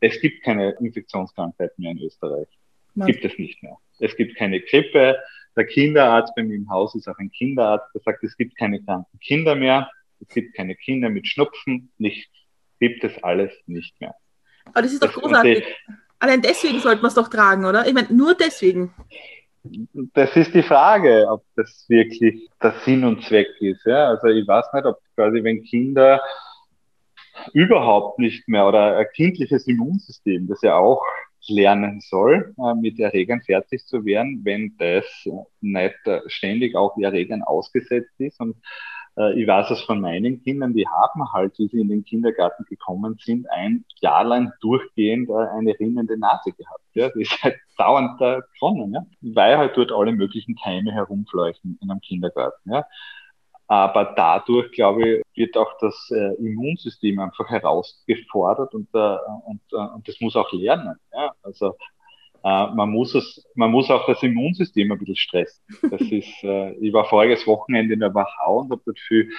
Es 0.00 0.20
gibt 0.20 0.44
keine 0.44 0.70
Infektionskrankheiten 0.70 1.82
mehr 1.82 1.90
in 1.90 1.98
Österreich. 1.98 2.46
Ja. 2.94 3.06
Gibt 3.06 3.24
es 3.24 3.36
nicht 3.38 3.60
mehr. 3.64 3.76
Es 3.98 4.14
gibt 4.16 4.36
keine 4.36 4.60
Grippe. 4.60 5.18
Der 5.56 5.66
Kinderarzt 5.66 6.32
bei 6.36 6.44
mir 6.44 6.54
im 6.54 6.70
Haus 6.70 6.94
ist 6.94 7.08
auch 7.08 7.18
ein 7.18 7.32
Kinderarzt, 7.32 7.92
der 7.92 8.02
sagt, 8.02 8.22
es 8.22 8.36
gibt 8.36 8.56
keine 8.56 8.80
kranken 8.80 9.18
Kinder 9.18 9.56
mehr. 9.56 9.90
Es 10.20 10.28
gibt 10.28 10.54
keine 10.54 10.76
Kinder 10.76 11.10
mit 11.10 11.26
Schnupfen. 11.26 11.90
Nichts. 11.98 12.32
Gibt 12.78 13.02
es 13.02 13.20
alles 13.24 13.52
nicht 13.66 14.00
mehr. 14.00 14.14
Aber 14.72 14.82
das 14.82 14.92
ist 14.92 15.02
doch 15.02 15.12
großartig. 15.12 15.64
Allein 16.18 16.42
deswegen 16.42 16.80
sollte 16.80 17.00
man 17.00 17.08
es 17.08 17.14
doch 17.14 17.28
tragen, 17.28 17.64
oder? 17.64 17.86
Ich 17.86 17.94
meine, 17.94 18.12
nur 18.12 18.34
deswegen. 18.34 18.92
Das 20.14 20.34
ist 20.36 20.54
die 20.54 20.62
Frage, 20.62 21.26
ob 21.28 21.44
das 21.56 21.84
wirklich 21.88 22.48
der 22.62 22.74
Sinn 22.84 23.04
und 23.04 23.22
Zweck 23.24 23.48
ist. 23.60 23.84
Ja? 23.84 24.08
Also 24.08 24.28
ich 24.28 24.46
weiß 24.46 24.66
nicht, 24.72 24.86
ob 24.86 24.98
quasi, 25.14 25.42
wenn 25.44 25.62
Kinder 25.62 26.20
überhaupt 27.52 28.18
nicht 28.18 28.48
mehr 28.48 28.66
oder 28.66 28.96
ein 28.96 29.06
kindliches 29.14 29.66
Immunsystem, 29.66 30.48
das 30.48 30.62
ja 30.62 30.76
auch 30.76 31.02
lernen 31.46 32.00
soll, 32.00 32.54
äh, 32.58 32.74
mit 32.74 32.98
Erregern 32.98 33.40
fertig 33.42 33.86
zu 33.86 34.04
werden, 34.04 34.40
wenn 34.44 34.76
das 34.78 35.04
nicht 35.60 35.94
ständig 36.26 36.74
auch 36.76 36.96
Erregern 36.98 37.42
ausgesetzt 37.42 38.12
ist 38.18 38.40
und 38.40 38.56
ich 39.34 39.46
weiß 39.46 39.70
es 39.70 39.82
von 39.82 40.00
meinen 40.00 40.42
Kindern, 40.42 40.74
die 40.74 40.86
haben 40.86 41.32
halt, 41.32 41.58
wie 41.58 41.68
sie 41.68 41.80
in 41.80 41.88
den 41.88 42.04
Kindergarten 42.04 42.64
gekommen 42.64 43.18
sind, 43.20 43.50
ein 43.50 43.84
Jahr 44.00 44.24
lang 44.24 44.52
durchgehend 44.60 45.28
äh, 45.28 45.32
eine 45.32 45.78
rinnende 45.78 46.18
Nase 46.18 46.52
gehabt. 46.52 46.84
Ja? 46.94 47.08
Die 47.10 47.22
ist 47.22 47.42
halt 47.42 47.56
dauernd 47.78 48.20
da 48.20 48.40
gewonnen, 48.54 48.94
ja? 48.94 49.02
weil 49.20 49.58
halt 49.58 49.76
dort 49.76 49.92
alle 49.92 50.12
möglichen 50.12 50.54
Keime 50.56 50.92
herumfleuchten 50.92 51.78
in 51.80 51.90
einem 51.90 52.00
Kindergarten. 52.00 52.70
Ja? 52.70 52.84
Aber 53.66 54.14
dadurch, 54.16 54.70
glaube 54.72 55.08
ich, 55.08 55.22
wird 55.34 55.56
auch 55.56 55.76
das 55.80 56.10
äh, 56.10 56.34
Immunsystem 56.36 57.18
einfach 57.18 57.48
herausgefordert 57.50 58.74
und, 58.74 58.88
äh, 58.94 59.16
und, 59.46 59.60
äh, 59.72 59.94
und 59.94 60.08
das 60.08 60.20
muss 60.20 60.36
auch 60.36 60.52
lernen. 60.52 60.96
Ja? 61.12 61.32
Also 61.42 61.68
äh, 61.68 61.97
man, 62.74 62.90
muss 62.90 63.14
es, 63.14 63.46
man 63.54 63.70
muss 63.70 63.90
auch 63.90 64.06
das 64.06 64.22
Immunsystem 64.22 64.90
ein 64.90 64.98
bisschen 64.98 65.16
stressen. 65.16 65.62
Das 65.90 66.00
ist, 66.10 66.42
äh, 66.42 66.72
ich 66.74 66.92
war 66.92 67.04
voriges 67.04 67.46
Wochenende 67.46 67.94
in 67.94 68.00
der 68.00 68.14
Wachau 68.14 68.60
und 68.60 68.70
habe 68.70 68.82
dort 68.84 68.98
viel 68.98 69.30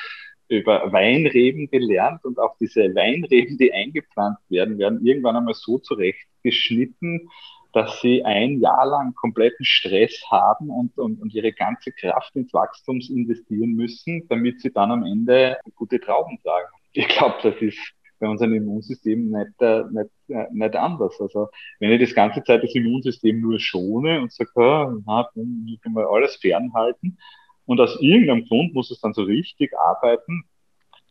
über 0.47 0.91
Weinreben 0.91 1.69
gelernt 1.69 2.25
und 2.25 2.39
auch 2.39 2.55
diese 2.59 2.93
Weinreben, 2.95 3.57
die 3.57 3.71
eingepflanzt 3.71 4.49
werden, 4.49 4.79
werden 4.79 5.05
irgendwann 5.05 5.37
einmal 5.37 5.53
so 5.53 5.77
zurechtgeschnitten, 5.77 7.29
dass 7.71 8.01
sie 8.01 8.25
ein 8.25 8.59
Jahr 8.59 8.85
lang 8.87 9.13
kompletten 9.13 9.63
Stress 9.63 10.23
haben 10.31 10.69
und, 10.71 10.97
und, 10.97 11.21
und 11.21 11.33
ihre 11.33 11.53
ganze 11.53 11.91
Kraft 11.91 12.35
ins 12.35 12.51
Wachstum 12.51 12.99
investieren 12.99 13.73
müssen, 13.73 14.27
damit 14.27 14.59
sie 14.61 14.71
dann 14.71 14.91
am 14.91 15.03
Ende 15.03 15.57
gute 15.75 15.99
Trauben 15.99 16.39
tragen. 16.41 16.67
Ich 16.93 17.07
glaube, 17.07 17.35
das 17.43 17.61
ist 17.61 17.93
bei 18.19 18.27
unserem 18.27 18.53
Immunsystem 18.53 19.29
nicht, 19.29 19.61
äh, 19.61 19.83
nicht, 19.91 20.09
äh, 20.27 20.47
nicht 20.51 20.75
anders. 20.75 21.19
Also 21.19 21.49
wenn 21.79 21.91
ich 21.91 22.01
das 22.01 22.13
ganze 22.13 22.43
Zeit 22.43 22.63
das 22.63 22.75
Immunsystem 22.75 23.39
nur 23.39 23.59
schone 23.59 24.21
und 24.21 24.31
sage, 24.31 24.51
ah, 24.55 24.93
na, 25.05 25.29
ich 25.67 25.81
kann 25.81 25.93
mal 25.93 26.05
alles 26.05 26.35
fernhalten 26.35 27.17
und 27.65 27.79
aus 27.79 27.99
irgendeinem 28.01 28.45
Grund 28.45 28.73
muss 28.73 28.91
es 28.91 28.99
dann 28.99 29.13
so 29.13 29.23
richtig 29.23 29.71
arbeiten, 29.77 30.43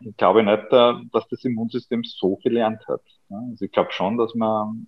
ich 0.00 0.16
glaube 0.16 0.44
nicht, 0.44 0.64
äh, 0.70 0.92
dass 1.12 1.26
das 1.28 1.44
Immunsystem 1.44 2.04
so 2.04 2.36
gelernt 2.36 2.86
hat. 2.86 3.02
Also 3.30 3.64
ich 3.64 3.72
glaube 3.72 3.92
schon, 3.92 4.16
dass 4.16 4.34
man, 4.34 4.86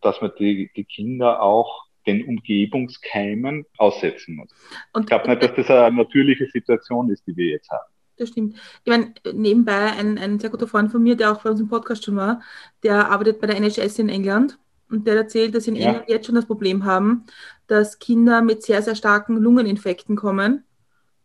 dass 0.00 0.20
man 0.20 0.30
die, 0.38 0.70
die 0.76 0.84
Kinder 0.84 1.42
auch 1.42 1.86
den 2.06 2.24
Umgebungskeimen 2.24 3.66
aussetzen 3.76 4.36
muss. 4.36 4.48
Und 4.92 5.02
ich 5.02 5.08
glaube 5.08 5.28
nicht, 5.28 5.42
dass 5.42 5.54
das 5.54 5.70
eine 5.70 5.96
natürliche 5.96 6.46
Situation 6.46 7.10
ist, 7.10 7.26
die 7.26 7.36
wir 7.36 7.46
jetzt 7.46 7.70
haben 7.70 7.92
das 8.18 8.30
stimmt. 8.30 8.56
Ich 8.84 8.90
meine, 8.90 9.12
nebenbei 9.32 9.92
ein, 9.92 10.18
ein 10.18 10.38
sehr 10.38 10.50
guter 10.50 10.66
Freund 10.66 10.90
von 10.90 11.02
mir, 11.02 11.16
der 11.16 11.32
auch 11.32 11.42
bei 11.42 11.50
uns 11.50 11.60
im 11.60 11.68
Podcast 11.68 12.04
schon 12.04 12.16
war, 12.16 12.40
der 12.82 13.10
arbeitet 13.10 13.40
bei 13.40 13.46
der 13.46 13.56
NHS 13.56 13.98
in 13.98 14.08
England 14.08 14.58
und 14.90 15.06
der 15.06 15.16
erzählt, 15.16 15.54
dass 15.54 15.64
sie 15.64 15.70
in 15.70 15.76
ja. 15.76 15.88
England 15.88 16.08
jetzt 16.08 16.26
schon 16.26 16.34
das 16.34 16.46
Problem 16.46 16.84
haben, 16.84 17.24
dass 17.66 17.98
Kinder 17.98 18.42
mit 18.42 18.62
sehr, 18.62 18.82
sehr 18.82 18.94
starken 18.94 19.36
Lungeninfekten 19.36 20.16
kommen 20.16 20.64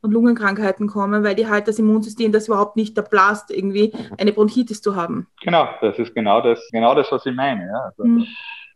und 0.01 0.11
Lungenkrankheiten 0.11 0.87
kommen, 0.87 1.23
weil 1.23 1.35
die 1.35 1.47
halt 1.47 1.67
das 1.67 1.79
Immunsystem 1.79 2.31
das 2.31 2.47
überhaupt 2.47 2.75
nicht 2.75 2.97
erblasst, 2.97 3.49
irgendwie 3.51 3.93
eine 4.17 4.33
Bronchitis 4.33 4.81
zu 4.81 4.95
haben. 4.95 5.27
Genau, 5.41 5.69
das 5.81 5.97
ist 5.97 6.13
genau 6.13 6.41
das, 6.41 6.59
genau 6.71 6.93
das 6.93 7.09
was 7.11 7.25
ich 7.25 7.33
meine. 7.33 7.65
Ja. 7.67 7.79
Also, 7.85 8.03
mhm. 8.03 8.27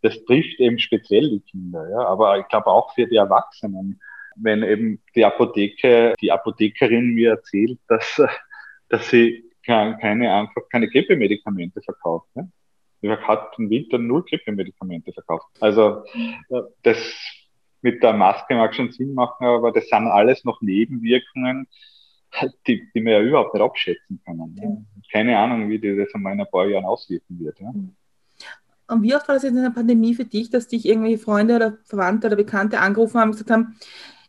Das 0.04 0.14
trifft 0.26 0.60
eben 0.60 0.78
speziell 0.78 1.30
die 1.30 1.40
Kinder, 1.40 1.90
ja. 1.90 1.98
aber 2.06 2.38
ich 2.38 2.48
glaube 2.48 2.68
auch 2.68 2.94
für 2.94 3.08
die 3.08 3.16
Erwachsenen 3.16 4.00
wenn 4.42 4.64
eben 4.64 5.02
die 5.16 5.26
Apotheke, 5.26 6.14
die 6.22 6.32
Apothekerin 6.32 7.14
mir 7.14 7.32
erzählt, 7.32 7.80
dass, 7.88 8.22
dass 8.90 9.10
sie 9.10 9.44
keine, 9.66 10.34
einfach 10.34 10.62
keine 10.72 10.88
Grippemedikamente 10.88 11.82
verkauft. 11.82 12.28
Ne? 12.36 12.50
Sie 13.02 13.10
hat 13.10 13.54
im 13.58 13.70
Winter 13.70 13.98
nur 13.98 14.26
Grippemedikamente 14.26 15.12
verkauft. 15.12 15.48
Also 15.60 16.04
das 16.84 16.98
mit 17.82 18.02
der 18.02 18.14
Maske 18.14 18.56
mag 18.56 18.74
schon 18.74 18.92
Sinn 18.92 19.14
machen, 19.14 19.46
aber 19.46 19.72
das 19.72 19.88
sind 19.88 20.08
alles 20.08 20.44
noch 20.46 20.62
Nebenwirkungen, 20.62 21.68
die, 22.66 22.90
die 22.94 23.06
wir 23.06 23.14
ja 23.14 23.22
überhaupt 23.22 23.54
nicht 23.54 23.64
abschätzen 23.64 24.22
können. 24.26 24.56
Ne? 24.56 24.86
Keine 25.12 25.38
Ahnung, 25.38 25.70
wie 25.70 25.80
das 25.80 26.10
in 26.14 26.26
ein 26.26 26.46
paar 26.52 26.68
Jahren 26.68 26.86
auswirken 26.86 27.40
wird. 27.40 27.60
Ja? 27.60 27.74
Und 28.90 29.04
wie 29.04 29.16
oft 29.16 29.28
war 29.28 29.36
das 29.36 29.44
jetzt 29.44 29.56
in 29.56 29.64
der 29.64 29.70
Pandemie 29.70 30.16
für 30.16 30.26
dich, 30.26 30.50
dass 30.50 30.68
dich 30.68 30.86
irgendwie 30.88 31.18
Freunde 31.18 31.56
oder 31.58 31.78
Verwandte 31.84 32.28
oder 32.28 32.38
Bekannte 32.38 32.80
angerufen 32.80 33.20
haben 33.20 33.30
und 33.30 33.38
gesagt 33.38 33.52
haben, 33.52 33.76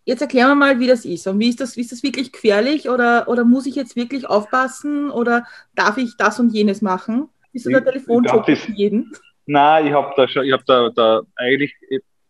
Jetzt 0.08 0.22
erklären 0.22 0.48
wir 0.48 0.54
mal, 0.54 0.80
wie 0.80 0.86
das 0.86 1.04
ist. 1.04 1.26
Und 1.26 1.38
wie 1.38 1.50
ist 1.50 1.60
das, 1.60 1.76
ist 1.76 1.92
das 1.92 2.02
wirklich 2.02 2.32
gefährlich 2.32 2.88
oder, 2.88 3.28
oder 3.28 3.44
muss 3.44 3.66
ich 3.66 3.74
jetzt 3.74 3.94
wirklich 3.94 4.26
aufpassen 4.26 5.10
oder 5.10 5.44
darf 5.74 5.98
ich 5.98 6.16
das 6.16 6.40
und 6.40 6.54
jenes 6.54 6.80
machen? 6.80 7.28
Ist 7.52 7.66
das 7.66 7.74
der 7.74 7.84
Telefonjob 7.84 8.46
für 8.46 8.72
jeden? 8.72 9.12
Nein, 9.44 9.86
ich 9.86 9.92
habe 9.92 10.10
da 10.16 10.26
schon, 10.26 10.46
ich 10.46 10.52
habe 10.52 10.62
da, 10.66 10.88
da 10.96 11.20
eigentlich, 11.36 11.74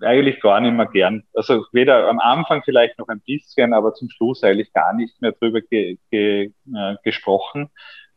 eigentlich 0.00 0.40
gar 0.40 0.60
nicht 0.60 0.72
mehr 0.72 0.86
gern. 0.86 1.22
Also 1.34 1.66
weder 1.70 2.08
am 2.08 2.18
Anfang 2.18 2.64
vielleicht 2.64 2.98
noch 2.98 3.06
ein 3.06 3.20
bisschen, 3.24 3.72
aber 3.72 3.94
zum 3.94 4.10
Schluss 4.10 4.42
eigentlich 4.42 4.72
gar 4.72 4.92
nicht 4.92 5.22
mehr 5.22 5.30
drüber 5.30 5.60
ge, 5.60 5.98
ge, 6.10 6.50
äh, 6.74 6.96
gesprochen. 7.04 7.70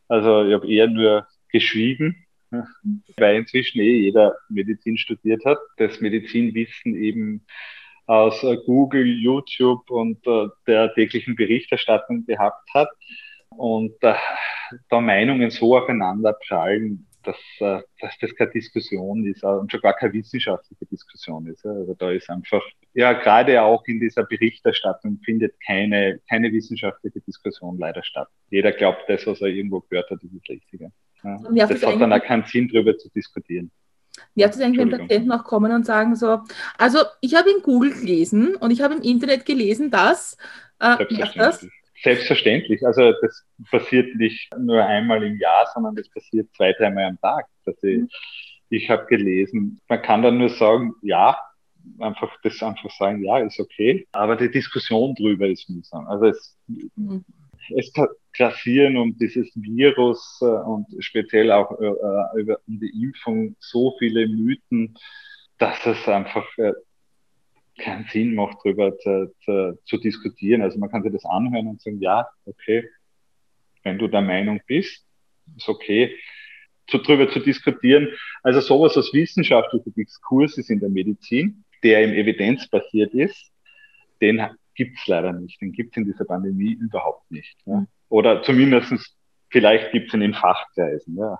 Also 0.08 0.44
ich 0.44 0.54
habe 0.54 0.68
eher 0.68 0.88
nur 0.88 1.28
geschwiegen, 1.52 2.26
weil 3.16 3.36
inzwischen 3.36 3.80
eh 3.80 4.00
jeder 4.00 4.34
Medizin 4.48 4.98
studiert 4.98 5.44
hat. 5.44 5.58
Das 5.76 6.00
Medizinwissen 6.00 6.96
eben 6.96 7.46
aus 8.06 8.42
äh, 8.42 8.56
Google, 8.64 9.06
YouTube 9.06 9.90
und 9.90 10.26
äh, 10.26 10.48
der 10.66 10.92
täglichen 10.94 11.36
Berichterstattung 11.36 12.26
gehabt 12.26 12.68
hat 12.74 12.88
und 13.50 13.94
äh, 14.02 14.14
da 14.88 15.00
Meinungen 15.00 15.50
so 15.50 15.76
aufeinander 15.76 16.34
prallen, 16.46 17.06
dass, 17.24 17.36
dass 17.60 18.18
das 18.20 18.34
keine 18.34 18.50
Diskussion 18.50 19.24
ist 19.26 19.44
und 19.44 19.70
schon 19.70 19.80
gar 19.80 19.92
keine 19.92 20.12
wissenschaftliche 20.14 20.86
Diskussion 20.86 21.46
ist. 21.46 21.64
Also 21.64 21.94
da 21.94 22.10
ist 22.10 22.28
einfach, 22.28 22.62
ja, 22.94 23.12
gerade 23.12 23.62
auch 23.62 23.84
in 23.86 24.00
dieser 24.00 24.24
Berichterstattung 24.24 25.20
findet 25.24 25.54
keine, 25.64 26.20
keine 26.28 26.50
wissenschaftliche 26.50 27.20
Diskussion 27.20 27.78
leider 27.78 28.02
statt. 28.02 28.26
Jeder 28.50 28.72
glaubt, 28.72 29.04
das, 29.06 29.24
was 29.24 29.40
er 29.40 29.48
irgendwo 29.48 29.80
gehört 29.82 30.10
hat, 30.10 30.20
ist 30.20 30.34
das 30.34 30.48
Richtige. 30.48 30.90
Ja. 31.22 31.38
Das 31.66 31.84
hat 31.84 32.00
dann 32.00 32.12
auch 32.12 32.22
keinen 32.24 32.44
Sinn, 32.44 32.68
darüber 32.72 32.98
zu 32.98 33.08
diskutieren. 33.10 33.70
Nervt 34.34 34.54
es 34.54 34.60
eigentlich, 34.60 34.80
wenn 34.80 34.98
Patienten 34.98 35.32
auch 35.32 35.44
kommen 35.44 35.72
und 35.72 35.86
sagen 35.86 36.16
so, 36.16 36.40
also 36.78 36.98
ich 37.20 37.34
habe 37.34 37.50
in 37.50 37.62
Google 37.62 37.92
gelesen 37.92 38.56
und 38.56 38.70
ich 38.70 38.82
habe 38.82 38.94
im 38.94 39.02
Internet 39.02 39.46
gelesen, 39.46 39.90
dass 39.90 40.36
äh, 40.80 40.96
Selbstverständlich. 40.96 41.34
Das? 41.34 41.66
Selbstverständlich. 42.02 42.86
Also 42.86 43.12
das 43.22 43.44
passiert 43.70 44.14
nicht 44.16 44.50
nur 44.58 44.84
einmal 44.84 45.22
im 45.22 45.38
Jahr, 45.38 45.66
sondern 45.72 45.94
das 45.94 46.08
passiert 46.10 46.48
zwei, 46.56 46.72
dreimal 46.72 47.04
am 47.04 47.20
Tag. 47.20 47.46
Dass 47.64 47.82
ich, 47.82 47.98
mhm. 47.98 48.08
ich 48.70 48.90
habe 48.90 49.06
gelesen, 49.06 49.80
man 49.88 50.02
kann 50.02 50.22
dann 50.22 50.38
nur 50.38 50.50
sagen, 50.50 50.94
ja, 51.02 51.38
einfach 51.98 52.36
das 52.42 52.62
einfach 52.62 52.90
sagen, 52.90 53.24
ja, 53.24 53.38
ist 53.38 53.60
okay. 53.60 54.06
Aber 54.12 54.36
die 54.36 54.50
Diskussion 54.50 55.14
drüber 55.14 55.46
ist 55.46 55.70
mühsam. 55.70 56.06
Also 56.06 56.26
es, 56.26 56.56
mhm 56.96 57.24
grassieren 58.32 58.96
um 58.96 59.16
dieses 59.18 59.50
Virus 59.54 60.38
äh, 60.40 60.44
und 60.44 60.86
speziell 61.00 61.50
auch 61.52 61.78
äh, 61.80 61.86
äh, 61.86 62.40
über 62.40 62.58
die 62.66 63.02
Impfung 63.02 63.56
so 63.60 63.96
viele 63.98 64.26
Mythen, 64.26 64.94
dass 65.58 65.84
es 65.86 66.08
einfach 66.08 66.46
äh, 66.58 66.72
keinen 67.78 68.06
Sinn 68.10 68.34
macht, 68.34 68.58
darüber 68.64 68.96
zu, 68.98 69.32
zu, 69.44 69.78
zu, 69.84 69.96
diskutieren. 69.98 70.62
Also 70.62 70.78
man 70.78 70.90
kann 70.90 71.02
sich 71.02 71.12
das 71.12 71.24
anhören 71.24 71.68
und 71.68 71.80
sagen, 71.80 72.00
ja, 72.00 72.26
okay, 72.44 72.88
wenn 73.82 73.98
du 73.98 74.08
der 74.08 74.22
Meinung 74.22 74.60
bist, 74.66 75.06
ist 75.56 75.68
okay, 75.68 76.16
zu, 76.88 76.98
drüber 76.98 77.30
zu 77.30 77.40
diskutieren. 77.40 78.08
Also 78.42 78.60
sowas 78.60 78.96
als 78.96 79.12
wissenschaftlicher 79.12 79.90
Diskurs 79.96 80.58
ist 80.58 80.70
in 80.70 80.80
der 80.80 80.90
Medizin, 80.90 81.64
der 81.82 82.02
eben 82.02 82.12
evidenzbasiert 82.12 83.14
ist, 83.14 83.50
den 84.20 84.40
gibt 84.74 84.98
es 84.98 85.06
leider 85.06 85.32
nicht. 85.32 85.60
Den 85.60 85.72
gibt 85.72 85.92
es 85.92 85.96
in 85.98 86.04
dieser 86.04 86.24
Pandemie 86.24 86.72
überhaupt 86.72 87.30
nicht. 87.30 87.56
Ja. 87.66 87.76
Mhm. 87.76 87.86
Oder 88.08 88.42
zumindest 88.42 89.16
vielleicht 89.48 89.92
gibt 89.92 90.08
es 90.08 90.14
ihn 90.14 90.22
in 90.22 90.34
Fachkreisen. 90.34 91.16
Ja. 91.16 91.38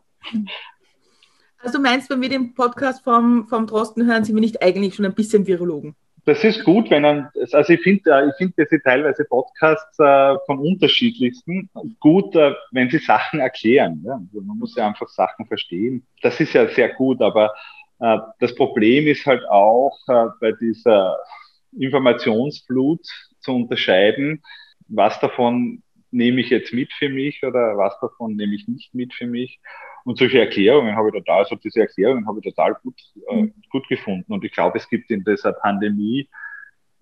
Also 1.59 1.79
du 1.79 1.83
meinst, 1.83 2.11
wenn 2.11 2.21
wir 2.21 2.29
den 2.29 2.55
Podcast 2.55 3.05
vom, 3.05 3.47
vom 3.49 3.67
Drosten 3.67 4.07
hören, 4.07 4.25
sind 4.25 4.35
wir 4.35 4.41
nicht 4.41 4.63
eigentlich 4.63 4.95
schon 4.95 5.05
ein 5.05 5.15
bisschen 5.15 5.47
Virologen? 5.47 5.95
Das 6.25 6.45
ist 6.45 6.65
gut, 6.65 6.89
wenn 6.91 7.03
man, 7.03 7.29
also 7.53 7.73
ich 7.73 7.81
finde, 7.81 8.11
äh, 8.11 8.29
ich 8.29 8.35
finde 8.37 8.55
diese 8.57 8.81
teilweise 8.81 9.25
Podcasts 9.25 9.99
äh, 9.99 10.37
von 10.47 10.61
unterschiedlichsten 10.61 11.69
gut, 11.99 12.35
äh, 12.37 12.55
wenn 12.71 12.89
sie 12.91 12.99
Sachen 12.99 13.41
erklären. 13.41 14.03
Ja? 14.05 14.15
Also 14.15 14.41
man 14.41 14.59
muss 14.59 14.77
ja 14.77 14.87
einfach 14.87 15.09
Sachen 15.09 15.47
verstehen. 15.47 16.07
Das 16.23 16.39
ist 16.39 16.53
ja 16.53 16.69
sehr 16.69 16.91
gut, 16.91 17.21
aber 17.21 17.53
äh, 17.99 18.19
das 18.39 18.55
Problem 18.55 19.09
ist 19.09 19.27
halt 19.27 19.45
auch 19.49 19.99
äh, 20.09 20.27
bei 20.41 20.53
dieser 20.53 21.19
Informationsflut 21.79 23.07
zu 23.41 23.53
unterscheiden, 23.53 24.43
was 24.89 25.19
davon 25.21 25.83
nehme 26.11 26.41
ich 26.41 26.51
jetzt 26.51 26.73
mit 26.73 26.93
für 26.93 27.09
mich 27.09 27.43
oder 27.43 27.77
was 27.77 27.99
davon 28.01 28.37
nehme 28.37 28.55
ich 28.55 28.69
nicht 28.69 28.95
mit 28.95 29.15
für 29.15 29.27
mich. 29.27 29.61
Und 30.05 30.19
solche 30.19 30.41
Erklärungen 30.41 30.97
habe 30.97 31.09
ich 31.09 31.15
total, 31.15 31.39
also 31.39 31.57
diese 31.57 31.81
Erklärungen 31.81 32.27
habe 32.27 32.41
ich 32.41 32.45
total 32.45 32.75
gut, 32.83 33.01
äh, 33.29 33.43
mhm. 33.43 33.55
gut 33.71 33.89
gefunden. 33.89 34.33
Und 34.33 34.45
ich 34.45 34.53
glaube, 34.53 34.79
es 34.79 34.89
gibt 34.89 35.11
in 35.11 35.25
dieser 35.25 35.53
Pandemie 35.53 36.29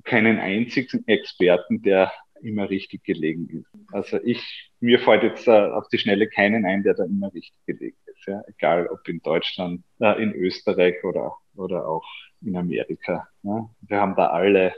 keinen 0.04 0.38
einzigen 0.38 1.06
Experten, 1.06 1.82
der 1.82 2.12
immer 2.42 2.70
richtig 2.70 3.04
gelegen 3.04 3.48
ist. 3.50 3.68
Also 3.92 4.18
ich, 4.22 4.70
mir 4.80 4.98
fällt 4.98 5.22
jetzt 5.22 5.46
äh, 5.46 5.50
auf 5.50 5.88
die 5.88 5.98
Schnelle 5.98 6.28
keinen 6.28 6.64
ein, 6.64 6.82
der 6.82 6.94
da 6.94 7.04
immer 7.04 7.32
richtig 7.34 7.54
gelegen 7.66 7.96
ist. 8.06 8.26
Ja? 8.26 8.42
Egal 8.46 8.86
ob 8.88 9.06
in 9.08 9.20
Deutschland, 9.20 9.82
äh, 10.00 10.22
in 10.22 10.32
Österreich 10.34 11.02
oder, 11.04 11.34
oder 11.54 11.86
auch 11.86 12.06
in 12.42 12.56
Amerika. 12.56 13.28
Ja? 13.42 13.68
Wir 13.82 14.00
haben 14.00 14.14
da 14.14 14.28
alle, 14.28 14.74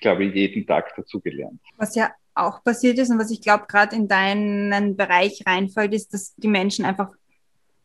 glaube 0.00 0.24
ich, 0.24 0.34
jeden 0.34 0.66
Tag 0.66 0.94
dazugelernt. 0.96 1.60
Was 1.76 1.94
ja 1.94 2.10
auch 2.34 2.62
passiert 2.62 2.98
ist 2.98 3.10
und 3.10 3.18
was 3.18 3.30
ich 3.30 3.40
glaube 3.40 3.66
gerade 3.66 3.96
in 3.96 4.08
deinen 4.08 4.96
Bereich 4.96 5.42
reinfällt, 5.46 5.92
ist, 5.92 6.14
dass 6.14 6.34
die 6.36 6.48
Menschen 6.48 6.84
einfach 6.84 7.10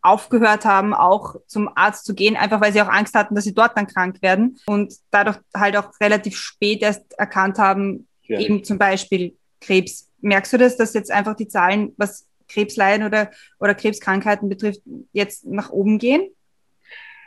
aufgehört 0.04 0.66
haben, 0.66 0.94
auch 0.94 1.38
zum 1.48 1.70
Arzt 1.76 2.06
zu 2.06 2.14
gehen, 2.14 2.36
einfach 2.36 2.60
weil 2.62 2.74
sie 2.74 2.82
auch 2.82 2.90
Angst 2.90 3.16
hatten, 3.16 3.36
dass 3.36 3.46
sie 3.46 3.54
dort 3.54 3.78
dann 3.78 3.88
krank 3.88 4.22
werden 4.22 4.60
und 4.66 4.94
dadurch 5.12 5.38
halt 5.56 5.78
auch 5.78 5.92
relativ 6.02 6.36
spät 6.38 6.82
erst 6.82 7.14
erkannt 7.18 7.58
haben, 7.58 8.08
ja. 8.24 8.40
eben 8.40 8.64
zum 8.64 8.78
Beispiel 8.78 9.36
Krebs. 9.62 10.10
Merkst 10.20 10.54
du 10.54 10.58
das, 10.58 10.76
dass 10.76 10.94
jetzt 10.94 11.10
einfach 11.10 11.36
die 11.36 11.48
Zahlen, 11.48 11.94
was 11.98 12.28
Krebsleiden 12.50 13.08
oder, 13.08 13.32
oder 13.60 13.74
Krebskrankheiten 13.74 14.50
betrifft, 14.50 14.82
jetzt 15.14 15.46
nach 15.46 15.70
oben 15.70 15.98
gehen? 16.00 16.30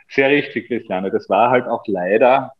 Sehr 0.09 0.29
richtig, 0.29 0.67
Christiane. 0.67 1.11
Das 1.11 1.29
war 1.29 1.49
halt 1.49 1.67
auch 1.67 1.83
leider 1.87 2.53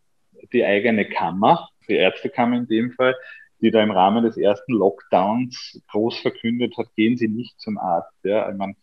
die 0.54 0.64
eigene 0.64 1.08
Kammer, 1.08 1.70
die 1.88 1.96
Ärztekammer 1.96 2.58
in 2.58 2.68
dem 2.68 2.92
Fall, 2.92 3.16
die 3.62 3.72
da 3.72 3.82
im 3.82 3.92
Rahmen 3.92 4.24
des 4.24 4.38
ersten 4.38 4.74
Lockdowns 4.74 5.82
groß 5.90 6.20
verkündet 6.20 6.78
hat, 6.78 6.88
gehen 6.96 7.18
Sie 7.18 7.28
nicht 7.28 7.60
zum 7.60 7.78
Arzt. 7.78 8.14
Ja, 8.24 8.50
ich 8.50 8.56
meine, 8.56 8.76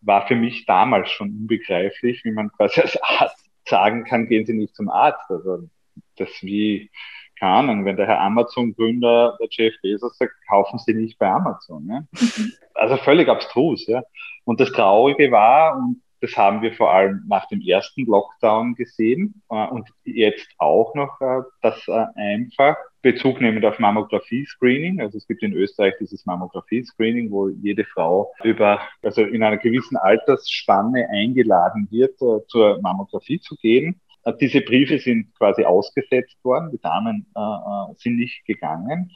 war 0.00 0.26
für 0.26 0.36
mich 0.36 0.66
damals 0.66 1.10
schon 1.10 1.30
unbegreiflich, 1.30 2.24
wie 2.24 2.32
man 2.32 2.50
quasi 2.52 2.80
als 2.80 3.00
Arzt 3.02 3.50
sagen 3.66 4.04
kann, 4.04 4.28
gehen 4.28 4.46
Sie 4.46 4.54
nicht 4.54 4.74
zum 4.74 4.88
Arzt. 4.88 5.30
Also 5.30 5.68
das 6.16 6.28
wie, 6.42 6.90
keine 7.38 7.52
Ahnung, 7.52 7.84
wenn 7.84 7.96
der 7.96 8.06
Herr 8.06 8.20
Amazon-Gründer, 8.20 9.38
der 9.40 9.48
Jeff 9.50 9.74
Bezos 9.82 10.16
sagt, 10.18 10.34
kaufen 10.48 10.78
Sie 10.78 10.94
nicht 10.94 11.18
bei 11.18 11.28
Amazon. 11.28 11.88
Ja? 11.88 12.02
Also 12.74 12.96
völlig 12.96 13.28
abstrus. 13.28 13.86
Ja? 13.86 14.02
Und 14.44 14.58
das 14.58 14.72
Traurige 14.72 15.30
war, 15.30 15.76
und 15.76 16.02
das 16.22 16.36
haben 16.36 16.62
wir 16.62 16.72
vor 16.72 16.94
allem 16.94 17.24
nach 17.26 17.48
dem 17.48 17.60
ersten 17.60 18.06
Lockdown 18.06 18.76
gesehen 18.76 19.42
äh, 19.50 19.66
und 19.66 19.88
jetzt 20.04 20.48
auch 20.56 20.94
noch, 20.94 21.20
äh, 21.20 21.42
dass 21.62 21.86
äh, 21.88 22.06
einfach 22.14 22.76
Bezug 23.02 23.40
nehmend 23.40 23.64
auf 23.64 23.80
Mammographie-Screening, 23.80 25.00
also 25.00 25.18
es 25.18 25.26
gibt 25.26 25.42
in 25.42 25.52
Österreich 25.52 25.94
dieses 25.98 26.24
Mammographie-Screening, 26.24 27.32
wo 27.32 27.48
jede 27.48 27.84
Frau 27.84 28.32
über, 28.44 28.80
also 29.02 29.22
in 29.22 29.42
einer 29.42 29.56
gewissen 29.56 29.96
Altersspanne 29.96 31.08
eingeladen 31.10 31.88
wird, 31.90 32.14
äh, 32.22 32.46
zur 32.46 32.80
Mammographie 32.80 33.40
zu 33.40 33.56
gehen. 33.56 34.00
Äh, 34.24 34.32
diese 34.40 34.60
Briefe 34.60 35.00
sind 35.00 35.34
quasi 35.36 35.64
ausgesetzt 35.64 36.36
worden, 36.44 36.70
die 36.70 36.80
Damen 36.80 37.26
äh, 37.34 37.94
sind 37.96 38.16
nicht 38.16 38.44
gegangen. 38.46 39.10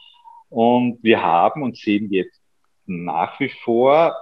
Und 0.49 1.01
wir 1.01 1.23
haben 1.23 1.63
und 1.63 1.77
sehen 1.77 2.11
jetzt 2.11 2.41
nach 2.85 3.39
wie 3.39 3.49
vor 3.63 4.13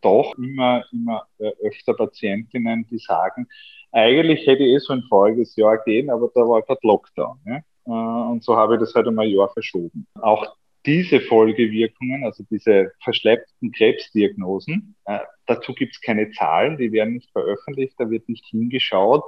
doch 0.00 0.36
immer, 0.36 0.84
immer 0.92 1.26
äh, 1.38 1.50
öfter 1.62 1.94
Patientinnen, 1.94 2.86
die 2.90 2.98
sagen, 2.98 3.48
eigentlich 3.92 4.46
hätte 4.46 4.64
ich 4.64 4.74
eh 4.74 4.78
so 4.78 4.92
ein 4.92 5.02
voriges 5.08 5.56
Jahr 5.56 5.78
gehen, 5.78 6.10
aber 6.10 6.30
da 6.34 6.40
war 6.42 6.62
gerade 6.62 6.80
Lockdown. 6.82 7.38
Ja? 7.46 7.56
Äh, 7.86 8.30
und 8.30 8.44
so 8.44 8.56
habe 8.56 8.74
ich 8.74 8.80
das 8.80 8.94
halt 8.94 9.06
um 9.06 9.18
ein 9.18 9.28
Jahr 9.28 9.48
verschoben. 9.48 10.06
Auch 10.20 10.56
diese 10.86 11.20
Folgewirkungen, 11.20 12.24
also 12.24 12.44
diese 12.50 12.92
verschleppten 13.02 13.72
Krebsdiagnosen, 13.72 14.94
äh, 15.06 15.18
dazu 15.46 15.74
gibt 15.74 15.94
es 15.94 16.00
keine 16.00 16.30
Zahlen, 16.30 16.78
die 16.78 16.92
werden 16.92 17.14
nicht 17.14 17.30
veröffentlicht, 17.32 17.94
da 17.98 18.08
wird 18.10 18.28
nicht 18.28 18.46
hingeschaut, 18.46 19.24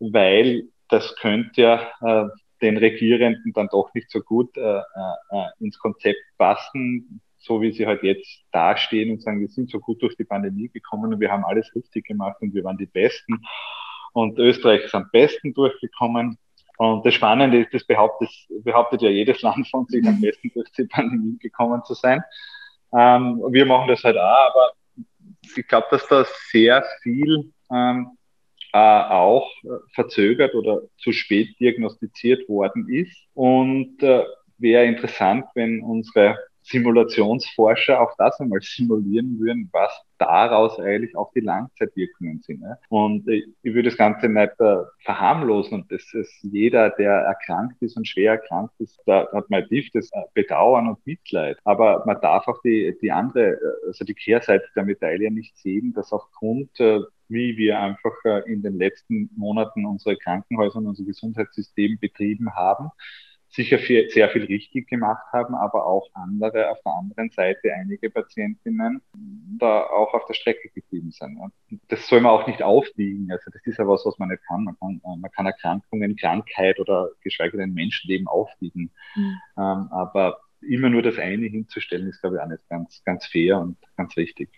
weil 0.00 0.64
das 0.88 1.16
könnte 1.16 1.62
ja 1.62 2.30
den 2.60 2.76
Regierenden 2.76 3.52
dann 3.54 3.68
doch 3.68 3.92
nicht 3.94 4.10
so 4.10 4.20
gut 4.20 4.50
ins 5.58 5.78
Konzept 5.78 6.20
passen, 6.36 7.22
so 7.44 7.60
wie 7.60 7.72
sie 7.72 7.86
halt 7.86 8.02
jetzt 8.02 8.42
dastehen 8.52 9.10
und 9.10 9.22
sagen, 9.22 9.40
wir 9.40 9.48
sind 9.48 9.70
so 9.70 9.78
gut 9.78 10.02
durch 10.02 10.16
die 10.16 10.24
Pandemie 10.24 10.68
gekommen 10.68 11.12
und 11.12 11.20
wir 11.20 11.30
haben 11.30 11.44
alles 11.44 11.70
richtig 11.74 12.06
gemacht 12.06 12.36
und 12.40 12.54
wir 12.54 12.64
waren 12.64 12.78
die 12.78 12.86
Besten. 12.86 13.42
Und 14.12 14.38
Österreich 14.38 14.84
ist 14.84 14.94
am 14.94 15.10
besten 15.12 15.52
durchgekommen. 15.52 16.38
Und 16.78 17.04
das 17.04 17.14
Spannende 17.14 17.60
ist, 17.60 17.74
das 17.74 17.84
behauptet, 17.84 18.30
behauptet 18.62 19.02
ja 19.02 19.10
jedes 19.10 19.42
Land 19.42 19.68
von 19.68 19.86
sich 19.86 20.06
am 20.06 20.20
besten 20.20 20.50
durch 20.54 20.70
die 20.72 20.84
Pandemie 20.84 21.36
gekommen 21.38 21.82
zu 21.84 21.94
sein. 21.94 22.22
Ähm, 22.96 23.42
wir 23.50 23.66
machen 23.66 23.88
das 23.88 24.02
halt 24.02 24.16
auch, 24.16 24.50
aber 24.50 24.72
ich 25.56 25.66
glaube, 25.68 25.86
dass 25.90 26.06
da 26.08 26.24
sehr 26.50 26.84
viel 27.02 27.52
ähm, 27.70 28.16
äh, 28.72 28.78
auch 28.78 29.50
verzögert 29.92 30.54
oder 30.54 30.82
zu 30.98 31.12
spät 31.12 31.58
diagnostiziert 31.60 32.48
worden 32.48 32.88
ist. 32.88 33.16
Und 33.34 34.02
äh, 34.02 34.24
wäre 34.58 34.86
interessant, 34.86 35.44
wenn 35.54 35.82
unsere 35.82 36.38
Simulationsforscher 36.64 38.00
auch 38.00 38.12
das 38.16 38.40
einmal 38.40 38.60
simulieren 38.62 39.38
würden, 39.38 39.68
was 39.72 39.92
daraus 40.18 40.78
eigentlich 40.78 41.14
auch 41.16 41.30
die 41.34 41.40
Langzeitwirkungen 41.40 42.40
sind. 42.40 42.60
Ne? 42.60 42.78
Und 42.88 43.28
ich, 43.28 43.44
würde 43.62 43.90
das 43.90 43.98
Ganze 43.98 44.28
nicht 44.28 44.58
äh, 44.60 44.76
verharmlosen 45.04 45.82
und 45.82 45.92
das 45.92 46.02
ist 46.14 46.32
jeder, 46.42 46.90
der 46.90 47.12
erkrankt 47.12 47.82
ist 47.82 47.96
und 47.96 48.08
schwer 48.08 48.32
erkrankt 48.32 48.74
ist, 48.78 48.98
da 49.06 49.28
hat 49.32 49.50
man 49.50 49.68
tiefes 49.68 50.10
äh, 50.12 50.22
Bedauern 50.32 50.88
und 50.88 51.06
Mitleid. 51.06 51.58
Aber 51.64 52.02
man 52.06 52.20
darf 52.20 52.48
auch 52.48 52.60
die, 52.62 52.96
die 53.02 53.12
andere, 53.12 53.52
äh, 53.52 53.86
also 53.86 54.04
die 54.04 54.14
Kehrseite 54.14 54.66
der 54.74 54.84
Medaille 54.84 55.30
nicht 55.30 55.56
sehen, 55.58 55.92
dass 55.92 56.12
aufgrund 56.12 56.80
äh, 56.80 57.00
wie 57.28 57.56
wir 57.56 57.78
einfach 57.78 58.12
äh, 58.24 58.50
in 58.50 58.62
den 58.62 58.78
letzten 58.78 59.30
Monaten 59.36 59.86
unsere 59.86 60.16
Krankenhäuser 60.16 60.78
und 60.78 60.86
unser 60.86 61.04
Gesundheitssystem 61.04 61.98
betrieben 61.98 62.54
haben, 62.54 62.90
sicher 63.54 63.78
viel, 63.78 64.10
sehr 64.10 64.28
viel 64.30 64.44
richtig 64.44 64.88
gemacht 64.88 65.24
haben, 65.32 65.54
aber 65.54 65.86
auch 65.86 66.08
andere 66.14 66.70
auf 66.70 66.78
der 66.84 66.92
anderen 66.92 67.30
Seite, 67.30 67.72
einige 67.72 68.10
Patientinnen 68.10 69.00
da 69.58 69.84
auch 69.84 70.12
auf 70.12 70.26
der 70.26 70.34
Strecke 70.34 70.68
geblieben 70.70 71.12
sind. 71.12 71.36
Und 71.38 71.52
das 71.88 72.06
soll 72.08 72.20
man 72.20 72.32
auch 72.32 72.48
nicht 72.48 72.62
aufwiegen. 72.62 73.30
Also 73.30 73.50
das 73.52 73.64
ist 73.64 73.78
ja 73.78 73.86
was, 73.86 74.04
was 74.04 74.18
man 74.18 74.30
nicht 74.30 74.42
kann. 74.46 74.64
Man 74.64 74.76
kann, 74.78 75.00
man 75.04 75.30
kann 75.30 75.46
Erkrankungen, 75.46 76.16
Krankheit 76.16 76.80
oder 76.80 77.10
geschweige 77.20 77.56
denn 77.56 77.74
Menschenleben 77.74 78.26
aufwiegen. 78.26 78.90
Mhm. 79.14 79.38
Ähm, 79.56 79.88
aber 79.90 80.40
immer 80.60 80.90
nur 80.90 81.02
das 81.02 81.18
eine 81.18 81.46
hinzustellen, 81.46 82.08
ist, 82.08 82.20
glaube 82.20 82.36
ich, 82.36 82.42
auch 82.42 82.48
nicht 82.48 82.68
ganz, 82.68 83.02
ganz 83.04 83.26
fair 83.26 83.60
und 83.60 83.76
ganz 83.96 84.16
richtig. 84.16 84.50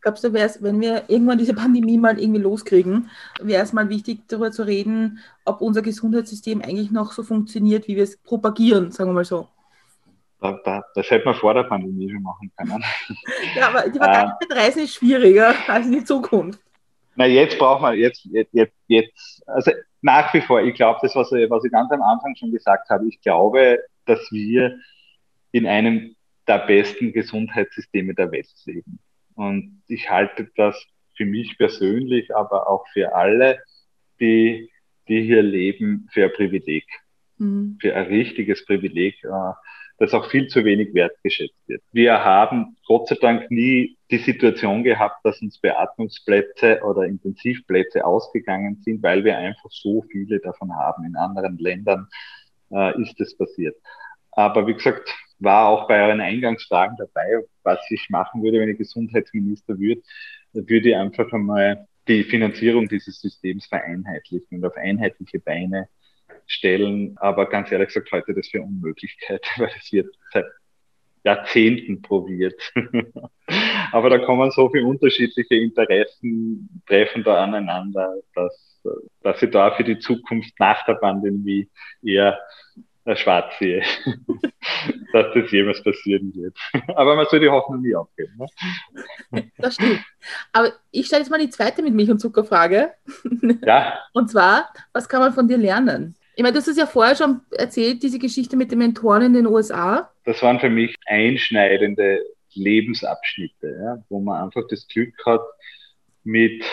Glaubst 0.00 0.24
du, 0.24 0.32
wäre 0.32 0.46
es, 0.46 0.62
wenn 0.62 0.80
wir 0.80 1.04
irgendwann 1.08 1.38
diese 1.38 1.54
Pandemie 1.54 1.98
mal 1.98 2.18
irgendwie 2.18 2.40
loskriegen, 2.40 3.10
wäre 3.40 3.62
es 3.62 3.72
mal 3.72 3.88
wichtig, 3.88 4.20
darüber 4.28 4.50
zu 4.50 4.66
reden, 4.66 5.20
ob 5.44 5.60
unser 5.60 5.82
Gesundheitssystem 5.82 6.62
eigentlich 6.62 6.90
noch 6.90 7.12
so 7.12 7.22
funktioniert, 7.22 7.88
wie 7.88 7.96
wir 7.96 8.04
es 8.04 8.16
propagieren, 8.16 8.90
sagen 8.90 9.10
wir 9.10 9.14
mal 9.14 9.24
so? 9.24 9.48
Da, 10.40 10.58
da, 10.64 10.84
das 10.94 11.10
hätte 11.10 11.24
man 11.24 11.34
vor 11.34 11.54
der 11.54 11.64
Pandemie 11.64 12.10
schon 12.10 12.22
machen 12.22 12.52
können. 12.56 12.84
ja, 13.56 13.68
aber 13.68 13.88
die 13.88 13.98
Vergangenheit 13.98 14.50
äh, 14.50 14.54
Reisen 14.54 14.82
ist 14.82 14.94
schwieriger 14.94 15.54
als 15.66 15.86
in 15.86 15.92
die 15.92 16.04
Zukunft. 16.04 16.60
Na, 17.16 17.26
jetzt 17.26 17.58
braucht 17.58 17.80
man, 17.80 17.96
jetzt, 17.96 18.28
jetzt, 18.52 18.74
jetzt, 18.86 19.42
also 19.46 19.72
nach 20.02 20.32
wie 20.34 20.42
vor, 20.42 20.60
ich 20.60 20.74
glaube, 20.74 20.98
das, 21.02 21.16
was 21.16 21.32
was 21.32 21.64
ich 21.64 21.72
ganz 21.72 21.90
am 21.90 22.02
Anfang 22.02 22.36
schon 22.36 22.52
gesagt 22.52 22.90
habe, 22.90 23.08
ich 23.08 23.20
glaube, 23.22 23.78
dass 24.04 24.20
wir 24.30 24.78
in 25.52 25.66
einem 25.66 26.14
der 26.46 26.58
besten 26.66 27.12
Gesundheitssysteme 27.12 28.14
der 28.14 28.30
Welt 28.30 28.48
leben. 28.66 28.98
Und 29.36 29.82
ich 29.86 30.10
halte 30.10 30.50
das 30.56 30.84
für 31.16 31.26
mich 31.26 31.56
persönlich, 31.56 32.34
aber 32.34 32.68
auch 32.68 32.86
für 32.92 33.14
alle, 33.14 33.58
die, 34.18 34.70
die 35.08 35.22
hier 35.22 35.42
leben, 35.42 36.08
für 36.12 36.24
ein 36.24 36.32
Privileg. 36.32 36.84
Mhm. 37.38 37.78
Für 37.80 37.94
ein 37.94 38.06
richtiges 38.06 38.64
Privileg, 38.64 39.22
äh, 39.24 39.52
das 39.98 40.12
auch 40.14 40.30
viel 40.30 40.48
zu 40.48 40.64
wenig 40.64 40.92
wertgeschätzt 40.94 41.56
wird. 41.66 41.82
Wir 41.92 42.22
haben 42.22 42.76
Gott 42.86 43.08
sei 43.08 43.16
Dank 43.16 43.50
nie 43.50 43.96
die 44.10 44.18
Situation 44.18 44.84
gehabt, 44.84 45.24
dass 45.24 45.40
uns 45.40 45.58
Beatmungsplätze 45.58 46.82
oder 46.82 47.04
Intensivplätze 47.04 48.04
ausgegangen 48.04 48.82
sind, 48.84 49.02
weil 49.02 49.24
wir 49.24 49.38
einfach 49.38 49.70
so 49.70 50.02
viele 50.10 50.38
davon 50.40 50.74
haben. 50.74 51.04
In 51.04 51.16
anderen 51.16 51.58
Ländern 51.58 52.08
äh, 52.70 53.00
ist 53.00 53.18
es 53.20 53.36
passiert. 53.36 53.76
Aber 54.32 54.66
wie 54.66 54.74
gesagt, 54.74 55.14
war 55.38 55.68
auch 55.68 55.88
bei 55.88 56.06
euren 56.06 56.20
Eingangsfragen 56.20 56.96
dabei, 56.96 57.44
was 57.62 57.80
ich 57.90 58.08
machen 58.10 58.42
würde, 58.42 58.60
wenn 58.60 58.70
ich 58.70 58.78
Gesundheitsminister 58.78 59.78
würde. 59.78 60.02
Würde 60.52 60.90
ich 60.90 60.96
einfach 60.96 61.30
einmal 61.32 61.86
die 62.08 62.24
Finanzierung 62.24 62.88
dieses 62.88 63.20
Systems 63.20 63.66
vereinheitlichen 63.66 64.58
und 64.58 64.64
auf 64.64 64.76
einheitliche 64.76 65.40
Beine 65.40 65.88
stellen. 66.46 67.16
Aber 67.18 67.48
ganz 67.48 67.70
ehrlich 67.72 67.88
gesagt, 67.88 68.10
heute 68.12 68.34
das 68.34 68.48
für 68.48 68.62
Unmöglichkeit, 68.62 69.44
weil 69.56 69.70
es 69.78 69.92
wird 69.92 70.14
seit 70.32 70.46
Jahrzehnten 71.24 72.02
probiert. 72.02 72.60
Aber 73.92 74.10
da 74.10 74.18
kommen 74.18 74.50
so 74.52 74.70
viele 74.70 74.86
unterschiedliche 74.86 75.56
Interessen, 75.56 76.82
treffen 76.86 77.24
da 77.24 77.42
aneinander, 77.42 78.14
dass, 78.34 78.80
dass 79.22 79.42
ich 79.42 79.50
da 79.50 79.72
für 79.72 79.84
die 79.84 79.98
Zukunft 79.98 80.58
nach 80.60 80.84
der 80.86 80.94
Pandemie 80.94 81.68
eher 82.02 82.38
schwarz 83.14 83.56
sehe, 83.58 83.82
dass 85.12 85.26
das 85.34 85.50
jemals 85.52 85.82
passieren 85.82 86.32
wird. 86.34 86.56
Aber 86.96 87.14
man 87.14 87.26
soll 87.30 87.40
die 87.40 87.48
Hoffnung 87.48 87.82
nie 87.82 87.94
aufgeben. 87.94 88.36
Ne? 89.30 89.50
Das 89.58 89.74
stimmt. 89.74 90.00
Aber 90.52 90.72
ich 90.90 91.06
stelle 91.06 91.22
jetzt 91.22 91.30
mal 91.30 91.38
die 91.38 91.50
zweite 91.50 91.82
mit 91.82 91.94
Milch 91.94 92.10
und 92.10 92.18
Zuckerfrage. 92.18 92.92
Ja. 93.64 93.98
Und 94.12 94.30
zwar, 94.30 94.72
was 94.92 95.08
kann 95.08 95.20
man 95.20 95.32
von 95.32 95.46
dir 95.46 95.58
lernen? 95.58 96.16
Ich 96.34 96.42
meine, 96.42 96.52
du 96.52 96.58
hast 96.58 96.68
es 96.68 96.76
ja 96.76 96.86
vorher 96.86 97.14
schon 97.14 97.42
erzählt, 97.52 98.02
diese 98.02 98.18
Geschichte 98.18 98.56
mit 98.56 98.70
den 98.70 98.78
Mentoren 98.78 99.22
in 99.22 99.32
den 99.32 99.46
USA. 99.46 100.10
Das 100.24 100.42
waren 100.42 100.58
für 100.58 100.68
mich 100.68 100.94
einschneidende 101.06 102.20
Lebensabschnitte, 102.54 103.78
ja, 103.82 104.04
wo 104.08 104.20
man 104.20 104.44
einfach 104.44 104.62
das 104.68 104.86
Glück 104.88 105.14
hat, 105.24 105.42
mit 106.24 106.64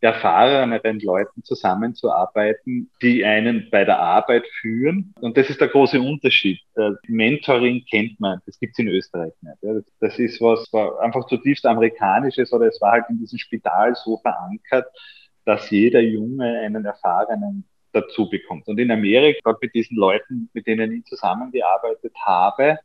erfahreneren 0.00 0.98
Leuten 1.00 1.44
zusammenzuarbeiten, 1.44 2.90
die 3.02 3.24
einen 3.24 3.68
bei 3.70 3.84
der 3.84 3.98
Arbeit 3.98 4.46
führen. 4.60 5.14
Und 5.20 5.36
das 5.36 5.50
ist 5.50 5.60
der 5.60 5.68
große 5.68 6.00
Unterschied. 6.00 6.58
Mentoring 7.06 7.84
kennt 7.90 8.18
man, 8.18 8.40
das 8.46 8.58
gibt's 8.58 8.78
in 8.78 8.88
Österreich 8.88 9.34
nicht. 9.42 9.86
Das 10.00 10.18
ist 10.18 10.40
was 10.40 10.72
war 10.72 11.00
einfach 11.00 11.26
zutiefst 11.26 11.66
amerikanisches 11.66 12.52
oder 12.52 12.66
es 12.66 12.80
war 12.80 12.92
halt 12.92 13.04
in 13.10 13.18
diesem 13.18 13.38
Spital 13.38 13.94
so 13.94 14.16
verankert, 14.18 14.86
dass 15.44 15.70
jeder 15.70 16.00
Junge 16.00 16.60
einen 16.60 16.84
erfahrenen 16.84 17.64
dazu 17.92 18.28
bekommt. 18.30 18.68
Und 18.68 18.78
in 18.78 18.90
Amerika, 18.90 19.40
gerade 19.44 19.58
mit 19.60 19.74
diesen 19.74 19.96
Leuten, 19.96 20.48
mit 20.52 20.66
denen 20.66 20.92
ich 20.92 21.04
zusammengearbeitet 21.06 22.14
habe, 22.24 22.78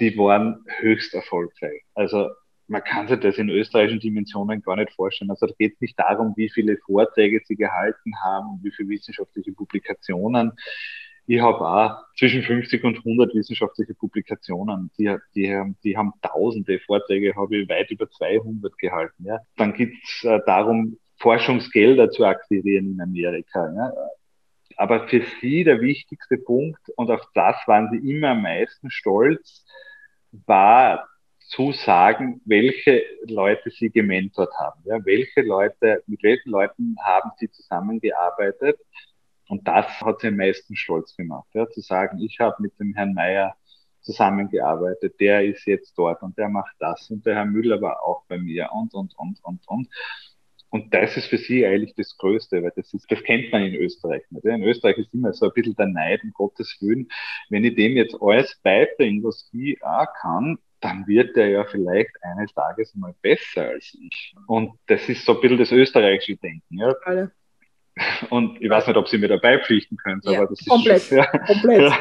die 0.00 0.16
waren 0.18 0.64
höchst 0.78 1.14
erfolgreich. 1.14 1.82
Also 1.94 2.30
man 2.66 2.82
kann 2.82 3.08
sich 3.08 3.20
das 3.20 3.36
in 3.36 3.50
österreichischen 3.50 4.00
Dimensionen 4.00 4.62
gar 4.62 4.76
nicht 4.76 4.92
vorstellen. 4.92 5.30
Also 5.30 5.46
da 5.46 5.54
geht 5.58 5.74
es 5.74 5.80
nicht 5.80 5.98
darum, 5.98 6.32
wie 6.36 6.48
viele 6.48 6.76
Vorträge 6.78 7.40
sie 7.44 7.56
gehalten 7.56 8.12
haben, 8.22 8.60
wie 8.62 8.70
viele 8.70 8.88
wissenschaftliche 8.90 9.52
Publikationen. 9.52 10.52
Ich 11.26 11.40
habe 11.40 11.60
auch 11.60 11.96
zwischen 12.18 12.42
50 12.42 12.84
und 12.84 12.98
100 12.98 13.34
wissenschaftliche 13.34 13.94
Publikationen. 13.94 14.90
Die, 14.98 15.14
die, 15.34 15.74
die 15.82 15.96
haben 15.96 16.12
tausende 16.20 16.78
Vorträge, 16.80 17.34
habe 17.34 17.58
ich 17.58 17.68
weit 17.68 17.90
über 17.90 18.10
200 18.10 18.76
gehalten. 18.78 19.24
Ja. 19.24 19.38
Dann 19.56 19.72
geht 19.72 19.94
es 20.02 20.24
äh, 20.24 20.40
darum, 20.44 20.98
Forschungsgelder 21.18 22.10
zu 22.10 22.24
akquirieren 22.24 22.92
in 22.92 23.00
Amerika. 23.00 23.72
Ja. 23.74 23.92
Aber 24.76 25.08
für 25.08 25.22
sie 25.40 25.64
der 25.64 25.80
wichtigste 25.80 26.36
Punkt, 26.36 26.80
und 26.96 27.10
auf 27.10 27.22
das 27.34 27.56
waren 27.66 27.88
sie 27.90 28.10
immer 28.10 28.30
am 28.30 28.42
meisten 28.42 28.90
stolz, 28.90 29.64
war 30.46 31.08
zu 31.46 31.72
sagen, 31.72 32.40
welche 32.44 33.02
Leute 33.26 33.70
sie 33.70 33.90
gementort 33.90 34.52
haben. 34.58 34.80
Ja, 34.84 35.04
welche 35.04 35.42
Leute, 35.42 36.02
mit 36.06 36.22
welchen 36.22 36.50
Leuten 36.50 36.96
haben 37.02 37.30
sie 37.38 37.50
zusammengearbeitet? 37.50 38.78
Und 39.48 39.68
das 39.68 39.86
hat 40.00 40.20
sie 40.20 40.28
am 40.28 40.36
meisten 40.36 40.74
stolz 40.74 41.16
gemacht, 41.16 41.48
ja, 41.52 41.68
zu 41.68 41.80
sagen, 41.80 42.18
ich 42.20 42.40
habe 42.40 42.62
mit 42.62 42.78
dem 42.80 42.94
Herrn 42.94 43.12
Mayer 43.12 43.54
zusammengearbeitet, 44.00 45.18
der 45.20 45.44
ist 45.44 45.66
jetzt 45.66 45.96
dort 45.98 46.22
und 46.22 46.36
der 46.38 46.48
macht 46.48 46.74
das 46.78 47.10
und 47.10 47.24
der 47.26 47.36
Herr 47.36 47.46
Müller 47.46 47.80
war 47.80 48.02
auch 48.04 48.24
bei 48.28 48.38
mir 48.38 48.70
und, 48.72 48.94
und, 48.94 49.14
und, 49.18 49.42
und, 49.42 49.60
und. 49.66 49.88
Und 50.70 50.92
das 50.92 51.16
ist 51.16 51.26
für 51.26 51.38
sie 51.38 51.64
eigentlich 51.64 51.94
das 51.94 52.16
Größte, 52.16 52.62
weil 52.62 52.72
das 52.74 52.92
ist, 52.92 53.10
das 53.10 53.22
kennt 53.22 53.52
man 53.52 53.62
in 53.62 53.76
Österreich 53.76 54.22
nicht. 54.30 54.44
In 54.44 54.64
Österreich 54.64 54.98
ist 54.98 55.14
immer 55.14 55.32
so 55.32 55.46
ein 55.46 55.52
bisschen 55.54 55.76
der 55.76 55.86
Neid, 55.86 56.24
um 56.24 56.32
Gottes 56.32 56.76
Willen. 56.80 57.08
Wenn 57.48 57.64
ich 57.64 57.76
dem 57.76 57.92
jetzt 57.92 58.16
alles 58.20 58.58
beibringe, 58.62 59.22
was 59.22 59.48
ich 59.52 59.80
auch 59.84 60.08
kann, 60.20 60.58
dann 60.84 61.06
wird 61.06 61.34
der 61.34 61.48
ja 61.48 61.64
vielleicht 61.64 62.10
eines 62.22 62.52
Tages 62.52 62.94
mal 62.94 63.14
besser 63.22 63.70
als 63.70 63.96
ich. 63.98 64.34
Und 64.46 64.72
das 64.86 65.08
ist 65.08 65.24
so 65.24 65.34
ein 65.34 65.40
bisschen 65.40 65.58
das 65.58 65.72
österreichische 65.72 66.36
Denken. 66.36 66.78
Ja. 66.78 66.94
Alle. 67.04 67.32
Und 68.28 68.60
ich 68.60 68.68
weiß 68.68 68.86
nicht, 68.86 68.96
ob 68.96 69.08
Sie 69.08 69.18
mir 69.18 69.28
dabei 69.28 69.58
pflichten 69.58 69.96
können, 69.96 70.20
Ja, 70.24 70.40
aber 70.40 70.48
das 70.48 70.60
ist 70.60 70.68
komplett, 70.68 71.02
schon, 71.02 71.18
ja. 71.18 71.26
komplett. 71.26 71.92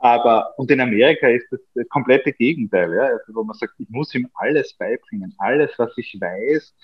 Aber 0.00 0.52
und 0.58 0.70
in 0.70 0.80
Amerika 0.80 1.28
ist 1.28 1.46
das 1.50 1.60
das 1.74 1.88
komplette 1.88 2.32
Gegenteil, 2.32 2.92
ja, 2.92 3.04
also, 3.04 3.34
wo 3.34 3.44
man 3.44 3.56
sagt, 3.56 3.74
ich 3.78 3.88
muss 3.88 4.14
ihm 4.14 4.28
alles 4.34 4.74
beibringen, 4.74 5.32
alles, 5.38 5.72
was 5.78 5.96
ich 5.96 6.18
weiß. 6.20 6.74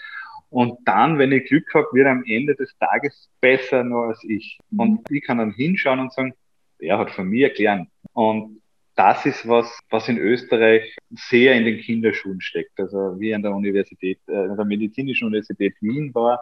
Und 0.48 0.78
dann, 0.86 1.18
wenn 1.18 1.32
ich 1.32 1.48
Glück 1.48 1.74
habe, 1.74 1.88
wird 1.92 2.06
er 2.06 2.12
am 2.12 2.24
Ende 2.24 2.54
des 2.54 2.74
Tages 2.78 3.28
besser 3.40 3.84
nur 3.84 4.06
als 4.08 4.24
ich. 4.24 4.58
Mhm. 4.70 4.80
Und 4.80 5.10
ich 5.10 5.22
kann 5.22 5.38
dann 5.38 5.52
hinschauen 5.52 6.00
und 6.00 6.12
sagen, 6.12 6.32
er 6.78 6.98
hat 6.98 7.10
von 7.10 7.28
mir 7.28 7.50
gelernt. 7.50 7.88
Und 8.12 8.59
das 9.00 9.24
ist 9.24 9.48
was, 9.48 9.66
was 9.88 10.10
in 10.10 10.18
Österreich 10.18 10.94
sehr 11.08 11.54
in 11.54 11.64
den 11.64 11.80
Kinderschuhen 11.80 12.42
steckt. 12.42 12.78
Also 12.78 13.18
wie 13.18 13.34
an 13.34 13.40
der 13.40 13.54
Universität, 13.54 14.18
äh, 14.26 14.54
der 14.54 14.64
Medizinischen 14.66 15.28
Universität 15.28 15.74
Wien 15.80 16.14
war, 16.14 16.38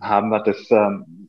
haben 0.00 0.28
wir 0.28 0.38
das, 0.40 0.70
ähm, 0.70 1.28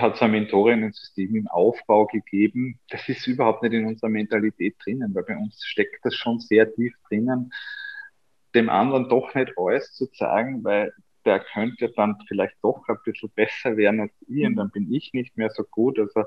hat 0.00 0.16
so 0.16 0.24
ein 0.24 0.32
Mentorinnen-System 0.32 1.36
im 1.36 1.46
Aufbau 1.46 2.06
gegeben. 2.06 2.80
Das 2.88 3.08
ist 3.08 3.24
überhaupt 3.28 3.62
nicht 3.62 3.72
in 3.72 3.86
unserer 3.86 4.10
Mentalität 4.10 4.74
drinnen, 4.84 5.14
weil 5.14 5.22
bei 5.22 5.36
uns 5.36 5.64
steckt 5.64 6.04
das 6.04 6.16
schon 6.16 6.40
sehr 6.40 6.74
tief 6.74 6.92
drinnen, 7.08 7.52
dem 8.52 8.68
anderen 8.68 9.08
doch 9.08 9.32
nicht 9.36 9.52
alles 9.56 9.92
zu 9.92 10.08
sagen, 10.12 10.64
weil 10.64 10.92
der 11.24 11.38
könnte 11.38 11.92
dann 11.94 12.16
vielleicht 12.26 12.56
doch 12.62 12.82
ein 12.88 12.96
bisschen 13.04 13.30
besser 13.36 13.76
werden 13.76 14.00
als 14.00 14.12
ich 14.26 14.44
und 14.44 14.56
dann 14.56 14.72
bin 14.72 14.92
ich 14.92 15.12
nicht 15.12 15.36
mehr 15.36 15.50
so 15.50 15.62
gut. 15.62 16.00
Also 16.00 16.22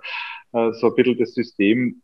äh, 0.54 0.72
so 0.72 0.88
ein 0.88 0.96
bisschen 0.96 1.18
das 1.18 1.34
System, 1.34 2.02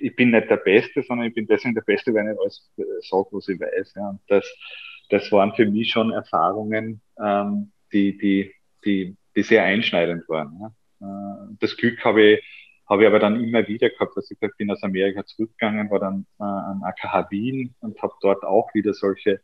ich 0.00 0.16
bin 0.16 0.30
nicht 0.30 0.50
der 0.50 0.56
Beste, 0.56 1.02
sondern 1.02 1.28
ich 1.28 1.34
bin 1.34 1.46
deswegen 1.46 1.74
der 1.74 1.82
Beste, 1.82 2.12
wenn 2.14 2.30
ich 2.30 2.38
alles 2.38 2.70
äh, 2.76 2.82
sage, 3.00 3.28
was 3.32 3.48
ich 3.48 3.60
weiß. 3.60 3.94
Ja. 3.96 4.10
Und 4.10 4.20
das, 4.28 4.46
das 5.10 5.30
waren 5.32 5.54
für 5.54 5.66
mich 5.66 5.90
schon 5.90 6.12
Erfahrungen, 6.12 7.00
ähm, 7.22 7.72
die, 7.92 8.16
die, 8.18 8.54
die, 8.84 9.16
die 9.34 9.42
sehr 9.42 9.64
einschneidend 9.64 10.28
waren. 10.28 10.58
Ja. 10.60 10.72
Äh, 11.00 11.56
das 11.60 11.76
Glück 11.76 12.04
habe 12.04 12.22
ich, 12.22 12.44
habe 12.88 13.02
ich 13.02 13.08
aber 13.08 13.18
dann 13.18 13.42
immer 13.42 13.66
wieder 13.68 13.90
gehabt, 13.90 14.16
dass 14.16 14.30
ich 14.30 14.38
bin 14.56 14.70
aus 14.70 14.82
Amerika 14.82 15.24
zurückgegangen, 15.24 15.90
war 15.90 16.00
dann 16.00 16.26
äh, 16.38 16.44
am 16.44 16.82
AKH 16.82 17.30
Wien 17.30 17.74
und 17.80 18.00
habe 18.02 18.14
dort 18.20 18.44
auch 18.44 18.72
wieder 18.74 18.94
solche 18.94 19.40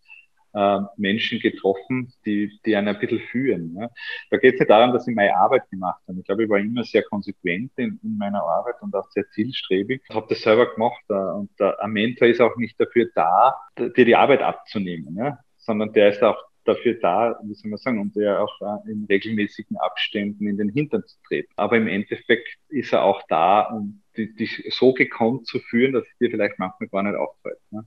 äh, 0.55 0.81
Menschen 0.97 1.41
getroffen, 1.41 2.13
die, 2.25 2.59
die 2.65 2.77
einen 2.77 2.89
ein 2.89 2.99
bisschen 2.99 3.21
führen. 3.21 3.77
Ja. 3.79 3.91
Da 4.31 4.37
geht 4.39 4.55
es 4.55 4.61
nicht 4.61 4.71
darum, 4.71 4.93
dass 4.93 5.07
ich 5.07 5.15
meine 5.15 5.37
Arbeit 5.37 5.69
gemacht 5.71 6.03
habe. 6.09 6.21
Ich 6.21 6.25
glaube, 6.25 6.45
ich 6.45 6.51
war 6.51 6.59
immer 6.59 6.85
sehr 6.85 7.03
konsequent 7.03 7.73
in, 7.77 7.99
in 8.03 8.17
meiner 8.17 8.43
Arbeit 8.43 8.77
und 8.81 8.95
auch 8.95 9.11
sehr 9.11 9.29
zielstrebig. 9.31 10.03
Ich 10.09 10.15
habe 10.15 10.27
das 10.29 10.41
selber 10.41 10.73
gemacht 10.73 11.03
äh, 11.09 11.15
und 11.15 11.51
der, 11.59 11.83
ein 11.83 11.91
Mentor 11.91 12.29
ist 12.29 12.41
auch 12.41 12.57
nicht 12.57 12.81
dafür 12.81 13.09
da, 13.15 13.55
dir 13.79 14.05
die 14.05 14.17
Arbeit 14.17 14.43
abzunehmen, 14.43 15.17
ja, 15.17 15.39
sondern 15.57 15.93
der 15.93 16.11
ist 16.11 16.23
auch 16.23 16.39
dafür 16.65 16.95
da, 16.95 17.39
wie 17.45 17.55
soll 17.55 17.71
man 17.71 17.79
sagen, 17.79 18.01
um 18.01 18.13
dir 18.13 18.41
auch 18.41 18.61
äh, 18.61 18.91
in 18.91 19.05
regelmäßigen 19.09 19.77
Abständen 19.77 20.47
in 20.47 20.57
den 20.57 20.71
Hintern 20.71 21.05
zu 21.05 21.17
treten. 21.27 21.53
Aber 21.57 21.77
im 21.77 21.89
Endeffekt 21.89 22.49
ist 22.69 22.93
er 22.93 23.03
auch 23.03 23.23
da, 23.29 23.63
um 23.63 24.03
dich 24.17 24.65
so 24.71 24.95
gekonnt 24.95 25.47
zu 25.47 25.59
führen, 25.59 25.93
dass 25.93 26.05
es 26.05 26.19
dir 26.19 26.31
vielleicht 26.31 26.59
manchmal 26.59 26.89
gar 26.89 27.03
nicht 27.03 27.17
auffällt. 27.17 27.59
Ne? 27.71 27.85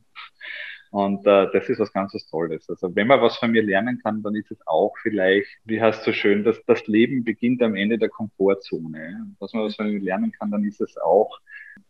Und 0.92 1.26
äh, 1.28 1.48
das 1.52 1.70
ist 1.70 1.80
was 1.80 1.92
ganz 1.92 2.14
was 2.14 2.26
Tolles. 2.28 2.70
Also 2.70 2.96
wenn 2.96 3.08
man 3.08 3.22
was 3.22 3.38
von 3.38 3.52
mir 3.52 3.64
lernen 3.64 4.00
kann, 4.02 4.24
dann 4.24 4.36
ist 4.36 4.52
es 4.52 4.60
auch 4.66 4.94
vielleicht, 5.02 5.48
wie 5.66 5.82
heißt 5.82 6.04
so 6.04 6.14
schön, 6.14 6.44
dass 6.44 6.64
das 6.66 6.88
Leben 6.88 7.24
beginnt 7.24 7.62
am 7.62 7.76
Ende 7.76 7.98
der 7.98 8.10
Komfortzone. 8.10 9.36
Was 9.40 9.54
man 9.54 9.64
was 9.64 9.76
von 9.76 9.92
mir 9.92 10.00
lernen 10.00 10.32
kann, 10.32 10.52
dann 10.52 10.64
ist 10.64 10.82
es 10.82 10.98
auch, 10.98 11.40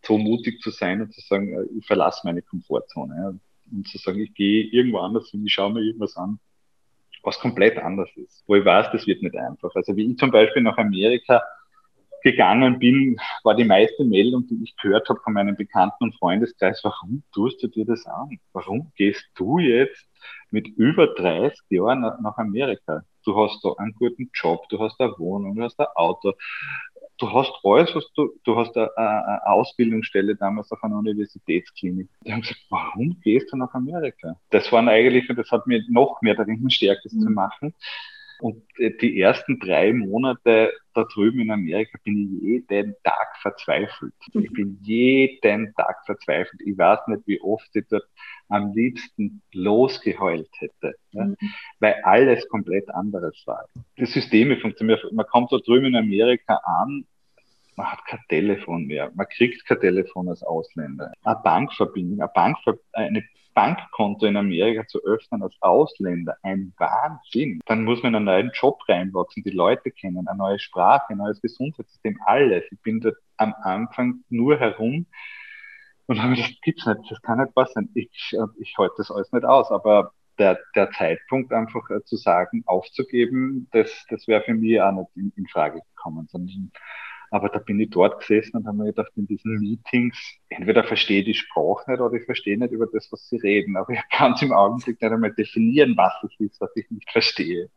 so 0.05 0.17
mutig 0.17 0.61
zu 0.61 0.69
sein 0.69 1.01
und 1.01 1.13
zu 1.13 1.21
sagen, 1.21 1.53
äh, 1.53 1.65
ich 1.77 1.85
verlasse 1.85 2.21
meine 2.25 2.41
Komfortzone. 2.41 3.39
Und 3.71 3.87
zu 3.87 3.97
sagen, 3.97 4.19
ich 4.19 4.33
gehe 4.33 4.63
irgendwo 4.63 4.99
anders 4.99 5.29
hin, 5.29 5.45
ich 5.45 5.53
schaue 5.53 5.73
mir 5.73 5.81
irgendwas 5.81 6.15
an, 6.15 6.39
was 7.23 7.39
komplett 7.39 7.77
anders 7.77 8.09
ist. 8.15 8.43
Wo 8.47 8.55
ich 8.55 8.63
weiß, 8.63 8.91
das 8.91 9.05
wird 9.05 9.21
nicht 9.21 9.35
einfach. 9.35 9.71
Also 9.75 9.95
wie 9.97 10.09
ich 10.09 10.17
zum 10.17 10.31
Beispiel 10.31 10.61
nach 10.61 10.77
Amerika 10.77 11.43
gegangen 12.31 12.79
bin, 12.79 13.17
war 13.43 13.55
die 13.55 13.63
meiste 13.63 14.03
Meldung, 14.03 14.45
die 14.47 14.59
ich 14.63 14.75
gehört 14.77 15.07
habe 15.09 15.19
von 15.23 15.33
meinen 15.33 15.55
Bekannten 15.55 16.05
und 16.05 16.15
Freundeskreis, 16.15 16.81
warum 16.83 17.23
tust 17.33 17.61
du 17.63 17.67
dir 17.67 17.85
das 17.85 18.05
an? 18.05 18.39
Warum 18.53 18.91
gehst 18.95 19.25
du 19.35 19.59
jetzt 19.59 20.07
mit 20.51 20.67
über 20.67 21.07
30 21.07 21.59
Jahren 21.69 22.01
nach, 22.01 22.37
Amerika? 22.37 23.01
Du 23.23 23.35
hast 23.37 23.63
da 23.63 23.73
einen 23.77 23.93
guten 23.93 24.29
Job, 24.33 24.67
du 24.69 24.79
hast 24.79 24.99
eine 24.99 25.13
Wohnung, 25.17 25.55
du 25.55 25.63
hast 25.63 25.79
ein 25.79 25.87
Auto, 25.95 26.33
du 27.17 27.31
hast 27.31 27.53
alles, 27.63 27.95
was 27.95 28.11
du, 28.13 28.29
du 28.43 28.57
hast 28.57 28.75
eine, 28.77 28.89
eine 28.97 29.47
Ausbildungsstelle 29.47 30.35
damals 30.35 30.71
auf 30.71 30.83
einer 30.83 30.97
Universitätsklinik. 30.97 32.09
Die 32.25 32.33
haben 32.33 32.41
gesagt, 32.41 32.65
warum 32.69 33.19
gehst 33.21 33.51
du 33.51 33.57
nach 33.57 33.73
Amerika? 33.73 34.35
Das 34.49 34.71
waren 34.71 34.89
eigentlich, 34.89 35.29
und 35.29 35.37
das 35.37 35.51
hat 35.51 35.65
mir 35.67 35.81
noch 35.89 36.21
mehr 36.21 36.35
darin 36.35 36.69
stärker 36.69 37.09
zu 37.09 37.29
machen, 37.29 37.73
Und 38.39 38.63
äh, 38.77 38.91
die 38.91 39.19
ersten 39.19 39.59
drei 39.59 39.93
Monate 39.93 40.71
da 40.93 41.03
drüben 41.13 41.39
in 41.39 41.51
Amerika 41.51 41.97
bin 42.03 42.17
ich 42.17 42.41
jeden 42.41 42.95
Tag 43.03 43.37
verzweifelt. 43.41 44.13
Ich 44.33 44.51
bin 44.51 44.79
jeden 44.81 45.73
Tag 45.75 46.05
verzweifelt. 46.05 46.61
Ich 46.65 46.77
weiß 46.77 46.99
nicht, 47.07 47.23
wie 47.25 47.41
oft 47.41 47.67
ich 47.73 47.85
dort 47.89 48.07
am 48.49 48.73
liebsten 48.73 49.41
losgeheult 49.53 50.49
hätte, 50.59 50.95
ja, 51.11 51.25
mhm. 51.25 51.37
weil 51.79 51.95
alles 52.03 52.47
komplett 52.49 52.89
anderes 52.89 53.43
war. 53.45 53.65
Die 53.97 54.05
Systeme 54.05 54.57
funktionieren. 54.57 54.99
Man 55.11 55.25
kommt 55.27 55.51
da 55.51 55.57
drüben 55.57 55.87
in 55.87 55.95
Amerika 55.95 56.55
an, 56.63 57.05
man 57.77 57.91
hat 57.91 58.05
kein 58.05 58.19
Telefon 58.27 58.87
mehr, 58.87 59.11
man 59.15 59.27
kriegt 59.29 59.65
kein 59.65 59.79
Telefon 59.79 60.27
als 60.27 60.43
Ausländer. 60.43 61.13
Eine 61.23 61.39
Bankverbindung, 61.43 62.19
eine, 62.19 62.31
Bankver 62.33 62.77
eine 62.91 63.23
Bankkonto 63.53 64.25
in 64.25 64.37
Amerika 64.37 64.85
zu 64.87 65.03
öffnen 65.03 65.41
als 65.41 65.55
Ausländer, 65.61 66.37
ein 66.43 66.73
Wahnsinn. 66.77 67.59
Dann 67.65 67.85
muss 67.85 68.03
man 68.03 68.13
in 68.13 68.15
einen 68.17 68.25
neuen 68.25 68.51
Job 68.53 68.79
reinwachsen, 68.87 69.43
die 69.43 69.51
Leute 69.51 69.91
kennen, 69.91 70.27
eine 70.27 70.37
neue 70.37 70.59
Sprache, 70.59 71.05
ein 71.09 71.17
neues 71.17 71.41
Gesundheitssystem, 71.41 72.19
alles. 72.25 72.65
Ich 72.71 72.81
bin 72.81 72.99
dort 72.99 73.17
am 73.37 73.55
Anfang 73.63 74.23
nur 74.29 74.59
herum 74.59 75.05
und 76.07 76.19
habe 76.21 76.31
mir 76.31 76.37
das 76.37 76.51
gibt's 76.61 76.85
nicht, 76.85 76.99
das 77.09 77.21
kann 77.21 77.39
nicht 77.39 77.53
passen. 77.53 77.91
Ich, 77.93 78.35
ich 78.59 78.77
halte 78.77 78.95
das 78.97 79.11
alles 79.11 79.31
nicht 79.31 79.45
aus, 79.45 79.71
aber 79.71 80.11
der, 80.39 80.59
der 80.75 80.91
Zeitpunkt 80.91 81.51
einfach 81.51 81.89
äh, 81.89 82.03
zu 82.03 82.15
sagen, 82.15 82.63
aufzugeben, 82.65 83.67
das, 83.71 84.05
das 84.09 84.27
wäre 84.27 84.43
für 84.43 84.53
mich 84.53 84.79
auch 84.81 84.91
nicht 84.91 85.09
in, 85.15 85.33
in 85.35 85.47
Frage 85.47 85.81
gekommen, 85.95 86.27
sondern 86.29 86.71
aber 87.29 87.49
da 87.49 87.59
bin 87.59 87.79
ich 87.79 87.89
dort 87.89 88.19
gesessen 88.19 88.57
und 88.57 88.67
habe 88.67 88.77
mir 88.77 88.85
gedacht, 88.85 89.11
in 89.15 89.27
diesen 89.27 89.59
Meetings, 89.59 90.17
entweder 90.49 90.83
verstehe 90.83 91.19
ich 91.19 91.25
die 91.25 91.33
Sprache 91.33 91.91
nicht 91.91 91.99
oder 91.99 92.13
ich 92.15 92.25
verstehe 92.25 92.57
nicht 92.57 92.71
über 92.71 92.87
das, 92.87 93.11
was 93.11 93.27
sie 93.27 93.37
reden. 93.37 93.75
Aber 93.75 93.93
ich 93.93 94.01
kann 94.11 94.33
es 94.33 94.41
im 94.41 94.53
Augenblick 94.53 95.01
nicht 95.01 95.11
einmal 95.11 95.33
definieren, 95.33 95.95
was 95.97 96.13
es 96.23 96.39
ist, 96.39 96.61
was 96.61 96.71
ich 96.75 96.89
nicht 96.89 97.09
verstehe. 97.11 97.69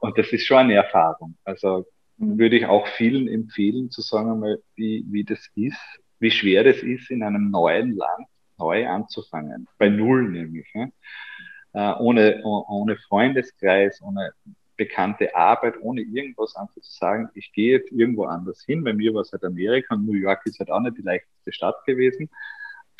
Und 0.00 0.16
das 0.18 0.32
ist 0.32 0.46
schon 0.46 0.58
eine 0.58 0.74
Erfahrung. 0.74 1.36
Also 1.44 1.86
mhm. 2.18 2.38
würde 2.38 2.56
ich 2.56 2.66
auch 2.66 2.86
vielen 2.86 3.28
empfehlen, 3.28 3.90
zu 3.90 4.02
sagen 4.02 4.30
einmal, 4.30 4.58
wie, 4.76 5.04
wie 5.08 5.24
das 5.24 5.48
ist, 5.56 6.00
wie 6.20 6.30
schwer 6.30 6.64
das 6.64 6.78
ist, 6.78 7.10
in 7.10 7.22
einem 7.22 7.50
neuen 7.50 7.96
Land 7.96 8.26
neu 8.58 8.86
anzufangen. 8.86 9.66
Bei 9.78 9.88
Null 9.88 10.30
nämlich. 10.30 10.72
Äh, 11.72 11.92
ohne, 11.98 12.40
ohne 12.44 12.96
Freundeskreis, 13.08 14.00
ohne 14.00 14.30
bekannte 14.76 15.34
Arbeit, 15.34 15.74
ohne 15.80 16.02
irgendwas 16.02 16.56
einfach 16.56 16.74
zu 16.74 16.92
sagen, 16.92 17.28
ich 17.34 17.52
gehe 17.52 17.78
jetzt 17.78 17.92
irgendwo 17.92 18.24
anders 18.24 18.62
hin. 18.64 18.84
Bei 18.84 18.92
mir 18.92 19.14
war 19.14 19.22
es 19.22 19.32
halt 19.32 19.44
Amerika 19.44 19.94
und 19.94 20.06
New 20.06 20.14
York 20.14 20.42
ist 20.46 20.58
halt 20.58 20.70
auch 20.70 20.80
nicht 20.80 20.98
die 20.98 21.02
leichteste 21.02 21.52
Stadt 21.52 21.84
gewesen. 21.86 22.30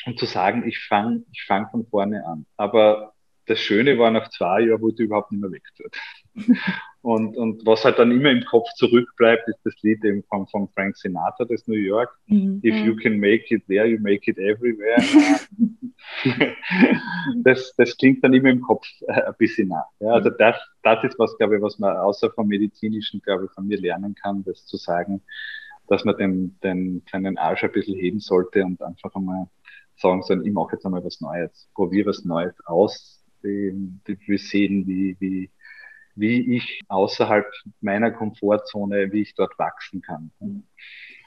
Und 0.05 0.19
zu 0.19 0.25
sagen, 0.25 0.67
ich 0.67 0.79
fange 0.79 1.23
ich 1.31 1.43
fang 1.45 1.69
von 1.69 1.85
vorne 1.87 2.25
an. 2.25 2.45
Aber 2.57 3.13
das 3.47 3.59
Schöne 3.59 3.97
war 3.97 4.11
nach 4.11 4.29
zwei 4.29 4.61
Jahren, 4.61 4.81
wo 4.81 4.91
du 4.91 5.03
überhaupt 5.03 5.31
nicht 5.31 5.41
mehr 5.41 5.51
weg 5.51 5.63
tut. 5.75 5.95
Und, 7.01 7.37
und 7.37 7.63
was 7.67 7.85
halt 7.85 7.99
dann 7.99 8.11
immer 8.11 8.31
im 8.31 8.43
Kopf 8.45 8.67
zurückbleibt, 8.73 9.47
ist 9.47 9.59
das 9.63 9.75
Lied 9.83 10.03
eben 10.03 10.23
von, 10.23 10.47
von 10.47 10.67
Frank 10.69 10.97
Sinatra, 10.97 11.45
das 11.45 11.67
New 11.67 11.75
York. 11.75 12.09
Mhm. 12.25 12.61
If 12.63 12.75
you 12.83 12.95
can 12.95 13.19
make 13.19 13.53
it 13.53 13.63
there, 13.67 13.85
you 13.85 13.99
make 13.99 14.27
it 14.27 14.39
everywhere. 14.39 14.97
das, 17.43 17.75
das 17.77 17.95
klingt 17.97 18.23
dann 18.23 18.33
immer 18.33 18.49
im 18.49 18.61
Kopf 18.61 18.87
äh, 19.07 19.21
ein 19.21 19.35
bisschen 19.37 19.67
nach. 19.67 19.85
Ja, 19.99 20.13
also 20.13 20.31
das, 20.31 20.55
das 20.81 21.03
ist 21.03 21.19
was, 21.19 21.37
glaube 21.37 21.57
ich, 21.57 21.61
was 21.61 21.77
man 21.77 21.95
außer 21.95 22.31
vom 22.31 22.47
medizinischen, 22.47 23.21
glaube 23.21 23.45
ich, 23.45 23.51
von 23.51 23.67
mir 23.67 23.79
lernen 23.79 24.15
kann, 24.15 24.43
das 24.43 24.65
zu 24.65 24.75
sagen, 24.75 25.21
dass 25.87 26.05
man 26.05 26.17
den, 26.17 26.59
den 26.63 27.05
kleinen 27.05 27.37
Arsch 27.37 27.63
ein 27.63 27.71
bisschen 27.71 27.99
heben 27.99 28.19
sollte 28.19 28.65
und 28.65 28.81
einfach 28.81 29.13
einmal 29.13 29.47
sagen 29.95 30.23
soll, 30.23 30.45
ich 30.45 30.53
mache 30.53 30.73
jetzt 30.73 30.85
einmal 30.87 31.05
was 31.05 31.21
Neues, 31.21 31.69
probiere 31.75 32.07
was 32.07 32.25
Neues 32.25 32.55
aus, 32.65 33.23
die, 33.43 33.71
die 34.07 34.17
wir 34.25 34.39
sehen, 34.39 34.87
wie, 34.87 35.15
wie, 35.19 35.51
wie 36.15 36.57
ich 36.57 36.81
außerhalb 36.87 37.45
meiner 37.81 38.11
Komfortzone, 38.11 39.11
wie 39.11 39.21
ich 39.21 39.35
dort 39.35 39.57
wachsen 39.59 40.01
kann. 40.01 40.31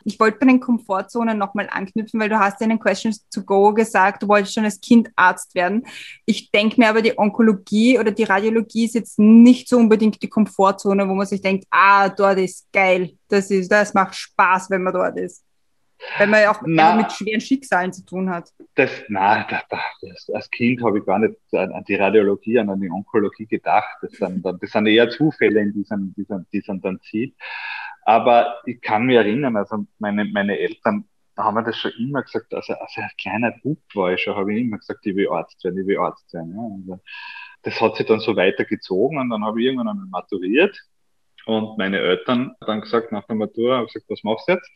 Ich 0.04 0.18
wollte 0.18 0.38
bei 0.38 0.46
den 0.46 0.60
Komfortzonen 0.60 1.36
nochmal 1.36 1.68
anknüpfen, 1.70 2.18
weil 2.18 2.28
du 2.28 2.38
hast 2.38 2.62
in 2.62 2.70
den 2.70 2.78
Questions 2.78 3.28
to 3.28 3.42
Go 3.42 3.74
gesagt, 3.74 4.22
du 4.22 4.28
wolltest 4.28 4.54
schon 4.54 4.64
als 4.64 4.80
Kind 4.80 5.10
Arzt 5.16 5.54
werden. 5.54 5.84
Ich 6.24 6.50
denke 6.50 6.80
mir 6.80 6.88
aber, 6.88 7.02
die 7.02 7.18
Onkologie 7.18 7.98
oder 7.98 8.10
die 8.10 8.24
Radiologie 8.24 8.86
ist 8.86 8.94
jetzt 8.94 9.18
nicht 9.18 9.68
so 9.68 9.76
unbedingt 9.76 10.22
die 10.22 10.28
Komfortzone, 10.28 11.08
wo 11.08 11.14
man 11.14 11.26
sich 11.26 11.42
denkt, 11.42 11.66
ah, 11.70 12.08
dort 12.08 12.38
ist 12.38 12.72
geil, 12.72 13.12
das, 13.28 13.50
ist, 13.50 13.70
das 13.70 13.92
macht 13.92 14.14
Spaß, 14.14 14.70
wenn 14.70 14.82
man 14.82 14.94
dort 14.94 15.18
ist. 15.18 15.44
Wenn 16.18 16.30
man 16.30 16.42
ja 16.42 16.52
auch 16.52 16.62
na, 16.64 16.94
mit 16.94 17.12
schweren 17.12 17.40
Schicksalen 17.40 17.92
zu 17.92 18.04
tun 18.04 18.30
hat. 18.30 18.52
Das, 18.74 18.90
na, 19.08 19.46
das, 19.48 19.62
das, 20.00 20.30
als 20.34 20.50
Kind 20.50 20.82
habe 20.82 20.98
ich 20.98 21.04
gar 21.04 21.18
nicht 21.18 21.36
an 21.52 21.84
die 21.86 21.96
Radiologie, 21.96 22.58
an 22.58 22.80
die 22.80 22.90
Onkologie 22.90 23.46
gedacht. 23.46 23.96
Das 24.02 24.12
sind, 24.12 24.44
das 24.44 24.70
sind 24.70 24.86
eher 24.86 25.10
Zufälle, 25.10 25.60
in 25.60 25.72
diesen, 25.72 26.14
diesen, 26.14 26.46
diesen 26.52 26.80
dann 26.80 27.00
zieht. 27.00 27.34
Aber 28.02 28.58
ich 28.64 28.80
kann 28.80 29.06
mich 29.06 29.16
erinnern, 29.16 29.56
also 29.56 29.86
meine, 29.98 30.24
meine 30.24 30.58
Eltern 30.58 31.04
haben 31.36 31.54
mir 31.54 31.64
das 31.64 31.76
schon 31.76 31.92
immer 31.98 32.22
gesagt, 32.22 32.52
also 32.54 32.72
als 32.74 32.96
ein 32.96 33.10
kleiner 33.20 33.52
Bub 33.62 33.78
war 33.94 34.12
ich 34.12 34.22
schon, 34.22 34.34
habe 34.34 34.54
ich 34.54 34.62
immer 34.62 34.78
gesagt, 34.78 35.06
ich 35.06 35.14
will 35.14 35.28
Arzt 35.28 35.62
werden, 35.64 35.80
ich 35.80 35.86
will 35.86 35.98
Arzt 35.98 36.32
werden. 36.32 36.54
Ja. 36.56 36.94
Also, 36.94 37.02
das 37.62 37.80
hat 37.80 37.96
sich 37.96 38.06
dann 38.06 38.20
so 38.20 38.36
weitergezogen 38.36 39.18
und 39.18 39.30
dann 39.30 39.44
habe 39.44 39.60
ich 39.60 39.66
irgendwann 39.66 39.88
einmal 39.88 40.06
maturiert 40.06 40.78
und 41.46 41.78
meine 41.78 41.98
Eltern 41.98 42.54
dann 42.60 42.80
gesagt, 42.80 43.12
nach 43.12 43.26
der 43.26 43.36
Matura, 43.36 43.76
habe 43.76 43.86
ich 43.86 43.92
gesagt, 43.92 44.10
was 44.10 44.22
machst 44.24 44.48
du 44.48 44.52
jetzt? 44.52 44.70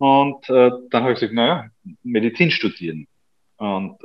Und 0.00 0.48
äh, 0.48 0.70
dann 0.88 1.02
habe 1.02 1.12
ich 1.12 1.20
gesagt, 1.20 1.34
naja, 1.34 1.66
Medizin 2.02 2.50
studieren. 2.50 3.06
Und 3.58 3.98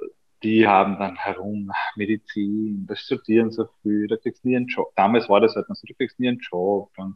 die 0.43 0.67
haben 0.67 0.99
dann 0.99 1.15
herum, 1.15 1.71
Medizin, 1.95 2.85
das 2.85 2.99
studieren 2.99 3.49
so 3.49 3.69
viel, 3.81 4.07
da 4.07 4.17
kriegst 4.17 4.43
du 4.43 4.49
nie 4.49 4.57
einen 4.57 4.67
Job. 4.67 4.91
Damals 4.97 5.29
war 5.29 5.39
das 5.39 5.55
halt 5.55 5.69
noch 5.69 5.77
so, 5.77 5.87
du 5.87 5.93
kriegst 5.93 6.19
nie 6.19 6.27
einen 6.27 6.41
Job. 6.41 6.91
Und, 6.97 7.15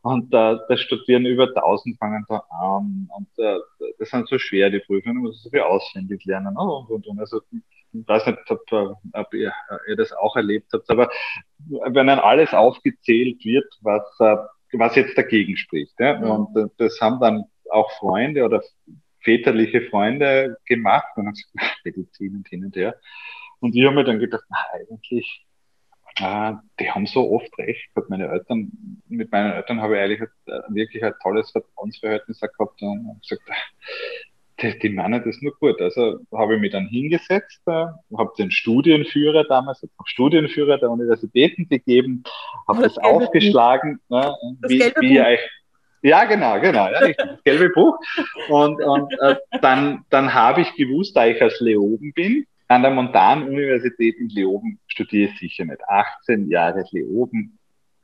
und 0.00 0.34
äh, 0.34 0.56
das 0.68 0.80
Studieren 0.80 1.26
über 1.26 1.44
1000 1.44 1.96
fangen 1.96 2.24
da 2.28 2.38
an. 2.50 3.08
Und 3.16 3.28
äh, 3.38 3.60
das 4.00 4.10
sind 4.10 4.26
so 4.28 4.36
schwer, 4.36 4.68
die 4.70 4.80
Prüfungen, 4.80 5.22
du 5.22 5.28
musst 5.28 5.44
so 5.44 5.50
viel 5.50 5.60
auswendig 5.60 6.24
lernen. 6.24 6.56
Und, 6.56 6.90
und, 6.90 7.06
und. 7.06 7.20
Also, 7.20 7.40
ich 7.52 8.08
weiß 8.08 8.26
nicht, 8.26 8.50
ob, 8.50 8.60
ob 9.12 9.32
ihr, 9.32 9.52
ihr 9.86 9.96
das 9.96 10.12
auch 10.12 10.34
erlebt 10.34 10.72
habt, 10.72 10.90
aber 10.90 11.08
wenn 11.68 12.08
dann 12.08 12.18
alles 12.18 12.52
aufgezählt 12.52 13.44
wird, 13.44 13.72
was, 13.80 14.02
äh, 14.18 14.38
was 14.72 14.96
jetzt 14.96 15.16
dagegen 15.16 15.56
spricht. 15.56 15.94
Ja? 16.00 16.18
Mhm. 16.18 16.24
Und 16.24 16.56
äh, 16.56 16.66
das 16.78 17.00
haben 17.00 17.20
dann 17.20 17.44
auch 17.72 17.90
Freunde 17.92 18.44
oder 18.44 18.62
väterliche 19.20 19.82
Freunde 19.82 20.56
gemacht 20.66 21.08
und 21.16 21.26
haben 21.26 21.34
gesagt, 21.34 21.80
Medizin 21.84 22.36
und 22.36 22.48
hin 22.48 22.64
und 22.64 22.76
her. 22.76 22.96
Und 23.60 23.76
ich 23.76 23.84
habe 23.84 23.94
mir 23.94 24.04
dann 24.04 24.18
gedacht, 24.18 24.44
na, 24.48 24.58
eigentlich, 24.74 25.46
äh, 26.16 26.52
die 26.80 26.90
haben 26.90 27.06
so 27.06 27.30
oft 27.30 27.56
recht 27.58 27.94
gehabt. 27.94 28.10
Meine 28.10 28.28
Eltern, 28.28 28.72
mit 29.08 29.30
meinen 29.30 29.52
Eltern 29.52 29.80
habe 29.80 29.96
ich 29.96 30.02
eigentlich 30.02 30.28
wirklich 30.68 31.04
ein 31.04 31.14
tolles 31.22 31.50
Vertrauensverhältnis 31.52 32.40
gehabt 32.40 32.82
und 32.82 33.08
habe 33.08 33.20
gesagt, 33.20 33.42
die, 34.60 34.78
die 34.78 34.88
meinen 34.90 35.24
das 35.24 35.40
nur 35.40 35.56
gut. 35.58 35.80
Also 35.80 36.20
habe 36.32 36.56
ich 36.56 36.60
mich 36.60 36.72
dann 36.72 36.86
hingesetzt, 36.86 37.62
äh, 37.66 37.86
habe 38.16 38.32
den 38.38 38.50
Studienführer 38.50 39.44
damals, 39.44 39.82
noch 39.82 40.06
Studienführer 40.06 40.78
der 40.78 40.90
Universitäten 40.90 41.68
gegeben, 41.68 42.22
habe 42.68 42.82
das, 42.82 42.94
das 42.94 43.04
aufgeschlagen, 43.04 44.00
ne, 44.08 44.34
wie, 44.68 44.80
wie, 45.00 45.18
ich, 45.18 45.40
ja, 46.02 46.24
genau, 46.24 46.60
genau, 46.60 46.90
ja, 46.90 46.98
richtig, 46.98 47.26
das 47.26 47.42
gelbe 47.44 47.70
Buch. 47.70 47.98
Und, 48.48 48.82
und 48.82 49.12
äh, 49.20 49.36
dann, 49.60 50.04
dann 50.10 50.34
habe 50.34 50.62
ich 50.62 50.74
gewusst, 50.74 51.16
da 51.16 51.26
ich 51.26 51.40
aus 51.42 51.60
Leoben 51.60 52.12
bin, 52.12 52.46
an 52.68 52.82
der 52.82 52.90
Montan-Universität 52.90 54.16
in 54.18 54.28
Leoben 54.28 54.78
studiere 54.86 55.30
ich 55.30 55.38
sicher 55.38 55.64
nicht. 55.64 55.82
18 55.88 56.48
Jahre 56.48 56.84
Leoben 56.90 57.58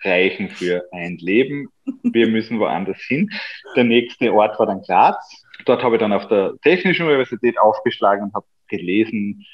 reichen 0.04 0.50
für 0.50 0.84
ein 0.92 1.16
Leben. 1.16 1.68
Wir 2.02 2.28
müssen 2.28 2.60
woanders 2.60 3.00
hin. 3.00 3.30
Der 3.74 3.84
nächste 3.84 4.32
Ort 4.32 4.58
war 4.58 4.66
dann 4.66 4.82
Graz. 4.82 5.44
Dort 5.64 5.82
habe 5.82 5.96
ich 5.96 6.00
dann 6.00 6.12
auf 6.12 6.28
der 6.28 6.52
Technischen 6.62 7.06
Universität 7.06 7.58
aufgeschlagen 7.58 8.24
und 8.24 8.34
habe 8.34 8.46
gelesen 8.68 9.44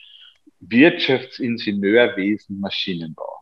Wirtschaftsingenieurwesen 0.61 2.61
Maschinenbau 2.61 3.40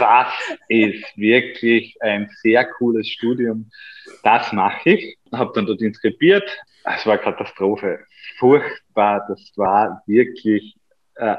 das 0.00 0.32
ist 0.68 1.04
wirklich 1.16 1.96
ein 2.00 2.28
sehr 2.42 2.64
cooles 2.64 3.08
Studium. 3.08 3.70
Das 4.22 4.52
mache 4.52 4.90
ich. 4.90 5.18
Habe 5.32 5.52
dann 5.54 5.66
dort 5.66 5.80
inskribiert. 5.80 6.48
Es 6.84 7.06
war 7.06 7.18
Katastrophe. 7.18 8.00
Furchtbar. 8.38 9.24
Das 9.28 9.52
war 9.56 10.02
wirklich 10.06 10.76
äh, 11.16 11.36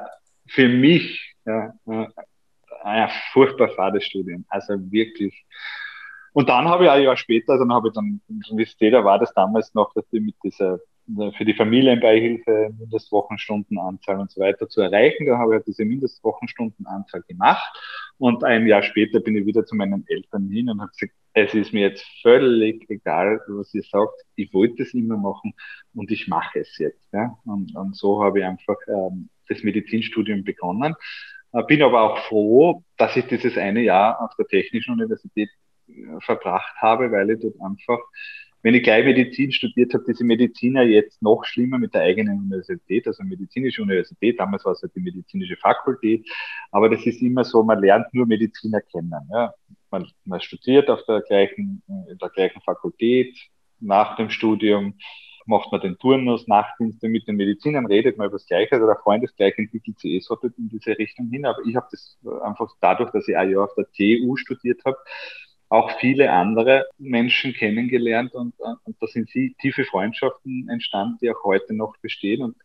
für 0.47 0.67
mich 0.67 1.35
ja, 1.45 1.73
äh, 1.87 2.07
ein 2.83 3.09
furchtbar 3.33 3.69
fades 3.69 4.05
Studium. 4.05 4.45
Also 4.49 4.73
wirklich. 4.91 5.45
Und 6.33 6.47
dann 6.47 6.67
habe 6.67 6.85
ich 6.85 6.89
ein 6.89 7.03
Jahr 7.03 7.17
später, 7.17 7.57
dann 7.57 7.73
habe 7.73 7.89
ich 7.89 7.93
dann, 7.93 8.21
wie 8.27 8.63
es 8.63 8.77
da 8.77 9.03
war 9.03 9.19
das 9.19 9.33
damals 9.33 9.73
noch, 9.73 9.93
dass 9.93 10.05
ich 10.11 10.21
mit 10.21 10.35
dieser 10.43 10.79
für 11.37 11.45
die 11.45 11.53
Familienbeihilfe 11.53 12.73
Mindestwochenstundenanzahl 12.79 14.19
und 14.19 14.31
so 14.31 14.41
weiter 14.41 14.69
zu 14.69 14.81
erreichen. 14.81 15.25
Da 15.25 15.37
habe 15.37 15.57
ich 15.57 15.63
diese 15.65 15.85
Mindestwochenstundenanzahl 15.85 17.23
gemacht 17.27 17.71
und 18.17 18.43
ein 18.43 18.67
Jahr 18.67 18.83
später 18.83 19.19
bin 19.19 19.35
ich 19.35 19.45
wieder 19.45 19.65
zu 19.65 19.75
meinen 19.75 20.05
Eltern 20.07 20.49
hin 20.49 20.69
und 20.69 20.79
habe 20.79 20.91
gesagt, 20.91 21.13
es 21.33 21.53
ist 21.53 21.73
mir 21.73 21.81
jetzt 21.81 22.05
völlig 22.21 22.89
egal, 22.89 23.39
was 23.47 23.73
ihr 23.73 23.83
sagt, 23.83 24.13
ich 24.35 24.53
wollte 24.53 24.83
es 24.83 24.93
immer 24.93 25.17
machen 25.17 25.53
und 25.95 26.11
ich 26.11 26.27
mache 26.27 26.59
es 26.59 26.77
jetzt. 26.77 27.11
Ja? 27.13 27.37
Und, 27.45 27.75
und 27.75 27.95
so 27.95 28.23
habe 28.23 28.39
ich 28.39 28.45
einfach 28.45 28.77
ähm, 28.87 29.29
das 29.47 29.63
Medizinstudium 29.63 30.43
begonnen. 30.43 30.93
Äh, 31.53 31.63
bin 31.63 31.81
aber 31.81 32.01
auch 32.01 32.17
froh, 32.27 32.83
dass 32.97 33.15
ich 33.15 33.25
dieses 33.25 33.57
eine 33.57 33.81
Jahr 33.81 34.21
auf 34.21 34.35
der 34.37 34.47
Technischen 34.47 34.93
Universität 34.93 35.49
äh, 35.87 36.19
verbracht 36.19 36.75
habe, 36.77 37.11
weil 37.11 37.31
ich 37.31 37.39
dort 37.39 37.61
einfach 37.61 37.99
wenn 38.63 38.75
ich 38.75 38.83
gleich 38.83 39.05
Medizin 39.05 39.51
studiert 39.51 39.93
habe, 39.93 40.03
diese 40.07 40.23
Mediziner 40.23 40.83
jetzt 40.83 41.21
noch 41.21 41.43
schlimmer 41.45 41.77
mit 41.77 41.93
der 41.93 42.01
eigenen 42.01 42.39
Universität, 42.39 43.07
also 43.07 43.23
medizinische 43.23 43.81
Universität, 43.81 44.39
damals 44.39 44.65
war 44.65 44.73
es 44.73 44.81
halt 44.81 44.95
die 44.95 45.01
medizinische 45.01 45.57
Fakultät, 45.57 46.29
aber 46.71 46.89
das 46.89 47.05
ist 47.05 47.21
immer 47.21 47.43
so, 47.43 47.63
man 47.63 47.79
lernt 47.79 48.13
nur 48.13 48.25
Mediziner 48.25 48.81
kennen. 48.81 49.13
Ja. 49.31 49.53
Man, 49.89 50.07
man 50.25 50.41
studiert 50.41 50.89
auf 50.89 51.03
der 51.05 51.21
gleichen, 51.21 51.81
in 51.87 52.17
der 52.17 52.29
gleichen 52.29 52.61
Fakultät, 52.61 53.37
nach 53.79 54.15
dem 54.15 54.29
Studium 54.29 54.95
macht 55.45 55.71
man 55.71 55.81
den 55.81 55.97
Turnus, 55.97 56.47
Nachtdienste 56.47 57.09
mit 57.09 57.27
den 57.27 57.35
Medizinern, 57.35 57.87
redet 57.87 58.17
man 58.17 58.27
über 58.27 58.37
das 58.37 58.45
Gleiche, 58.45 58.73
also 58.73 58.85
der 58.85 58.97
Freundesgleich 58.97 59.57
entwickelt 59.57 59.99
sich 59.99 60.11
eh 60.11 60.19
so 60.19 60.37
in 60.39 60.69
diese 60.69 60.97
Richtung 60.97 61.29
hin, 61.29 61.45
aber 61.45 61.59
ich 61.65 61.75
habe 61.75 61.87
das 61.91 62.17
einfach 62.43 62.71
dadurch, 62.79 63.11
dass 63.11 63.27
ich 63.27 63.35
ein 63.35 63.49
Jahr 63.49 63.65
auf 63.65 63.73
der 63.75 63.87
TU 63.91 64.35
studiert 64.35 64.81
habe, 64.85 64.97
auch 65.71 65.89
viele 66.01 66.29
andere 66.33 66.85
Menschen 66.97 67.53
kennengelernt 67.53 68.33
und, 68.33 68.53
und 68.83 68.95
da 68.99 69.07
sind 69.07 69.29
sie 69.29 69.55
tiefe 69.61 69.85
Freundschaften 69.85 70.67
entstanden, 70.69 71.17
die 71.21 71.31
auch 71.31 71.45
heute 71.45 71.73
noch 71.73 71.95
bestehen. 72.01 72.41
Und 72.41 72.57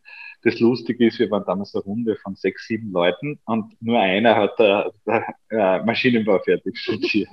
das 0.43 0.59
Lustige 0.59 1.07
ist, 1.07 1.17
wir 1.17 1.31
waren 1.31 1.45
damals 1.45 1.73
eine 1.73 1.85
Runde 1.85 2.17
von 2.17 2.35
sechs, 2.35 2.67
sieben 2.67 2.91
Leuten 2.91 3.39
und 3.45 3.81
nur 3.81 3.97
einer 3.97 4.35
hat 4.35 4.59
äh, 4.59 5.83
Maschinenbau 5.85 6.39
fertig 6.39 6.77
studiert. 6.79 7.29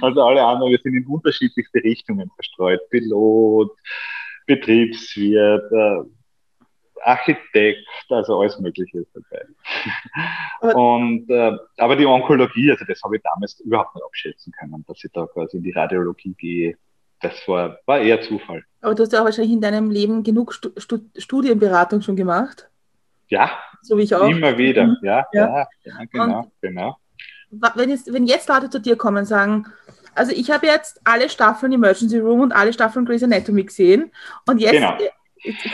also 0.00 0.22
alle 0.22 0.44
anderen, 0.44 0.70
wir 0.70 0.78
sind 0.78 0.94
in 0.94 1.06
unterschiedlichste 1.06 1.82
Richtungen 1.82 2.30
verstreut. 2.36 2.80
Pilot, 2.90 3.76
Betriebswirt, 4.46 5.72
äh, 5.72 6.08
Architekt, 7.04 7.86
also 8.08 8.40
alles 8.40 8.58
Mögliche 8.58 8.98
ist 9.00 9.10
dabei. 9.14 9.44
Aber, 10.60 10.76
und, 10.76 11.28
äh, 11.30 11.56
aber 11.76 11.96
die 11.96 12.06
Onkologie, 12.06 12.70
also 12.70 12.84
das 12.84 13.02
habe 13.02 13.16
ich 13.16 13.22
damals 13.22 13.60
überhaupt 13.60 13.94
nicht 13.94 14.04
abschätzen 14.04 14.52
können, 14.58 14.84
dass 14.86 15.02
ich 15.04 15.10
da 15.12 15.26
quasi 15.26 15.58
in 15.58 15.62
die 15.62 15.72
Radiologie 15.72 16.34
gehe. 16.34 16.76
Das 17.20 17.46
war, 17.48 17.78
war 17.86 18.00
eher 18.00 18.20
Zufall. 18.20 18.64
Aber 18.80 18.94
du 18.94 19.02
hast 19.02 19.12
ja 19.12 19.20
auch 19.20 19.24
wahrscheinlich 19.24 19.52
in 19.52 19.60
deinem 19.60 19.90
Leben 19.90 20.22
genug 20.22 20.52
Stu 20.52 20.70
Stu 20.76 20.98
Studienberatung 21.16 22.00
schon 22.00 22.16
gemacht. 22.16 22.68
Ja, 23.28 23.50
so 23.82 23.98
wie 23.98 24.02
ich 24.02 24.14
auch. 24.14 24.28
Immer 24.28 24.56
wieder, 24.56 24.84
mhm. 24.86 24.96
ja, 25.02 25.26
ja. 25.32 25.66
ja, 25.84 25.94
genau, 26.10 26.38
und 26.40 26.52
genau. 26.60 26.96
Wenn 27.50 27.90
jetzt, 27.90 28.12
wenn 28.12 28.26
jetzt 28.26 28.48
Leute 28.48 28.70
zu 28.70 28.80
dir 28.80 28.96
kommen 28.96 29.18
und 29.18 29.24
sagen, 29.24 29.66
also 30.14 30.32
ich 30.32 30.50
habe 30.50 30.66
jetzt 30.66 31.00
alle 31.04 31.28
Staffeln 31.28 31.72
Emergency 31.72 32.18
Room 32.18 32.40
und 32.40 32.52
alle 32.52 32.72
Staffeln 32.72 33.06
Grey's 33.06 33.22
Anatomy 33.22 33.64
gesehen 33.64 34.10
und 34.46 34.58
jetzt, 34.58 34.72
genau. 34.72 34.96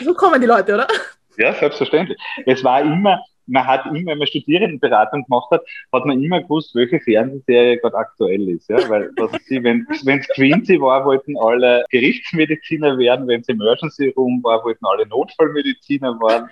So 0.02 0.14
kommen 0.14 0.40
die 0.40 0.46
Leute, 0.46 0.74
oder? 0.74 0.88
Ja, 1.36 1.52
selbstverständlich. 1.54 2.18
Es 2.46 2.62
war 2.62 2.80
immer, 2.80 3.20
man 3.46 3.66
hat 3.66 3.86
immer, 3.86 4.12
wenn 4.12 4.18
man 4.18 4.26
Studierendenberatung 4.26 5.24
gemacht 5.24 5.50
hat, 5.50 5.62
hat 5.92 6.06
man 6.06 6.22
immer 6.22 6.40
gewusst, 6.42 6.74
welche 6.74 7.00
Fernsehserie 7.00 7.78
gerade 7.78 7.96
aktuell 7.96 8.48
ist. 8.48 8.68
Ja? 8.68 8.88
Weil, 8.88 9.10
was 9.16 9.32
sie, 9.46 9.62
wenn 9.62 9.86
es 9.90 10.28
Quincy 10.28 10.80
war, 10.80 11.04
wollten 11.04 11.36
alle 11.38 11.84
Gerichtsmediziner 11.90 12.96
werden, 12.98 13.26
wenn 13.28 13.40
es 13.40 13.48
Emergency 13.48 14.08
Room 14.16 14.42
war, 14.42 14.64
wollten 14.64 14.86
alle 14.86 15.06
Notfallmediziner 15.06 16.18
werden. 16.20 16.48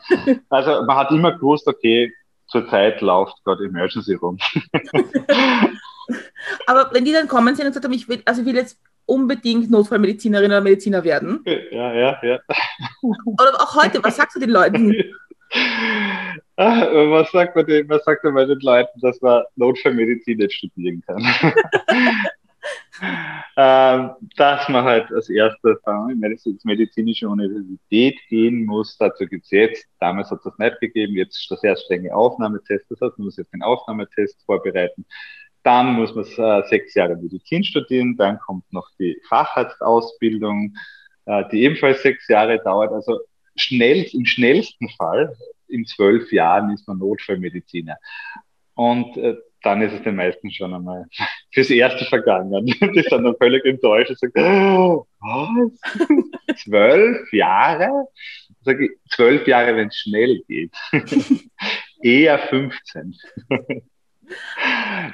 Also 0.51 0.83
man 0.85 0.97
hat 0.97 1.11
immer 1.11 1.33
gewusst, 1.33 1.67
okay, 1.67 2.13
zurzeit 2.47 3.01
läuft 3.01 3.43
gerade 3.45 3.65
Emergency 3.65 4.15
Room. 4.15 4.39
Aber 6.67 6.91
wenn 6.93 7.05
die 7.05 7.13
dann 7.13 7.29
kommen 7.29 7.55
sind 7.55 7.67
und 7.67 7.73
sagen, 7.73 7.93
ich 7.93 8.09
will, 8.09 8.23
also 8.25 8.41
ich 8.43 8.47
will 8.47 8.57
jetzt 8.57 8.79
unbedingt 9.07 9.71
Notfallmedizinerin 9.71 10.51
oder 10.51 10.61
Mediziner 10.61 11.05
werden. 11.05 11.45
Ja, 11.45 11.93
ja, 11.93 12.19
ja. 12.23 12.41
Oder 13.03 13.55
auch 13.61 13.75
heute, 13.83 14.03
was 14.03 14.17
sagst 14.17 14.37
du 14.37 14.41
den 14.41 14.51
Leuten? 14.51 14.95
Ah, 16.57 16.87
was 17.11 17.31
sagt 17.31 17.57
man 17.57 17.67
denn, 17.67 17.89
was 17.89 18.05
sagt 18.05 18.25
man 18.25 18.49
den 18.49 18.61
Leuten, 18.61 19.01
dass 19.01 19.21
man 19.21 19.43
Notfallmedizin 19.57 20.39
nicht 20.39 20.53
studieren 20.53 21.03
kann? 21.07 21.23
ähm, 23.57 24.11
dass 24.37 24.69
man 24.69 24.85
halt 24.85 25.11
als 25.13 25.29
erstes 25.29 25.79
in 25.87 26.59
die 26.59 26.67
medizinische 26.67 27.29
Universität 27.29 28.19
gehen 28.29 28.65
muss, 28.65 28.97
dazu 28.99 29.27
gibt 29.27 29.45
es 29.45 29.51
jetzt, 29.51 29.87
damals 29.99 30.31
hat 30.31 30.39
es 30.39 30.45
das 30.45 30.59
nicht 30.59 30.81
gegeben, 30.81 31.15
jetzt 31.15 31.37
ist 31.39 31.51
das 31.51 31.61
sehr 31.61 31.77
strenge 31.77 32.15
Aufnahmetest, 32.15 32.91
das 32.91 33.01
heißt, 33.01 33.19
man 33.19 33.27
muss 33.27 33.37
jetzt 33.37 33.53
den 33.53 33.63
Aufnahmetest 33.63 34.43
vorbereiten. 34.45 35.05
Dann 35.63 35.95
muss 35.95 36.15
man 36.15 36.25
äh, 36.25 36.67
sechs 36.69 36.95
Jahre 36.95 37.17
Medizin 37.17 37.63
studieren, 37.63 38.17
dann 38.17 38.39
kommt 38.39 38.71
noch 38.73 38.89
die 38.99 39.17
Facharztausbildung, 39.29 40.75
äh, 41.27 41.45
die 41.53 41.63
ebenfalls 41.63 42.03
sechs 42.03 42.27
Jahre 42.29 42.59
dauert. 42.63 42.93
Also 42.93 43.21
schnell, 43.57 44.05
im 44.13 44.27
schnellsten 44.27 44.89
Fall, 44.91 45.37
in 45.69 45.87
zwölf 45.87 46.33
Jahren 46.33 46.71
ist 46.73 46.87
man 46.89 46.99
Notfallmediziner. 46.99 47.97
Und 48.75 49.17
äh, 49.17 49.37
dann 49.63 49.81
ist 49.83 49.93
es 49.93 50.03
den 50.03 50.17
meisten 50.17 50.51
schon 50.51 50.75
einmal 50.75 51.07
fürs 51.53 51.71
Erste 51.71 52.05
vergangen. 52.05 52.67
Die 52.67 52.73
sind 52.79 53.11
dann 53.11 53.37
völlig 53.37 53.65
enttäuscht 53.65 54.11
und 54.11 54.19
sagen, 54.19 54.77
oh, 54.77 55.07
was? 55.21 56.57
zwölf 56.65 57.33
Jahre? 57.33 58.09
Sag 58.65 58.81
ich, 58.81 58.91
zwölf 59.11 59.47
Jahre, 59.47 59.77
wenn 59.77 59.89
es 59.89 59.97
schnell 59.97 60.43
geht. 60.47 60.73
Eher 62.03 62.39
15. 62.39 63.15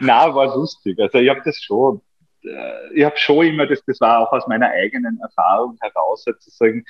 Na, 0.01 0.35
war 0.35 0.55
lustig. 0.57 0.99
Also 0.99 1.19
ich 1.19 1.29
habe 1.29 1.43
das 1.45 1.61
schon, 1.61 2.01
äh, 2.45 2.95
ich 2.95 3.05
habe 3.05 3.17
schon 3.17 3.47
immer, 3.47 3.67
das, 3.67 3.83
das 3.87 4.01
war 4.01 4.21
auch 4.21 4.33
aus 4.33 4.47
meiner 4.47 4.69
eigenen 4.69 5.19
Erfahrung 5.21 5.77
heraus, 5.81 6.25
sozusagen, 6.25 6.85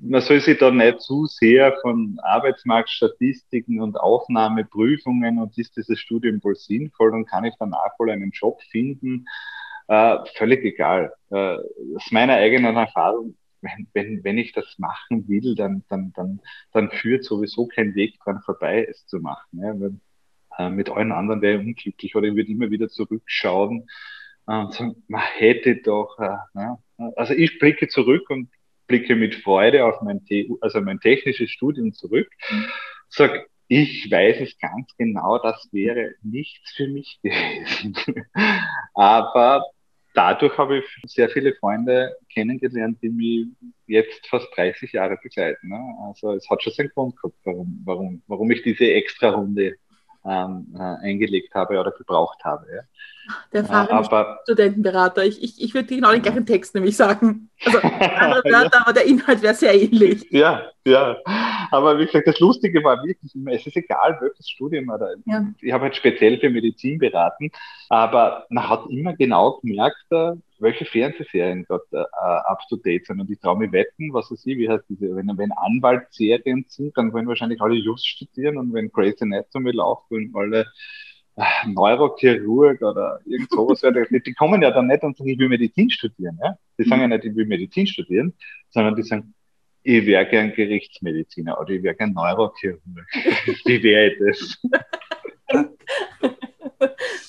man 0.00 0.20
soll 0.20 0.40
sich 0.40 0.58
da 0.58 0.70
nicht 0.70 1.00
zu 1.00 1.26
sehr 1.26 1.76
von 1.82 2.18
Arbeitsmarktstatistiken 2.22 3.80
und 3.80 3.98
Aufnahmeprüfungen 3.98 5.38
und 5.38 5.58
ist 5.58 5.76
dieses 5.76 5.98
Studium 5.98 6.42
wohl 6.44 6.54
sinnvoll 6.54 7.12
und 7.14 7.26
kann 7.26 7.44
ich 7.44 7.54
danach 7.58 7.98
wohl 7.98 8.10
einen 8.10 8.30
Job 8.30 8.60
finden, 8.70 9.26
äh, 9.88 10.18
völlig 10.36 10.64
egal. 10.64 11.12
Äh, 11.30 11.56
aus 11.96 12.10
meiner 12.10 12.34
eigenen 12.34 12.76
Erfahrung, 12.76 13.36
wenn, 13.60 13.88
wenn, 13.92 14.24
wenn 14.24 14.38
ich 14.38 14.52
das 14.52 14.76
machen 14.78 15.26
will, 15.28 15.54
dann, 15.56 15.84
dann, 15.88 16.12
dann, 16.14 16.40
dann 16.72 16.90
führt 16.90 17.24
sowieso 17.24 17.66
kein 17.66 17.94
Weg 17.94 18.18
dran 18.22 18.40
vorbei, 18.44 18.86
es 18.88 19.04
zu 19.06 19.18
machen. 19.18 19.58
Ja? 19.60 19.72
Äh, 19.72 19.90
mit 20.70 20.90
allen 20.90 21.12
anderen 21.12 21.40
wäre 21.40 21.60
ich 21.60 21.66
unglücklich 21.66 22.16
oder 22.16 22.26
ich 22.26 22.34
würde 22.34 22.50
immer 22.50 22.70
wieder 22.70 22.88
zurückschauen 22.88 23.88
und 24.46 24.74
sagen, 24.74 25.04
man 25.08 25.22
hätte 25.36 25.76
doch, 25.76 26.18
äh, 26.18 26.36
ja. 26.54 26.78
also 27.16 27.34
ich 27.34 27.58
blicke 27.58 27.88
zurück 27.88 28.28
und 28.30 28.48
blicke 28.86 29.14
mit 29.14 29.34
Freude 29.34 29.84
auf 29.84 30.00
mein, 30.02 30.24
also 30.60 30.80
mein 30.80 31.00
technisches 31.00 31.50
Studium 31.50 31.92
zurück, 31.92 32.28
sag, 33.08 33.46
ich 33.68 34.10
weiß 34.10 34.40
es 34.40 34.58
ganz 34.58 34.90
genau, 34.96 35.38
das 35.38 35.68
wäre 35.72 36.14
nichts 36.22 36.72
für 36.72 36.88
mich 36.88 37.20
gewesen. 37.22 37.94
Aber 38.94 39.66
dadurch 40.14 40.56
habe 40.56 40.78
ich 40.78 40.84
sehr 41.04 41.28
viele 41.28 41.54
Freunde 41.54 42.16
kennengelernt, 42.32 42.98
die 43.02 43.10
mich 43.10 43.48
jetzt 43.86 44.26
fast 44.26 44.48
30 44.56 44.92
Jahre 44.92 45.18
begleiten. 45.22 45.68
Ne? 45.68 45.80
Also 46.06 46.32
es 46.32 46.48
hat 46.48 46.62
schon 46.62 46.72
seinen 46.72 46.88
Grund 46.88 47.16
gehabt, 47.16 47.36
warum, 47.44 47.82
warum, 47.84 48.22
warum 48.26 48.50
ich 48.50 48.62
diese 48.62 48.90
extra 48.90 49.28
Runde 49.28 49.76
ähm, 50.24 50.74
äh, 50.76 50.82
eingelegt 51.06 51.54
habe 51.54 51.78
oder 51.80 51.92
gebraucht 51.92 52.44
habe. 52.44 52.66
Ja. 52.74 52.82
Der 53.52 53.62
erfahrene 53.62 54.38
Studentenberater. 54.44 55.24
Ich, 55.24 55.42
ich, 55.42 55.62
ich 55.62 55.74
würde 55.74 55.88
genau 55.88 56.12
den 56.12 56.22
gleichen 56.22 56.46
Text 56.46 56.74
nämlich 56.74 56.96
sagen. 56.96 57.50
Also 57.64 57.78
andere 57.82 58.42
Wörter, 58.44 58.70
ja. 58.74 58.82
aber 58.82 58.92
der 58.92 59.06
Inhalt 59.06 59.42
wäre 59.42 59.54
sehr 59.54 59.74
ähnlich. 59.74 60.26
Ja, 60.30 60.70
ja. 60.84 61.16
Aber 61.70 61.98
wie 61.98 62.06
gesagt, 62.06 62.26
das 62.26 62.40
Lustige 62.40 62.82
war 62.82 63.02
wirklich, 63.04 63.32
es 63.34 63.66
ist 63.66 63.76
egal, 63.76 64.16
welches 64.20 64.48
Studium 64.48 64.88
oder 64.88 65.14
ja. 65.26 65.46
ich 65.60 65.72
habe 65.72 65.84
halt 65.84 65.96
speziell 65.96 66.38
für 66.38 66.50
Medizin 66.50 66.98
beraten, 66.98 67.50
aber 67.88 68.46
man 68.48 68.68
hat 68.68 68.84
immer 68.88 69.14
genau 69.14 69.58
gemerkt, 69.60 70.04
äh, 70.10 70.32
welche 70.60 70.84
Fernsehserien 70.84 71.66
dort 71.68 71.86
äh, 71.92 71.98
up 72.22 72.60
to 72.68 72.76
date 72.76 73.06
sind. 73.06 73.20
Und 73.20 73.30
ich 73.30 73.38
traue 73.38 73.58
mir 73.58 73.70
wetten, 73.72 74.12
was 74.12 74.30
weiß 74.30 74.46
ich, 74.46 74.58
wie 74.58 74.68
heißt 74.68 74.84
diese, 74.88 75.14
wenn, 75.14 75.30
wenn 75.36 75.52
Anwaltsserien 75.52 76.64
sind, 76.68 76.96
dann 76.96 77.12
wollen 77.12 77.28
wahrscheinlich 77.28 77.60
alle 77.60 77.74
Just 77.74 78.06
studieren 78.06 78.56
und 78.56 78.72
wenn 78.72 78.90
Grey's 78.90 79.20
Anatomy 79.20 79.72
läuft, 79.72 80.10
wollen 80.10 80.32
alle 80.34 80.66
Neurochirurg 81.66 82.82
oder 82.82 83.20
irgend 83.24 83.50
sowas, 83.50 83.80
die, 83.80 84.20
die 84.20 84.34
kommen 84.34 84.62
ja 84.62 84.70
dann 84.70 84.88
nicht 84.88 85.02
und 85.02 85.16
sagen, 85.16 85.30
ich 85.30 85.38
will 85.38 85.48
Medizin 85.48 85.88
studieren. 85.90 86.38
Ja? 86.42 86.58
Die 86.78 86.84
sagen 86.84 87.02
ja 87.02 87.08
nicht, 87.08 87.24
ich 87.24 87.34
will 87.34 87.46
Medizin 87.46 87.86
studieren, 87.86 88.34
sondern 88.70 88.96
die 88.96 89.02
sagen, 89.02 89.34
ich 89.82 90.04
wäre 90.04 90.26
gern 90.26 90.52
Gerichtsmediziner 90.52 91.60
oder 91.60 91.70
ich 91.70 91.82
wäre 91.82 91.94
gern 91.94 92.12
Neurochirurg. 92.12 92.80
Wie 93.64 93.82
wäre 93.82 94.12
ich 94.12 94.18
das? 94.18 94.58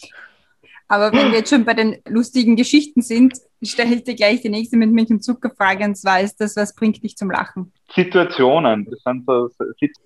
Aber 0.91 1.13
wenn 1.13 1.31
wir 1.31 1.37
jetzt 1.37 1.51
schon 1.51 1.65
bei 1.65 1.75
den 1.75 1.97
lustigen 2.07 2.55
Geschichten 2.55 3.03
sind, 3.03 3.37
stelle 3.61 3.93
ich 3.93 4.03
dir 4.05 4.15
gleich 4.15 4.41
die 4.41 4.49
nächste 4.49 4.75
mit 4.75 4.91
Milch 4.91 5.11
und 5.11 5.23
Zuckerfrage, 5.23 5.85
und 5.85 5.95
zwar 5.95 6.19
ist 6.19 6.41
das, 6.41 6.55
was 6.55 6.73
bringt 6.73 7.03
dich 7.03 7.15
zum 7.15 7.29
Lachen? 7.29 7.71
Situationen, 7.93 8.87
das 8.89 8.99
sind 9.03 9.23
so, 9.27 9.49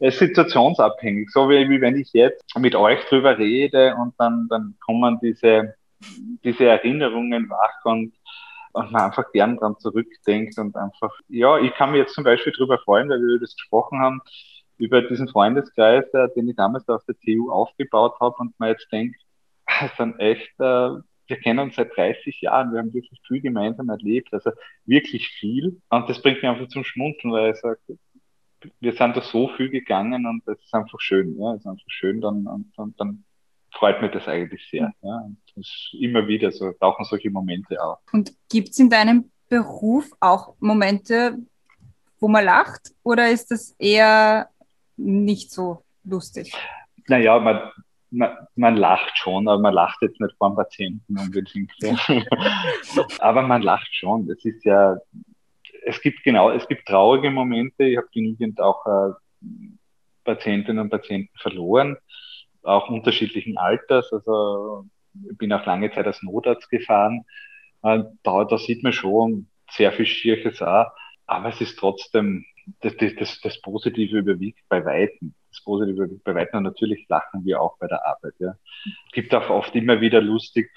das 0.01 0.19
situationsabhängig, 0.19 1.29
so 1.31 1.49
wie, 1.49 1.69
wie 1.69 1.79
wenn 1.79 1.95
ich 1.95 2.11
jetzt 2.11 2.43
mit 2.57 2.75
euch 2.75 2.99
drüber 3.05 3.37
rede 3.37 3.95
und 3.95 4.13
dann, 4.17 4.47
dann 4.49 4.75
kommen 4.85 5.19
diese, 5.23 5.73
diese 6.43 6.65
Erinnerungen 6.65 7.49
wach 7.49 7.85
und, 7.85 8.13
und 8.73 8.91
man 8.91 9.03
einfach 9.03 9.31
gern 9.31 9.55
dran 9.55 9.77
zurückdenkt 9.79 10.57
und 10.57 10.75
einfach, 10.75 11.11
ja, 11.29 11.59
ich 11.59 11.73
kann 11.75 11.91
mir 11.91 11.99
jetzt 11.99 12.13
zum 12.13 12.25
Beispiel 12.25 12.51
drüber 12.51 12.77
freuen, 12.77 13.07
weil 13.07 13.19
wir 13.19 13.35
über 13.35 13.45
das 13.45 13.55
gesprochen 13.55 13.99
haben, 13.99 14.19
über 14.77 15.01
diesen 15.01 15.29
Freundeskreis, 15.29 16.03
äh, 16.13 16.27
den 16.35 16.49
ich 16.49 16.57
damals 16.57 16.89
auf 16.89 17.05
der 17.05 17.15
TU 17.23 17.51
aufgebaut 17.51 18.15
habe 18.19 18.35
und 18.39 18.59
mir 18.59 18.69
jetzt 18.69 18.91
denke, 18.91 19.17
es 19.81 19.95
sind 19.97 20.19
echt, 20.19 20.59
äh, 20.59 20.89
wir 21.27 21.37
kennen 21.41 21.59
uns 21.59 21.75
seit 21.75 21.95
30 21.95 22.41
Jahren, 22.41 22.71
wir 22.71 22.79
haben 22.79 22.93
wirklich 22.93 23.19
viel 23.27 23.41
gemeinsam 23.41 23.89
erlebt, 23.89 24.33
also 24.33 24.51
wirklich 24.85 25.27
viel. 25.39 25.81
Und 25.89 26.09
das 26.09 26.21
bringt 26.21 26.41
mich 26.41 26.49
einfach 26.49 26.67
zum 26.67 26.83
Schmunzeln, 26.83 27.33
weil 27.33 27.53
ich 27.53 27.59
sage, 27.59 27.79
wir 28.79 28.93
sind 28.93 29.15
da 29.15 29.21
so 29.21 29.49
viel 29.49 29.69
gegangen 29.69 30.25
und 30.25 30.47
es 30.47 30.61
ist 30.63 30.73
einfach 30.73 30.99
schön, 30.99 31.37
ja, 31.39 31.53
es 31.53 31.61
ist 31.61 31.67
einfach 31.67 31.83
schön, 31.87 32.21
dann, 32.21 32.47
und, 32.47 32.71
und 32.77 32.99
dann 32.99 33.23
freut 33.71 34.01
mich 34.01 34.11
das 34.11 34.27
eigentlich 34.27 34.65
sehr. 34.69 34.93
Ja. 35.01 35.17
Und 35.17 35.37
das 35.55 35.65
ist 35.65 35.95
immer 35.99 36.27
wieder 36.27 36.51
so, 36.51 36.71
tauchen 36.73 37.05
solche 37.05 37.29
Momente 37.29 37.81
auf. 37.81 37.99
Und 38.11 38.31
gibt 38.49 38.69
es 38.69 38.79
in 38.79 38.89
deinem 38.89 39.31
Beruf 39.49 40.09
auch 40.19 40.55
Momente, 40.59 41.37
wo 42.19 42.27
man 42.27 42.45
lacht 42.45 42.91
oder 43.03 43.29
ist 43.29 43.51
das 43.51 43.75
eher 43.77 44.49
nicht 44.95 45.51
so 45.51 45.83
lustig? 46.03 46.53
Naja, 47.07 47.37
man, 47.39 47.69
man, 48.13 48.47
man 48.55 48.77
lacht 48.77 49.17
schon, 49.17 49.47
aber 49.47 49.59
man 49.59 49.73
lacht 49.73 50.01
jetzt 50.01 50.19
nicht 50.19 50.35
vor 50.37 50.49
dem 50.49 50.55
Patienten 50.55 51.17
unbedingt. 51.17 51.71
Aber 53.19 53.41
man 53.41 53.61
lacht 53.61 53.93
schon. 53.93 54.27
Das 54.27 54.43
ist 54.45 54.63
ja, 54.63 54.97
es 55.85 55.99
gibt 56.01 56.23
genau, 56.23 56.51
es 56.51 56.67
gibt 56.67 56.87
traurige 56.87 57.31
Momente. 57.31 57.83
Ich 57.83 57.97
habe 57.97 58.07
genügend 58.13 58.61
auch 58.61 58.85
äh, 58.85 59.13
Patientinnen 60.23 60.79
und 60.79 60.89
Patienten 60.89 61.35
verloren, 61.39 61.97
auch 62.61 62.89
unterschiedlichen 62.89 63.57
Alters. 63.57 64.13
Also 64.13 64.85
ich 65.29 65.37
bin 65.37 65.51
auch 65.51 65.65
lange 65.65 65.91
Zeit 65.91 66.05
als 66.05 66.21
Notarzt 66.21 66.69
gefahren. 66.69 67.25
Äh, 67.81 68.03
da, 68.21 68.45
da 68.45 68.57
sieht 68.57 68.83
man 68.83 68.93
schon 68.93 69.47
sehr 69.71 69.91
viel 69.91 70.05
Schierches 70.05 70.61
auch. 70.61 70.91
Aber 71.25 71.49
es 71.49 71.59
ist 71.61 71.79
trotzdem, 71.79 72.45
das, 72.81 72.93
das, 72.97 73.41
das 73.41 73.61
Positive 73.61 74.19
überwiegt 74.19 74.59
bei 74.69 74.85
Weitem. 74.85 75.33
Das 75.53 75.63
Positive 75.63 76.09
bei 76.23 76.35
Weitem. 76.35 76.57
Und 76.57 76.63
natürlich 76.63 77.05
lachen 77.09 77.45
wir 77.45 77.61
auch 77.61 77.77
bei 77.77 77.87
der 77.87 78.05
Arbeit. 78.05 78.33
Ja. 78.39 78.55
Gibt 79.11 79.33
auch 79.35 79.49
oft 79.49 79.75
immer 79.75 80.01
wieder 80.01 80.21
lustig, 80.21 80.71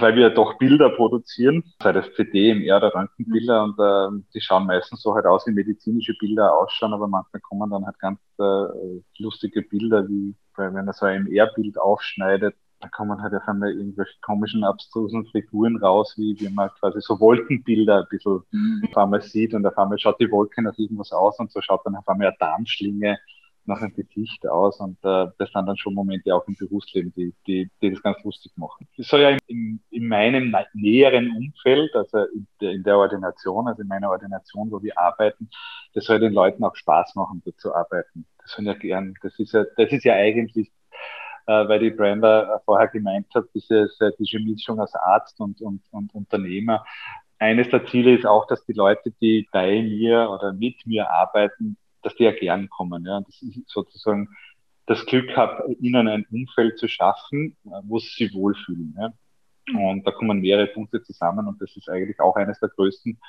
weil 0.00 0.14
wir 0.14 0.30
doch 0.30 0.58
Bilder 0.58 0.90
produzieren, 0.90 1.64
sei 1.82 1.92
das 1.92 2.12
CD, 2.14 2.54
MR 2.54 2.76
oder 2.76 2.94
Röntgenbilder 2.94 3.64
und 3.64 3.78
äh, 3.78 4.24
die 4.34 4.40
schauen 4.40 4.66
meistens 4.66 5.00
so 5.00 5.14
halt 5.14 5.24
aus, 5.24 5.46
wie 5.46 5.52
medizinische 5.52 6.14
Bilder 6.18 6.54
ausschauen, 6.54 6.92
aber 6.92 7.08
manchmal 7.08 7.40
kommen 7.40 7.70
dann 7.70 7.86
halt 7.86 7.98
ganz 7.98 8.20
äh, 8.38 9.00
lustige 9.18 9.62
Bilder, 9.62 10.06
wie 10.06 10.34
wenn 10.56 10.86
er 10.86 10.92
so 10.92 11.06
ein 11.06 11.24
MR-Bild 11.24 11.78
aufschneidet, 11.78 12.54
da 12.80 12.88
kommen 12.88 13.22
halt 13.22 13.34
auf 13.34 13.46
einmal 13.46 13.72
irgendwelche 13.72 14.18
komischen, 14.22 14.64
abstrusen 14.64 15.26
Figuren 15.26 15.76
raus, 15.76 16.14
wie, 16.16 16.34
wie 16.40 16.48
man 16.48 16.70
quasi 16.78 17.00
so 17.00 17.20
Wolkenbilder 17.20 18.00
ein 18.00 18.06
bisschen 18.08 18.42
mhm. 18.50 18.88
auf 18.88 18.96
einmal 18.96 19.20
sieht 19.20 19.54
und 19.54 19.66
auf 19.66 19.76
einmal 19.76 19.98
schaut 19.98 20.18
die 20.18 20.30
Wolke 20.30 20.62
nach 20.62 20.76
irgendwas 20.78 21.12
aus 21.12 21.38
und 21.38 21.52
so 21.52 21.60
schaut 21.60 21.84
dann 21.84 21.96
auf 21.96 22.08
einmal 22.08 22.28
eine 22.28 22.36
Darmschlinge 22.38 23.18
nach 23.66 23.80
einem 23.80 23.94
Gesicht 23.94 24.46
aus 24.46 24.80
und 24.80 24.98
äh, 25.04 25.26
das 25.38 25.52
sind 25.52 25.66
dann 25.66 25.76
schon 25.76 25.94
Momente 25.94 26.34
auch 26.34 26.46
im 26.48 26.56
Berufsleben, 26.56 27.12
die, 27.14 27.34
die, 27.46 27.70
die 27.80 27.90
das 27.90 28.02
ganz 28.02 28.22
lustig 28.24 28.52
machen. 28.56 28.88
Es 28.96 29.08
soll 29.08 29.20
ja 29.20 29.36
in, 29.46 29.80
in 29.90 30.08
meinem 30.08 30.54
näheren 30.74 31.30
Umfeld, 31.36 31.94
also 31.94 32.18
in 32.34 32.46
der, 32.60 32.72
in 32.72 32.82
der 32.82 32.96
Ordination, 32.96 33.68
also 33.68 33.82
in 33.82 33.88
meiner 33.88 34.10
Ordination, 34.10 34.70
wo 34.70 34.82
wir 34.82 34.98
arbeiten, 34.98 35.50
das 35.94 36.04
soll 36.04 36.20
den 36.20 36.32
Leuten 36.32 36.64
auch 36.64 36.74
Spaß 36.74 37.14
machen, 37.14 37.42
dort 37.44 37.60
zu 37.60 37.74
arbeiten. 37.74 38.26
Das 38.42 38.52
sollen 38.52 38.66
ja 38.66 38.74
gern, 38.74 39.14
das 39.22 39.38
ist 39.38 39.52
ja, 39.52 39.64
das 39.76 39.92
ist 39.92 40.04
ja 40.04 40.14
eigentlich 40.14 40.70
äh, 41.46 41.68
weil 41.68 41.80
die 41.80 41.90
Brenda 41.90 42.60
vorher 42.64 42.88
gemeint 42.88 43.26
hat, 43.34 43.44
diese, 43.54 43.88
diese 44.18 44.38
Mischung 44.38 44.78
aus 44.80 44.94
Arzt 44.94 45.40
und, 45.40 45.60
und, 45.60 45.82
und 45.90 46.14
Unternehmer. 46.14 46.84
Eines 47.40 47.70
der 47.70 47.86
Ziele 47.86 48.14
ist 48.14 48.26
auch, 48.26 48.46
dass 48.46 48.64
die 48.66 48.74
Leute, 48.74 49.12
die 49.20 49.48
bei 49.50 49.82
mir 49.82 50.30
oder 50.30 50.52
mit 50.52 50.86
mir 50.86 51.10
arbeiten, 51.10 51.76
dass 52.02 52.14
die 52.16 52.24
ja 52.24 52.32
gern 52.32 52.68
kommen. 52.68 53.04
Ja. 53.04 53.20
Das 53.20 53.42
ist 53.42 53.68
sozusagen 53.68 54.28
das 54.86 55.06
Glück 55.06 55.36
habe, 55.36 55.72
ihnen 55.80 56.08
ein 56.08 56.26
Umfeld 56.32 56.78
zu 56.78 56.88
schaffen, 56.88 57.56
wo 57.84 57.98
sie 57.98 58.08
sich 58.08 58.34
wohlfühlen. 58.34 58.94
Ja. 58.98 59.12
Und 59.74 60.06
da 60.06 60.10
kommen 60.10 60.40
mehrere 60.40 60.66
Punkte 60.66 61.02
zusammen 61.02 61.46
und 61.46 61.60
das 61.60 61.76
ist 61.76 61.88
eigentlich 61.88 62.18
auch 62.20 62.36
eines 62.36 62.58
der 62.60 62.70
größten, 62.70 63.20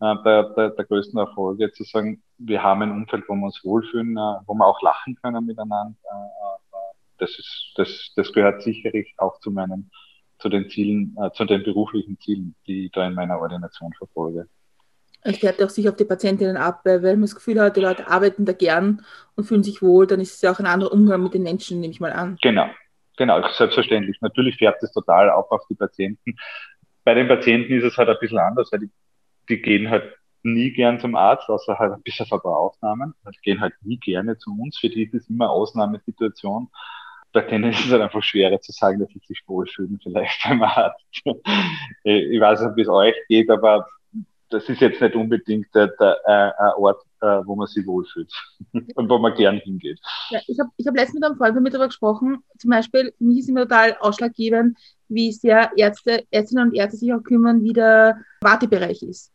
äh, 0.00 0.14
der, 0.24 0.42
der, 0.54 0.70
der 0.70 0.84
größten 0.84 1.18
Erfolge, 1.18 1.72
zu 1.72 1.84
sagen, 1.84 2.22
wir 2.38 2.62
haben 2.62 2.82
ein 2.82 2.92
Umfeld, 2.92 3.24
wo 3.28 3.34
wir 3.34 3.46
uns 3.46 3.64
wohlfühlen, 3.64 4.16
äh, 4.16 4.40
wo 4.46 4.54
wir 4.54 4.66
auch 4.66 4.80
lachen 4.82 5.16
können 5.16 5.44
miteinander. 5.44 5.96
Äh, 6.04 6.60
das 7.18 7.38
ist, 7.38 7.72
das, 7.76 8.12
das 8.16 8.32
gehört 8.32 8.62
sicherlich 8.62 9.14
auch 9.18 9.40
zu 9.40 9.50
meinen, 9.50 9.90
zu 10.38 10.48
den 10.48 10.70
Zielen, 10.70 11.16
äh, 11.20 11.30
zu 11.32 11.44
den 11.44 11.62
beruflichen 11.62 12.18
Zielen, 12.18 12.54
die 12.66 12.86
ich 12.86 12.92
da 12.92 13.06
in 13.06 13.14
meiner 13.14 13.38
Ordination 13.40 13.92
verfolge. 13.94 14.48
Es 15.22 15.38
färbt 15.38 15.62
auch 15.62 15.68
sich 15.68 15.88
auf 15.88 15.96
die 15.96 16.04
Patientinnen 16.04 16.56
ab, 16.56 16.80
weil 16.84 17.00
man 17.00 17.22
das 17.22 17.34
Gefühl 17.34 17.60
hat, 17.60 17.76
die 17.76 17.80
Leute 17.80 18.08
arbeiten 18.08 18.46
da 18.46 18.52
gern 18.52 19.04
und 19.36 19.44
fühlen 19.44 19.62
sich 19.62 19.82
wohl, 19.82 20.06
dann 20.06 20.20
ist 20.20 20.34
es 20.34 20.42
ja 20.42 20.52
auch 20.52 20.58
ein 20.58 20.66
anderer 20.66 20.92
Umgang 20.92 21.22
mit 21.22 21.34
den 21.34 21.42
Menschen, 21.42 21.80
nehme 21.80 21.92
ich 21.92 22.00
mal 22.00 22.12
an. 22.12 22.38
Genau, 22.40 22.66
genau, 23.16 23.46
selbstverständlich. 23.52 24.18
Natürlich 24.20 24.56
färbt 24.56 24.82
es 24.82 24.92
total 24.92 25.30
ab 25.30 25.46
auf 25.50 25.62
die 25.68 25.74
Patienten. 25.74 26.36
Bei 27.04 27.14
den 27.14 27.28
Patienten 27.28 27.74
ist 27.74 27.84
es 27.84 27.96
halt 27.96 28.08
ein 28.08 28.16
bisschen 28.20 28.38
anders, 28.38 28.70
weil 28.72 28.80
die, 28.80 28.90
die 29.48 29.60
gehen 29.60 29.90
halt 29.90 30.14
nie 30.42 30.72
gern 30.72 30.98
zum 31.00 31.16
Arzt, 31.16 31.48
außer 31.48 31.78
halt 31.78 31.92
ein 31.92 32.02
bisschen 32.02 32.26
ein 32.30 32.40
Ausnahmen. 32.40 33.14
Die 33.26 33.40
gehen 33.42 33.60
halt 33.60 33.74
nie 33.82 33.98
gerne 33.98 34.38
zu 34.38 34.50
uns. 34.58 34.78
Für 34.78 34.88
die 34.88 35.04
ist 35.04 35.14
es 35.14 35.28
immer 35.28 35.50
Ausnahmesituation. 35.50 36.68
Bei 37.32 37.42
denen 37.42 37.70
ist 37.70 37.84
es 37.84 37.92
halt 37.92 38.02
einfach 38.02 38.22
schwerer 38.22 38.60
zu 38.60 38.72
sagen, 38.72 38.98
dass 38.98 39.10
sie 39.10 39.20
sich 39.20 39.42
wohlfühlen, 39.46 40.00
vielleicht 40.02 40.42
beim 40.48 40.62
Arzt. 40.62 41.04
Ich 42.04 42.40
weiß 42.40 42.62
nicht, 42.62 42.76
wie 42.76 42.82
es 42.82 42.88
euch 42.88 43.14
geht, 43.28 43.50
aber 43.50 43.86
das 44.50 44.68
ist 44.68 44.80
jetzt 44.80 45.00
nicht 45.00 45.14
unbedingt 45.14 45.68
äh, 45.74 45.88
ein 46.26 46.72
Ort, 46.76 47.02
äh, 47.20 47.40
wo 47.44 47.54
man 47.54 47.66
sich 47.66 47.86
wohlfühlt 47.86 48.32
und 48.94 49.08
wo 49.08 49.18
man 49.18 49.34
gern 49.34 49.56
hingeht. 49.58 50.00
Ja, 50.30 50.40
ich 50.46 50.58
habe 50.58 50.70
ich 50.76 50.86
hab 50.86 50.96
letztens 50.96 51.20
mit 51.20 51.24
einem 51.24 51.36
Freund 51.36 51.60
mit 51.60 51.72
darüber 51.72 51.86
gesprochen. 51.86 52.42
Zum 52.58 52.70
Beispiel, 52.70 53.14
mich 53.18 53.38
ist 53.38 53.48
immer 53.48 53.62
total 53.62 53.96
ausschlaggebend, 54.00 54.76
wie 55.08 55.32
sehr 55.32 55.70
Ärzte, 55.76 56.24
Ärztinnen 56.30 56.68
und 56.68 56.74
Ärzte 56.74 56.98
sich 56.98 57.12
auch 57.12 57.22
kümmern, 57.22 57.62
wie 57.62 57.72
der 57.72 58.18
Wartebereich 58.40 59.02
ist. 59.02 59.32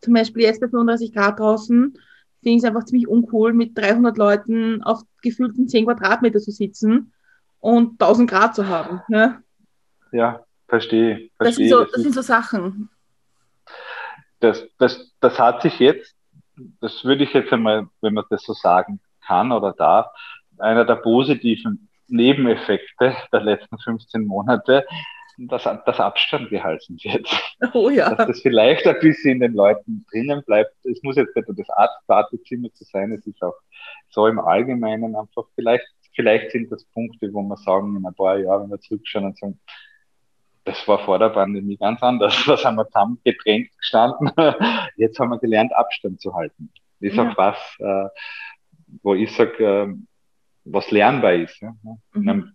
Zum 0.00 0.14
Beispiel 0.14 0.42
jetzt 0.42 0.60
bei 0.60 0.68
35 0.68 1.14
Grad 1.14 1.38
draußen 1.38 1.94
finde 2.42 2.58
ich 2.58 2.62
es 2.62 2.64
einfach 2.64 2.84
ziemlich 2.84 3.08
uncool, 3.08 3.52
mit 3.52 3.76
300 3.76 4.16
Leuten 4.18 4.82
auf 4.82 5.02
gefühlten 5.22 5.68
10 5.68 5.86
Quadratmeter 5.86 6.38
zu 6.38 6.50
sitzen 6.50 7.12
und 7.60 8.00
1000 8.00 8.30
Grad 8.30 8.54
zu 8.54 8.68
haben. 8.68 9.00
Ne? 9.08 9.42
Ja, 10.12 10.44
verstehe. 10.68 11.30
verstehe. 11.36 11.38
Das, 11.38 11.56
sind 11.56 11.68
so, 11.68 11.84
das 11.84 12.02
sind 12.02 12.14
so 12.14 12.22
Sachen 12.22 12.90
das, 14.40 14.66
das, 14.78 15.12
das 15.20 15.38
hat 15.38 15.62
sich 15.62 15.78
jetzt, 15.78 16.14
das 16.80 17.04
würde 17.04 17.24
ich 17.24 17.32
jetzt 17.32 17.52
einmal, 17.52 17.88
wenn 18.00 18.14
man 18.14 18.24
das 18.30 18.42
so 18.42 18.52
sagen 18.52 19.00
kann 19.26 19.52
oder 19.52 19.72
darf, 19.72 20.06
einer 20.58 20.84
der 20.84 20.96
positiven 20.96 21.88
Nebeneffekte 22.08 23.16
der 23.32 23.40
letzten 23.40 23.78
15 23.78 24.24
Monate, 24.24 24.86
dass, 25.38 25.64
dass 25.64 26.00
Abstand 26.00 26.48
gehalten 26.48 26.98
wird. 27.02 27.28
Oh 27.74 27.90
ja. 27.90 28.14
Dass 28.14 28.26
das 28.28 28.40
vielleicht 28.40 28.86
ein 28.86 28.98
bisschen 29.00 29.32
in 29.32 29.40
den 29.40 29.54
Leuten 29.54 30.06
drinnen 30.10 30.42
bleibt. 30.44 30.72
Es 30.84 31.02
muss 31.02 31.16
jetzt 31.16 31.36
nicht 31.36 31.48
nur 31.48 31.56
das 31.56 31.68
Arztwartezimmer 31.70 32.72
zu 32.72 32.84
sein, 32.84 33.12
es 33.12 33.26
ist 33.26 33.42
auch 33.42 33.56
so 34.08 34.26
im 34.26 34.38
Allgemeinen 34.38 35.14
einfach, 35.14 35.44
vielleicht, 35.54 35.86
vielleicht 36.14 36.52
sind 36.52 36.72
das 36.72 36.84
Punkte, 36.86 37.32
wo 37.32 37.42
man 37.42 37.58
sagen, 37.58 37.96
in 37.96 38.06
ein 38.06 38.14
paar 38.14 38.38
Jahren, 38.38 38.64
wenn 38.64 38.70
wir 38.70 38.80
zurückschauen 38.80 39.26
und 39.26 39.38
sagen, 39.38 39.60
das 40.66 40.86
war 40.88 40.98
vor 40.98 41.18
der 41.18 41.30
Pandemie 41.30 41.76
ganz 41.76 42.02
anders. 42.02 42.34
Da 42.46 42.56
sind 42.56 42.76
wir 42.76 42.86
zusammen 42.86 43.18
gedrängt 43.24 43.70
gestanden. 43.78 44.30
Jetzt 44.96 45.18
haben 45.18 45.30
wir 45.30 45.38
gelernt, 45.38 45.72
Abstand 45.74 46.20
zu 46.20 46.34
halten. 46.34 46.70
Das 47.00 47.10
ist 47.12 47.16
ja. 47.16 47.30
auch 47.30 47.36
was, 47.38 47.56
äh, 47.78 48.08
wo 49.02 49.14
ich 49.14 49.34
sage, 49.34 49.64
äh, 49.64 49.94
was 50.64 50.90
lernbar 50.90 51.34
ist. 51.34 51.60
Ja? 51.60 51.72
Mhm. 52.12 52.52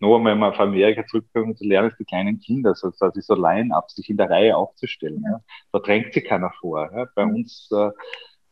Nur 0.00 0.24
wenn 0.24 0.38
wir 0.38 0.48
auf 0.48 0.58
Amerika 0.58 1.06
zurückkommen 1.06 1.54
zu 1.54 1.64
lernen, 1.64 1.90
ist 1.90 2.00
die 2.00 2.04
kleinen 2.04 2.40
Kinder, 2.40 2.74
so, 2.74 2.90
also 2.98 3.20
so 3.20 3.34
Line-up, 3.34 3.88
sich 3.92 4.10
in 4.10 4.16
der 4.16 4.28
Reihe 4.28 4.56
aufzustellen. 4.56 5.22
Ja? 5.24 5.40
Da 5.70 5.78
drängt 5.78 6.12
sich 6.12 6.24
keiner 6.24 6.50
vor. 6.60 6.90
Ja? 6.92 7.06
Bei 7.14 7.24
mhm. 7.24 7.36
uns, 7.36 7.70
äh, 7.72 7.90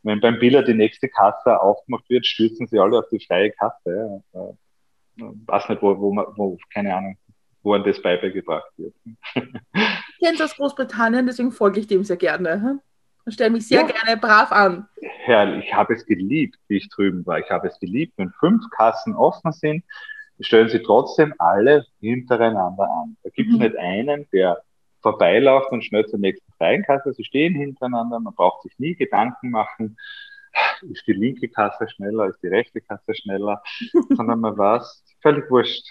wenn 0.03 0.21
beim 0.21 0.39
Biller 0.39 0.63
die 0.63 0.73
nächste 0.73 1.09
Kasse 1.09 1.61
aufgemacht 1.61 2.09
wird, 2.09 2.25
stürzen 2.25 2.67
sie 2.67 2.79
alle 2.79 2.99
auf 2.99 3.09
die 3.11 3.19
freie 3.19 3.51
Kasse. 3.51 4.23
Ja? 4.33 4.41
Äh, 4.41 4.53
weiß 5.17 5.67
nicht, 5.67 5.81
wo, 5.81 5.99
wo, 5.99 6.15
wo, 6.37 6.57
keine 6.73 6.95
Ahnung, 6.95 7.17
wo 7.63 7.73
an 7.73 7.83
das 7.83 8.01
beigebracht 8.01 8.71
wird. 8.77 8.93
Ich 9.05 10.27
kenne 10.27 10.35
es 10.35 10.41
aus 10.41 10.55
Großbritannien, 10.55 11.25
deswegen 11.25 11.51
folge 11.51 11.79
ich 11.79 11.87
dem 11.87 12.03
sehr 12.03 12.17
gerne. 12.17 12.79
Und 13.23 13.31
stelle 13.31 13.51
mich 13.51 13.67
sehr 13.67 13.81
ja. 13.81 13.87
gerne 13.87 14.19
brav 14.19 14.51
an. 14.51 14.87
Herrlich, 14.99 15.65
ich 15.65 15.73
habe 15.73 15.93
es 15.93 16.05
geliebt, 16.05 16.57
wie 16.67 16.77
ich 16.77 16.89
drüben 16.89 17.25
war. 17.25 17.39
Ich 17.39 17.49
habe 17.51 17.67
es 17.67 17.79
geliebt, 17.79 18.13
wenn 18.17 18.31
fünf 18.39 18.63
Kassen 18.71 19.15
offen 19.15 19.51
sind, 19.51 19.83
stellen 20.39 20.69
sie 20.69 20.81
trotzdem 20.81 21.33
alle 21.37 21.85
hintereinander 21.99 22.89
an. 22.89 23.17
Da 23.23 23.29
gibt 23.29 23.49
es 23.49 23.57
mhm. 23.57 23.63
nicht 23.63 23.77
einen, 23.77 24.27
der 24.33 24.63
vorbeiläuft 25.01 25.71
und 25.71 25.83
schnell 25.83 26.05
zur 26.07 26.19
nächsten 26.19 26.51
freien 26.53 26.83
Kasse. 26.83 27.13
Sie 27.13 27.23
stehen 27.23 27.53
hintereinander, 27.53 28.19
man 28.19 28.33
braucht 28.33 28.63
sich 28.63 28.77
nie 28.79 28.95
Gedanken 28.95 29.51
machen, 29.51 29.97
ist 30.89 31.05
die 31.07 31.13
linke 31.13 31.49
Kasse 31.49 31.87
schneller, 31.89 32.27
ist 32.27 32.41
die 32.41 32.47
rechte 32.47 32.81
Kasse 32.81 33.15
schneller, 33.15 33.61
sondern 34.09 34.39
man 34.39 34.57
weiß, 34.57 35.03
völlig 35.21 35.49
wurscht. 35.49 35.85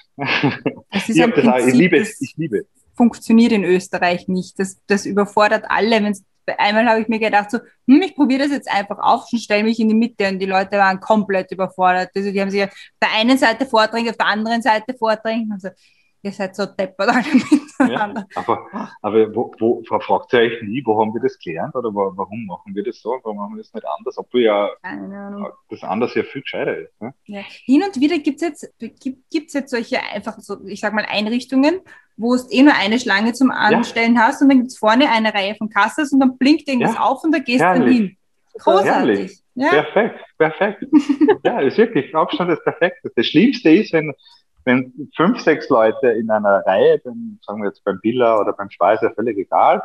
Das 0.90 1.08
ist 1.08 1.16
ich, 1.16 1.22
ein 1.22 1.32
Prinzip, 1.32 1.68
ich 1.68 1.74
liebe 1.74 1.96
es, 1.98 2.20
ich 2.20 2.34
liebe 2.36 2.58
es. 2.58 2.66
Funktioniert 2.96 3.52
in 3.52 3.64
Österreich 3.64 4.28
nicht. 4.28 4.58
Das, 4.58 4.78
das 4.86 5.06
überfordert 5.06 5.64
alle, 5.68 6.02
wenn 6.02 6.14
einmal 6.58 6.86
habe 6.88 7.00
ich 7.00 7.08
mir 7.08 7.18
gedacht, 7.18 7.50
so, 7.50 7.58
hm, 7.86 8.02
ich 8.02 8.14
probiere 8.14 8.44
das 8.44 8.50
jetzt 8.50 8.70
einfach 8.70 8.98
auf 8.98 9.26
und 9.32 9.38
stelle 9.38 9.62
mich 9.62 9.78
in 9.78 9.88
die 9.88 9.94
Mitte 9.94 10.28
und 10.28 10.38
die 10.38 10.46
Leute 10.46 10.76
waren 10.78 11.00
komplett 11.00 11.50
überfordert. 11.52 12.10
Also 12.14 12.30
die 12.30 12.40
haben 12.40 12.50
sich 12.50 12.64
auf 12.64 12.70
der 13.00 13.12
einen 13.12 13.38
Seite 13.38 13.66
vordrängt, 13.66 14.10
auf 14.10 14.16
der 14.16 14.26
anderen 14.26 14.62
Seite 14.62 14.94
vordrängt. 14.94 15.50
Also 15.52 15.68
ihr 16.22 16.32
seid 16.32 16.54
so 16.54 16.66
deppert 16.66 17.08
alle 17.08 17.24
miteinander. 17.34 18.26
Ja, 18.34 18.40
aber 18.40 18.90
aber 19.00 19.34
wo, 19.34 19.52
wo, 19.58 19.82
fragt 20.00 20.32
ihr 20.32 20.40
euch 20.40 20.62
nie, 20.62 20.82
wo 20.84 21.00
haben 21.00 21.14
wir 21.14 21.20
das 21.20 21.38
gelernt 21.38 21.74
oder 21.74 21.90
warum 21.94 22.46
machen 22.46 22.74
wir 22.74 22.84
das 22.84 23.00
so? 23.00 23.18
Warum 23.22 23.38
machen 23.38 23.54
wir 23.54 23.62
das 23.62 23.72
nicht 23.72 23.86
anders? 23.86 24.18
Obwohl 24.18 24.42
ja 24.42 24.68
das 25.68 25.82
anders 25.82 26.14
ja 26.14 26.22
viel 26.22 26.42
gescheiter 26.42 26.76
ist. 26.76 27.00
Ne? 27.00 27.14
Ja. 27.26 27.40
Hin 27.64 27.82
und 27.82 28.00
wieder 28.00 28.18
gibt 28.18 28.42
es 28.42 28.48
jetzt, 28.48 28.78
gibt, 28.78 29.30
gibt's 29.30 29.54
jetzt 29.54 29.70
solche 29.70 30.00
einfach 30.02 30.38
so, 30.38 30.64
ich 30.66 30.80
sag 30.80 30.92
mal, 30.92 31.06
Einrichtungen, 31.08 31.80
wo 32.16 32.34
es 32.34 32.50
eh 32.50 32.62
nur 32.62 32.74
eine 32.74 32.98
Schlange 32.98 33.32
zum 33.32 33.50
Anstellen 33.50 34.14
ja. 34.14 34.22
hast 34.22 34.42
und 34.42 34.48
dann 34.48 34.58
gibt 34.58 34.70
es 34.70 34.78
vorne 34.78 35.10
eine 35.10 35.32
Reihe 35.32 35.54
von 35.54 35.70
Kassas 35.70 36.12
und 36.12 36.20
dann 36.20 36.36
blinkt 36.36 36.68
irgendwas 36.68 36.96
auf 36.98 37.24
und 37.24 37.32
da 37.32 37.38
gehst 37.38 37.64
du 37.64 37.84
hin. 37.86 38.16
Großartig. 38.58 39.40
Ja? 39.54 39.70
Perfekt, 39.70 40.20
perfekt. 40.38 40.84
ja, 41.44 41.60
ist 41.60 41.78
wirklich, 41.78 42.14
Abstand 42.14 42.50
ist 42.50 42.64
perfekt. 42.64 42.98
Das 43.14 43.26
Schlimmste 43.26 43.70
ist, 43.70 43.92
wenn, 43.92 44.12
wenn 44.70 45.10
fünf, 45.16 45.40
sechs 45.40 45.68
Leute 45.68 46.08
in 46.08 46.30
einer 46.30 46.64
Reihe, 46.64 46.98
dann 47.00 47.38
sagen 47.42 47.62
wir 47.62 47.68
jetzt 47.68 47.84
beim 47.84 47.98
Billa 48.00 48.38
oder 48.38 48.52
beim 48.52 48.70
Speiser, 48.70 49.12
völlig 49.14 49.36
egal, 49.36 49.82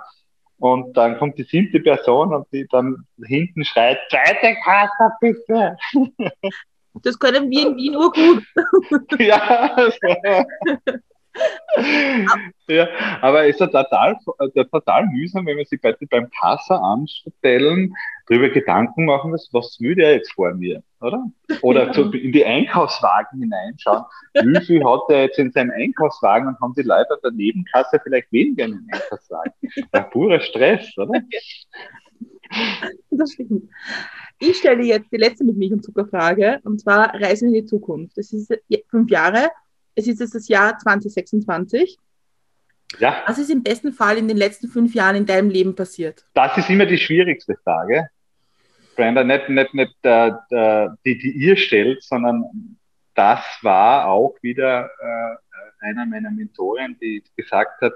und 0.57 0.95
dann 0.95 1.17
kommt 1.17 1.38
die 1.38 1.43
siebte 1.43 1.79
Person 1.79 2.33
und 2.33 2.47
die 2.51 2.65
dann 2.71 3.05
hinten 3.25 3.65
schreit, 3.65 3.97
zweite 4.09 4.55
Karte 4.63 5.09
bitte. 5.19 5.77
Das 7.03 7.19
können 7.19 7.51
wir 7.51 7.67
in 7.67 7.75
Wien 7.75 7.91
nur 7.91 8.09
gut. 8.09 8.41
ja, 9.19 9.75
ja, 12.67 12.88
aber 13.19 13.43
es 13.43 13.55
ist 13.55 13.59
ja 13.59 13.67
total, 13.67 14.15
total 14.71 15.05
mühsam, 15.07 15.45
wenn 15.45 15.57
man 15.57 15.65
sich 15.65 15.81
bei, 15.81 15.93
beim 16.09 16.29
Kassa 16.39 16.77
anstellen, 16.77 17.93
darüber 18.28 18.49
Gedanken 18.49 19.05
machen 19.05 19.32
muss, 19.32 19.49
was 19.51 19.78
will 19.80 19.95
der 19.95 20.13
jetzt 20.13 20.34
vor 20.34 20.53
mir, 20.53 20.84
oder? 21.01 21.26
Oder 21.61 21.91
zu, 21.91 22.11
in 22.11 22.32
die 22.32 22.45
Einkaufswagen 22.45 23.39
hineinschauen, 23.39 24.03
wie 24.34 24.65
viel 24.65 24.84
hat 24.84 25.01
er 25.09 25.23
jetzt 25.23 25.39
in 25.39 25.51
seinem 25.51 25.71
Einkaufswagen 25.71 26.47
und 26.47 26.59
haben 26.59 26.73
die 26.73 26.84
Leute 26.84 27.11
an 27.11 27.19
der 27.23 27.32
Nebenkasse 27.32 27.99
vielleicht 28.03 28.32
weniger 28.32 28.65
in 28.65 28.71
den 28.71 28.88
Einkaufswagen. 28.91 29.53
Ja, 29.93 30.01
purer 30.01 30.39
Stress, 30.39 30.97
oder? 30.97 31.21
Das 33.09 33.32
stimmt. 33.32 33.69
Ich 34.39 34.57
stelle 34.57 34.84
jetzt 34.84 35.11
die 35.11 35.17
letzte 35.17 35.43
mit 35.43 35.57
Milch 35.57 35.73
und 35.73 35.84
Zuckerfrage, 35.84 36.59
und 36.63 36.80
zwar 36.80 37.13
Reisen 37.15 37.47
in 37.47 37.55
die 37.55 37.65
Zukunft. 37.65 38.17
Das 38.17 38.32
ist 38.32 38.53
fünf 38.89 39.09
Jahre 39.09 39.49
es 39.95 40.07
ist 40.07 40.19
jetzt 40.19 40.36
das 40.36 40.47
Jahr 40.47 40.78
2026. 40.78 41.97
Ja. 42.99 43.23
Was 43.26 43.39
ist 43.39 43.49
im 43.49 43.63
besten 43.63 43.93
Fall 43.93 44.17
in 44.17 44.28
den 44.28 44.38
letzten 44.38 44.67
fünf 44.67 44.93
Jahren 44.93 45.15
in 45.15 45.26
deinem 45.26 45.49
Leben 45.49 45.76
passiert? 45.76 46.26
Das 46.34 46.57
ist 46.57 46.69
immer 46.69 46.86
die 46.86 46.97
schwierigste 46.97 47.55
Frage. 47.63 48.09
Brenda, 48.96 49.24
nicht, 49.24 49.50
nicht, 49.50 49.74
nicht 49.74 49.96
äh, 50.04 50.32
äh 50.50 50.89
die, 51.06 51.18
die 51.18 51.32
ihr 51.32 51.58
stellt, 51.58 52.04
sondern 52.04 52.78
das 53.14 53.43
war 53.62 54.08
auch 54.08 54.36
wieder 54.41 54.86
äh, 54.86 55.86
einer 55.86 56.06
meiner 56.06 56.32
Mentoren, 56.32 56.98
die 57.00 57.24
gesagt 57.36 57.82
hat, 57.82 57.93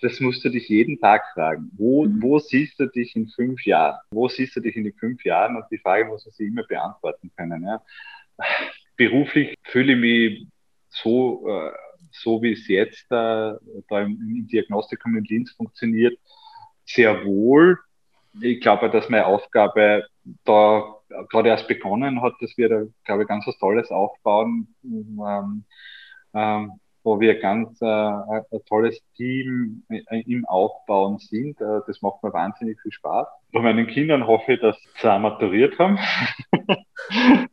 das 0.00 0.20
musst 0.20 0.44
du 0.44 0.48
dich 0.48 0.68
jeden 0.68 1.00
Tag 1.00 1.24
fragen. 1.34 1.70
Wo, 1.76 2.04
mhm. 2.04 2.22
wo 2.22 2.38
siehst 2.38 2.78
du 2.78 2.86
dich 2.86 3.16
in 3.16 3.28
fünf 3.28 3.64
Jahren? 3.64 3.98
Wo 4.10 4.28
siehst 4.28 4.56
du 4.56 4.60
dich 4.60 4.76
in 4.76 4.84
den 4.84 4.94
fünf 4.94 5.24
Jahren? 5.24 5.56
Und 5.56 5.64
die 5.70 5.78
Frage 5.78 6.04
muss 6.04 6.24
man 6.24 6.32
sich 6.32 6.46
immer 6.46 6.62
beantworten 6.62 7.30
können. 7.36 7.64
Ja. 7.64 7.82
Beruflich 8.96 9.54
fühle 9.64 9.94
ich 9.94 9.98
mich 9.98 10.46
so, 10.88 11.48
äh, 11.48 11.72
so 12.12 12.42
wie 12.42 12.52
es 12.52 12.68
jetzt 12.68 13.06
äh, 13.10 13.54
da 13.88 14.00
im, 14.00 14.20
im 14.20 14.46
Diagnostikum 14.46 15.16
in 15.16 15.24
Linz 15.24 15.50
funktioniert, 15.52 16.18
sehr 16.84 17.24
wohl. 17.24 17.78
Ich 18.40 18.60
glaube, 18.60 18.90
dass 18.90 19.08
meine 19.08 19.26
Aufgabe 19.26 20.04
da 20.44 20.94
gerade 21.30 21.48
erst 21.48 21.68
begonnen 21.68 22.22
hat, 22.22 22.34
dass 22.40 22.56
wir 22.56 22.68
da, 22.68 22.82
glaube 23.04 23.22
ich, 23.22 23.28
ganz 23.28 23.46
was 23.46 23.58
Tolles 23.58 23.90
aufbauen, 23.90 24.74
ähm, 24.84 25.64
ähm, 26.34 26.72
wo 27.02 27.20
wir 27.20 27.40
ganz 27.40 27.80
äh, 27.80 27.86
ein 27.86 28.64
tolles 28.66 29.00
Team 29.14 29.84
im 30.10 30.44
Aufbauen 30.44 31.18
sind. 31.18 31.60
Äh, 31.60 31.80
das 31.86 32.02
macht 32.02 32.22
mir 32.22 32.32
wahnsinnig 32.32 32.80
viel 32.80 32.92
Spaß. 32.92 33.26
Bei 33.52 33.60
meinen 33.60 33.86
Kindern 33.86 34.26
hoffe 34.26 34.54
ich, 34.54 34.60
dass 34.60 34.76
sie 35.00 35.18
maturiert 35.18 35.78
haben. 35.78 35.98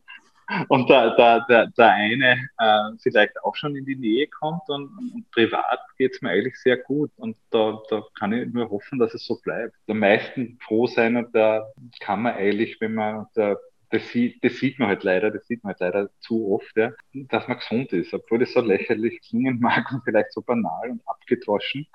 und 0.68 0.88
der, 0.88 1.16
der, 1.16 1.44
der, 1.48 1.66
der 1.68 1.90
eine 1.92 2.48
äh, 2.58 2.98
vielleicht 3.02 3.42
auch 3.42 3.56
schon 3.56 3.74
in 3.76 3.84
die 3.84 3.96
Nähe 3.96 4.28
kommt 4.28 4.62
und, 4.68 4.84
und 5.14 5.30
privat 5.32 5.80
geht's 5.98 6.22
mir 6.22 6.30
eigentlich 6.30 6.56
sehr 6.60 6.76
gut 6.76 7.10
und 7.16 7.36
da, 7.50 7.80
da 7.90 8.02
kann 8.18 8.32
ich 8.32 8.52
nur 8.52 8.70
hoffen, 8.70 8.98
dass 8.98 9.14
es 9.14 9.26
so 9.26 9.40
bleibt. 9.42 9.74
Am 9.88 9.98
meisten 9.98 10.58
froh 10.62 10.86
sein 10.86 11.16
und 11.16 11.34
da 11.34 11.66
kann 12.00 12.22
man 12.22 12.34
eigentlich, 12.34 12.80
wenn 12.80 12.94
man 12.94 13.26
da, 13.34 13.56
das 13.90 14.08
sieht, 14.08 14.42
das 14.44 14.56
sieht 14.58 14.78
man 14.78 14.88
halt 14.88 15.04
leider, 15.04 15.30
das 15.30 15.46
sieht 15.46 15.64
man 15.64 15.72
halt 15.72 15.80
leider 15.80 16.10
zu 16.20 16.52
oft, 16.52 16.76
ja, 16.76 16.92
dass 17.12 17.48
man 17.48 17.58
gesund 17.58 17.92
ist, 17.92 18.14
obwohl 18.14 18.38
das 18.38 18.52
so 18.52 18.60
lächerlich 18.60 19.20
klingen 19.22 19.58
mag 19.60 19.90
und 19.92 20.02
vielleicht 20.04 20.32
so 20.32 20.42
banal 20.42 20.90
und 20.90 21.02
abgedroschen. 21.06 21.86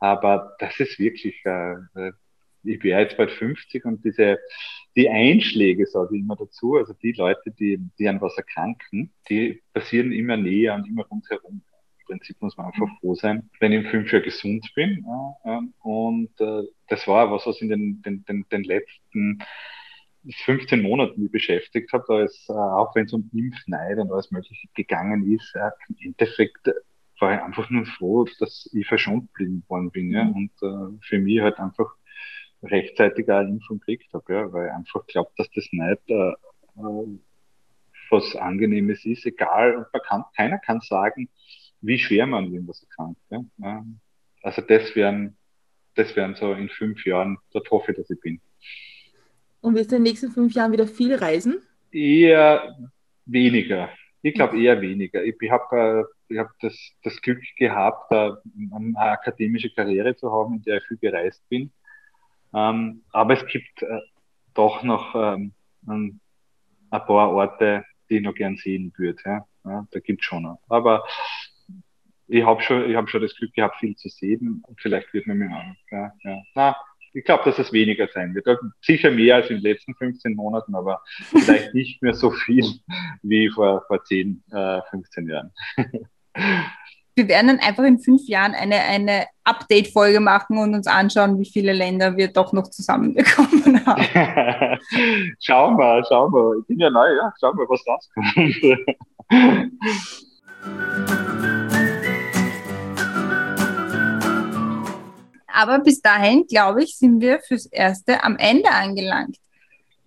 Aber 0.00 0.56
das 0.60 0.78
ist 0.80 0.98
wirklich 0.98 1.44
äh 1.44 1.76
ich 2.68 2.78
bin 2.80 2.90
jetzt 2.90 3.16
bald 3.16 3.30
50 3.30 3.84
und 3.84 4.04
diese, 4.04 4.38
die 4.96 5.08
Einschläge, 5.08 5.86
sage 5.86 6.16
ich 6.16 6.22
immer 6.22 6.36
dazu, 6.36 6.76
also 6.76 6.92
die 6.94 7.12
Leute, 7.12 7.50
die, 7.58 7.78
die 7.98 8.08
an 8.08 8.20
was 8.20 8.36
erkranken, 8.36 9.12
die 9.28 9.62
passieren 9.72 10.12
immer 10.12 10.36
näher 10.36 10.74
und 10.74 10.86
immer 10.88 11.04
rundherum. 11.04 11.62
Im 12.00 12.06
Prinzip 12.06 12.40
muss 12.40 12.56
man 12.56 12.66
einfach 12.66 12.88
froh 13.00 13.14
sein, 13.14 13.50
wenn 13.60 13.72
ich 13.72 13.84
in 13.84 13.90
fünf 13.90 14.12
Jahren 14.12 14.24
gesund 14.24 14.70
bin. 14.74 15.04
Ja, 15.44 15.62
und 15.82 16.30
äh, 16.40 16.62
das 16.88 17.06
war 17.06 17.30
was, 17.30 17.46
was 17.46 17.60
in 17.60 17.68
den, 17.68 18.02
den, 18.02 18.24
den, 18.24 18.46
den 18.50 18.64
letzten 18.64 19.42
15 20.44 20.82
Monaten 20.82 21.22
mich 21.22 21.30
beschäftigt 21.30 21.92
habe, 21.92 22.04
da 22.08 22.22
ist, 22.22 22.48
äh, 22.48 22.52
auch 22.52 22.94
wenn 22.94 23.06
es 23.06 23.12
um 23.12 23.30
Impfneid 23.32 23.98
und 23.98 24.10
alles 24.10 24.30
Mögliche 24.30 24.68
gegangen 24.74 25.32
ist, 25.32 25.54
äh, 25.54 25.70
im 25.88 25.96
Endeffekt 26.00 26.68
war 27.20 27.34
ich 27.34 27.40
einfach 27.40 27.68
nur 27.70 27.84
froh, 27.84 28.26
dass 28.38 28.68
ich 28.72 28.86
verschont 28.86 29.32
blieben 29.32 29.64
worden 29.68 29.90
bin. 29.90 30.10
Ja? 30.12 30.24
Mhm. 30.24 30.34
Und 30.34 30.52
äh, 30.62 30.98
für 31.02 31.18
mich 31.18 31.40
halt 31.40 31.58
einfach 31.58 31.94
rechtzeitig 32.62 33.28
eine 33.30 33.48
Impfung 33.48 33.78
gekriegt 33.78 34.12
habe, 34.12 34.32
ja, 34.32 34.52
weil 34.52 34.66
ich 34.66 34.72
einfach 34.72 35.06
glaube, 35.06 35.30
dass 35.36 35.48
das 35.54 35.68
nicht 35.70 36.10
äh, 36.10 36.30
äh, 36.76 37.18
was 38.10 38.36
Angenehmes 38.36 39.04
ist, 39.04 39.26
egal, 39.26 39.76
und 39.76 39.86
man 39.92 40.02
kann, 40.02 40.24
keiner 40.36 40.58
kann 40.58 40.80
sagen, 40.80 41.28
wie 41.80 41.98
schwer 41.98 42.26
man 42.26 42.52
irgendwas 42.52 42.82
erkrankt. 42.82 43.20
Ja. 43.30 43.84
Also 44.42 44.62
das 44.62 44.94
wären, 44.96 45.36
das 45.94 46.16
wären 46.16 46.34
so 46.34 46.52
in 46.52 46.68
fünf 46.68 47.04
Jahren, 47.04 47.38
dort 47.52 47.70
hoffe 47.70 47.92
ich, 47.92 47.98
dass 47.98 48.10
ich 48.10 48.20
bin. 48.20 48.40
Und 49.60 49.74
wirst 49.74 49.92
du 49.92 49.96
in 49.96 50.04
den 50.04 50.10
nächsten 50.10 50.30
fünf 50.30 50.54
Jahren 50.54 50.72
wieder 50.72 50.86
viel 50.86 51.14
reisen? 51.14 51.60
Eher 51.92 52.76
weniger. 53.26 53.90
Ich 54.22 54.34
glaube 54.34 54.60
eher 54.60 54.80
weniger. 54.80 55.22
Ich, 55.24 55.36
ich 55.40 55.50
habe 55.50 56.06
äh, 56.08 56.32
ich 56.32 56.38
hab 56.38 56.50
das, 56.60 56.74
das 57.02 57.20
Glück 57.20 57.42
gehabt, 57.56 58.10
äh, 58.12 58.30
eine 58.72 58.96
akademische 58.96 59.70
Karriere 59.70 60.14
zu 60.16 60.30
haben, 60.30 60.56
in 60.56 60.62
der 60.62 60.78
ich 60.78 60.84
viel 60.84 60.98
gereist 60.98 61.46
bin. 61.48 61.70
Ähm, 62.54 63.02
aber 63.12 63.34
es 63.34 63.46
gibt 63.46 63.82
äh, 63.82 64.00
doch 64.54 64.82
noch 64.82 65.14
ähm, 65.14 65.52
ein, 65.86 66.20
ein 66.90 67.06
paar 67.06 67.30
Orte, 67.30 67.84
die 68.08 68.16
ich 68.16 68.22
noch 68.22 68.34
gern 68.34 68.56
sehen 68.56 68.92
würde. 68.96 69.20
Ja? 69.24 69.46
ja 69.64 69.86
da 69.90 70.00
gibt's 70.00 70.24
schon 70.24 70.44
noch. 70.44 70.60
Aber 70.68 71.04
ich 72.26 72.44
habe 72.44 72.62
schon, 72.62 72.88
ich 72.90 72.96
hab 72.96 73.08
schon 73.08 73.22
das 73.22 73.34
Glück 73.34 73.52
gehabt, 73.54 73.76
viel 73.76 73.96
zu 73.96 74.08
sehen. 74.08 74.62
Und 74.66 74.80
vielleicht 74.80 75.12
wird 75.12 75.26
man 75.26 75.38
mir 75.38 75.50
auch. 75.50 75.74
Ja, 75.90 76.12
ja. 76.24 76.42
Na, 76.54 76.76
ich 77.12 77.24
glaube, 77.24 77.44
dass 77.44 77.58
es 77.58 77.72
weniger 77.72 78.08
sein 78.08 78.34
wird. 78.34 78.46
Sicher 78.82 79.10
mehr 79.10 79.36
als 79.36 79.50
in 79.50 79.56
den 79.56 79.64
letzten 79.64 79.94
15 79.94 80.34
Monaten, 80.34 80.74
aber 80.74 81.02
vielleicht 81.30 81.74
nicht 81.74 82.02
mehr 82.02 82.14
so 82.14 82.30
viel 82.30 82.64
wie 83.22 83.48
vor, 83.48 83.84
vor 83.86 84.04
10, 84.04 84.42
äh, 84.52 84.80
15 84.90 85.28
Jahren. 85.28 85.52
wir 87.18 87.28
werden 87.28 87.48
dann 87.48 87.58
einfach 87.58 87.82
in 87.82 87.98
fünf 87.98 88.26
Jahren 88.28 88.54
eine, 88.54 88.76
eine 88.76 89.26
Update-Folge 89.44 90.20
machen 90.20 90.56
und 90.56 90.74
uns 90.74 90.86
anschauen, 90.86 91.38
wie 91.38 91.50
viele 91.50 91.72
Länder 91.72 92.16
wir 92.16 92.28
doch 92.28 92.52
noch 92.52 92.70
zusammenbekommen 92.70 93.84
haben. 93.86 94.02
schauen 95.40 95.76
wir, 95.76 96.04
schauen 96.08 96.32
wir. 96.32 96.60
Ich 96.60 96.66
bin 96.68 96.78
ja 96.78 96.88
neu, 96.90 97.08
ja. 97.16 97.34
Schauen 97.40 97.58
wir, 97.58 97.68
was 97.68 97.84
rauskommt. 97.86 98.24
Aber 105.52 105.80
bis 105.80 106.00
dahin, 106.00 106.46
glaube 106.46 106.84
ich, 106.84 106.96
sind 106.96 107.20
wir 107.20 107.40
fürs 107.40 107.66
Erste 107.66 108.22
am 108.22 108.36
Ende 108.36 108.70
angelangt. 108.70 109.38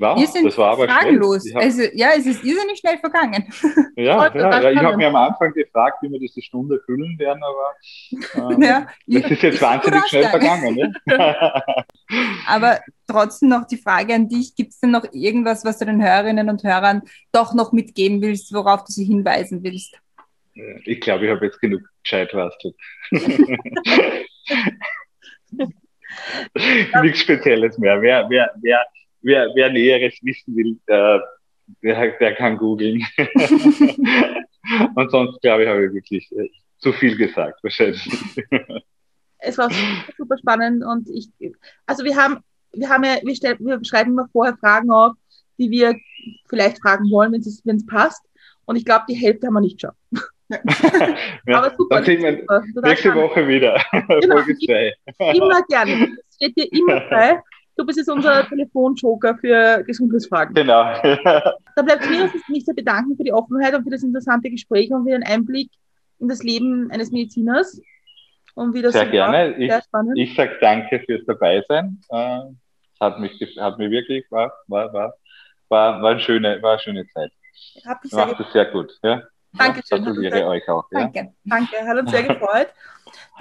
Wow, 0.02 0.20
wir 0.20 0.26
sind 0.26 0.46
das 0.48 0.58
war 0.58 0.72
aber 0.72 0.88
fragenlos. 0.88 1.46
Hab, 1.54 1.62
also, 1.62 1.84
ja, 1.94 2.10
es 2.18 2.26
ist 2.26 2.44
irrsinnig 2.44 2.80
schnell 2.80 2.98
vergangen. 2.98 3.48
Ja, 3.96 4.34
ja, 4.34 4.62
ja 4.62 4.72
ich 4.72 4.80
habe 4.80 4.98
mir 4.98 5.10
am 5.10 5.16
Anfang 5.16 5.54
gefragt, 5.54 5.98
wie 6.02 6.10
wir 6.10 6.18
diese 6.18 6.42
Stunde 6.42 6.82
füllen 6.86 7.20
werden, 7.20 7.42
aber 7.44 8.52
ähm, 8.54 8.62
ja, 8.64 8.88
das 9.06 9.32
ist 9.32 9.44
jetzt 9.44 9.62
wahnsinnig 9.62 10.08
schnell 10.08 10.24
vergangen. 10.24 10.76
Ne? 10.76 10.94
aber 12.48 12.80
trotzdem 13.06 13.50
noch 13.50 13.68
die 13.68 13.78
Frage 13.78 14.16
an 14.16 14.28
dich, 14.28 14.56
gibt 14.56 14.72
es 14.72 14.80
denn 14.80 14.90
noch 14.92 15.06
irgendwas, 15.12 15.64
was 15.66 15.78
du 15.78 15.86
den 15.86 16.02
Hörerinnen 16.04 16.50
und 16.50 16.64
Hörern 16.64 17.04
doch 17.32 17.54
noch 17.54 17.74
mitgeben 17.74 18.22
willst, 18.24 18.54
worauf 18.54 18.86
du 18.86 18.92
sie 18.92 19.06
hinweisen 19.06 19.62
willst? 19.64 20.00
Ich 20.86 21.00
glaube, 21.02 21.26
ich 21.26 21.32
habe 21.32 21.46
jetzt 21.46 21.60
genug 21.60 21.82
gescheit 22.02 22.32
was. 22.34 22.56
Nichts 27.04 27.20
Spezielles 27.20 27.78
mehr. 27.78 28.02
Wer, 28.02 28.28
wer, 28.30 28.52
wer, 28.62 28.84
wer, 29.22 29.50
wer 29.56 29.70
Näheres 29.70 30.16
wissen 30.22 30.56
will, 30.56 30.78
der, 30.88 31.24
der, 31.82 32.12
der 32.18 32.36
kann 32.36 32.58
googeln. 32.58 33.04
Und 34.96 35.12
sonst, 35.12 35.42
glaube 35.42 35.64
ich, 35.64 35.70
habe 35.70 35.86
ich 35.86 35.94
wirklich 35.94 36.32
äh, 36.34 36.50
zu 36.80 36.94
viel 36.94 37.16
gesagt, 37.18 37.64
wahrscheinlich. 37.64 38.08
Es 39.40 39.58
war 39.58 39.70
super, 39.70 40.14
super 40.18 40.38
spannend 40.38 40.84
und 40.86 41.10
ich, 41.10 41.30
also 41.88 42.04
wir 42.04 42.16
haben, 42.16 42.44
wir 42.74 42.90
haben 42.90 43.04
ja, 43.04 43.18
wir, 43.24 43.36
stellen, 43.36 43.58
wir 43.60 43.84
schreiben 43.84 44.12
immer 44.12 44.28
vorher 44.32 44.56
Fragen 44.58 44.92
auf, 44.92 45.14
die 45.58 45.72
wir 45.72 45.96
vielleicht 46.48 46.80
fragen 46.80 47.10
wollen, 47.10 47.32
wenn 47.32 47.42
es, 47.42 47.86
passt. 47.86 48.24
Und 48.66 48.76
ich 48.76 48.86
glaube, 48.86 49.06
die 49.10 49.16
Hälfte 49.16 49.48
haben 49.48 49.56
wir 49.56 49.62
nicht 49.62 49.80
geschafft. 49.80 49.98
ja, 51.48 51.58
Aber 51.58 51.76
super. 51.76 51.96
Dann 51.96 52.06
sehen 52.06 52.22
wir 52.22 52.32
nächste 52.84 53.10
spannend. 53.10 53.24
Woche 53.24 53.48
wieder. 53.48 53.84
Genau. 53.92 54.36
Folge 54.36 54.58
2. 54.58 54.94
Immer 55.34 55.62
gerne. 55.70 56.18
Es 56.30 56.36
steht 56.36 56.58
dir 56.58 56.72
immer 56.72 57.02
frei. 57.02 57.42
Du 57.82 57.88
bist 57.88 57.98
jetzt 57.98 58.12
unser 58.12 58.48
Telefonjoker 58.48 59.40
für 59.40 59.84
Gesundheitsfragen. 59.84 60.54
Genau. 60.54 60.84
da 61.24 61.82
bleibt 61.82 62.08
mir 62.08 62.30
mich 62.50 62.64
sehr 62.64 62.76
bedanken 62.76 63.18
für 63.18 63.24
die 63.24 63.34
Offenheit 63.34 63.74
und 63.74 63.84
für 63.84 63.90
das 63.90 64.04
interessante 64.04 64.52
Gespräch 64.52 64.92
und 64.92 65.04
für 65.04 65.10
den 65.10 65.24
Einblick 65.24 65.72
in 66.20 66.28
das 66.28 66.44
Leben 66.44 66.92
eines 66.92 67.10
Mediziners. 67.10 67.82
Und 68.54 68.76
wie 68.76 68.84
das 68.84 68.94
sehr 68.94 69.08
gerne. 69.08 69.56
Sehr 69.58 69.82
spannend. 69.82 70.16
Ich, 70.16 70.30
ich 70.30 70.36
sage 70.36 70.60
danke 70.62 71.00
fürs 71.08 71.26
Dabeisein. 71.26 72.00
Äh, 72.10 72.42
es 72.94 73.00
hat 73.00 73.20
mich, 73.20 73.42
hat 73.60 73.80
mir 73.80 73.90
wirklich, 73.90 74.30
war, 74.30 74.54
war, 74.68 74.94
war, 74.94 75.16
war, 75.70 76.04
war, 76.04 76.12
eine, 76.12 76.20
schöne, 76.20 76.62
war 76.62 76.74
eine 76.74 76.82
schöne 76.82 77.08
Zeit. 77.08 77.32
Hab 77.84 78.04
mich 78.04 78.14
Macht 78.14 78.40
es 78.40 78.54
sehr 78.54 78.66
gut. 78.66 78.92
Ja? 79.02 79.24
Dankeschön. 79.54 80.04
Gratuliere 80.04 80.46
euch 80.48 80.68
auch. 80.70 80.86
Ja? 80.92 81.02
Danke, 81.02 81.34
danke. 81.46 81.76
Hat 81.86 81.98
uns 81.98 82.12
sehr 82.12 82.24
gefreut. 82.24 82.68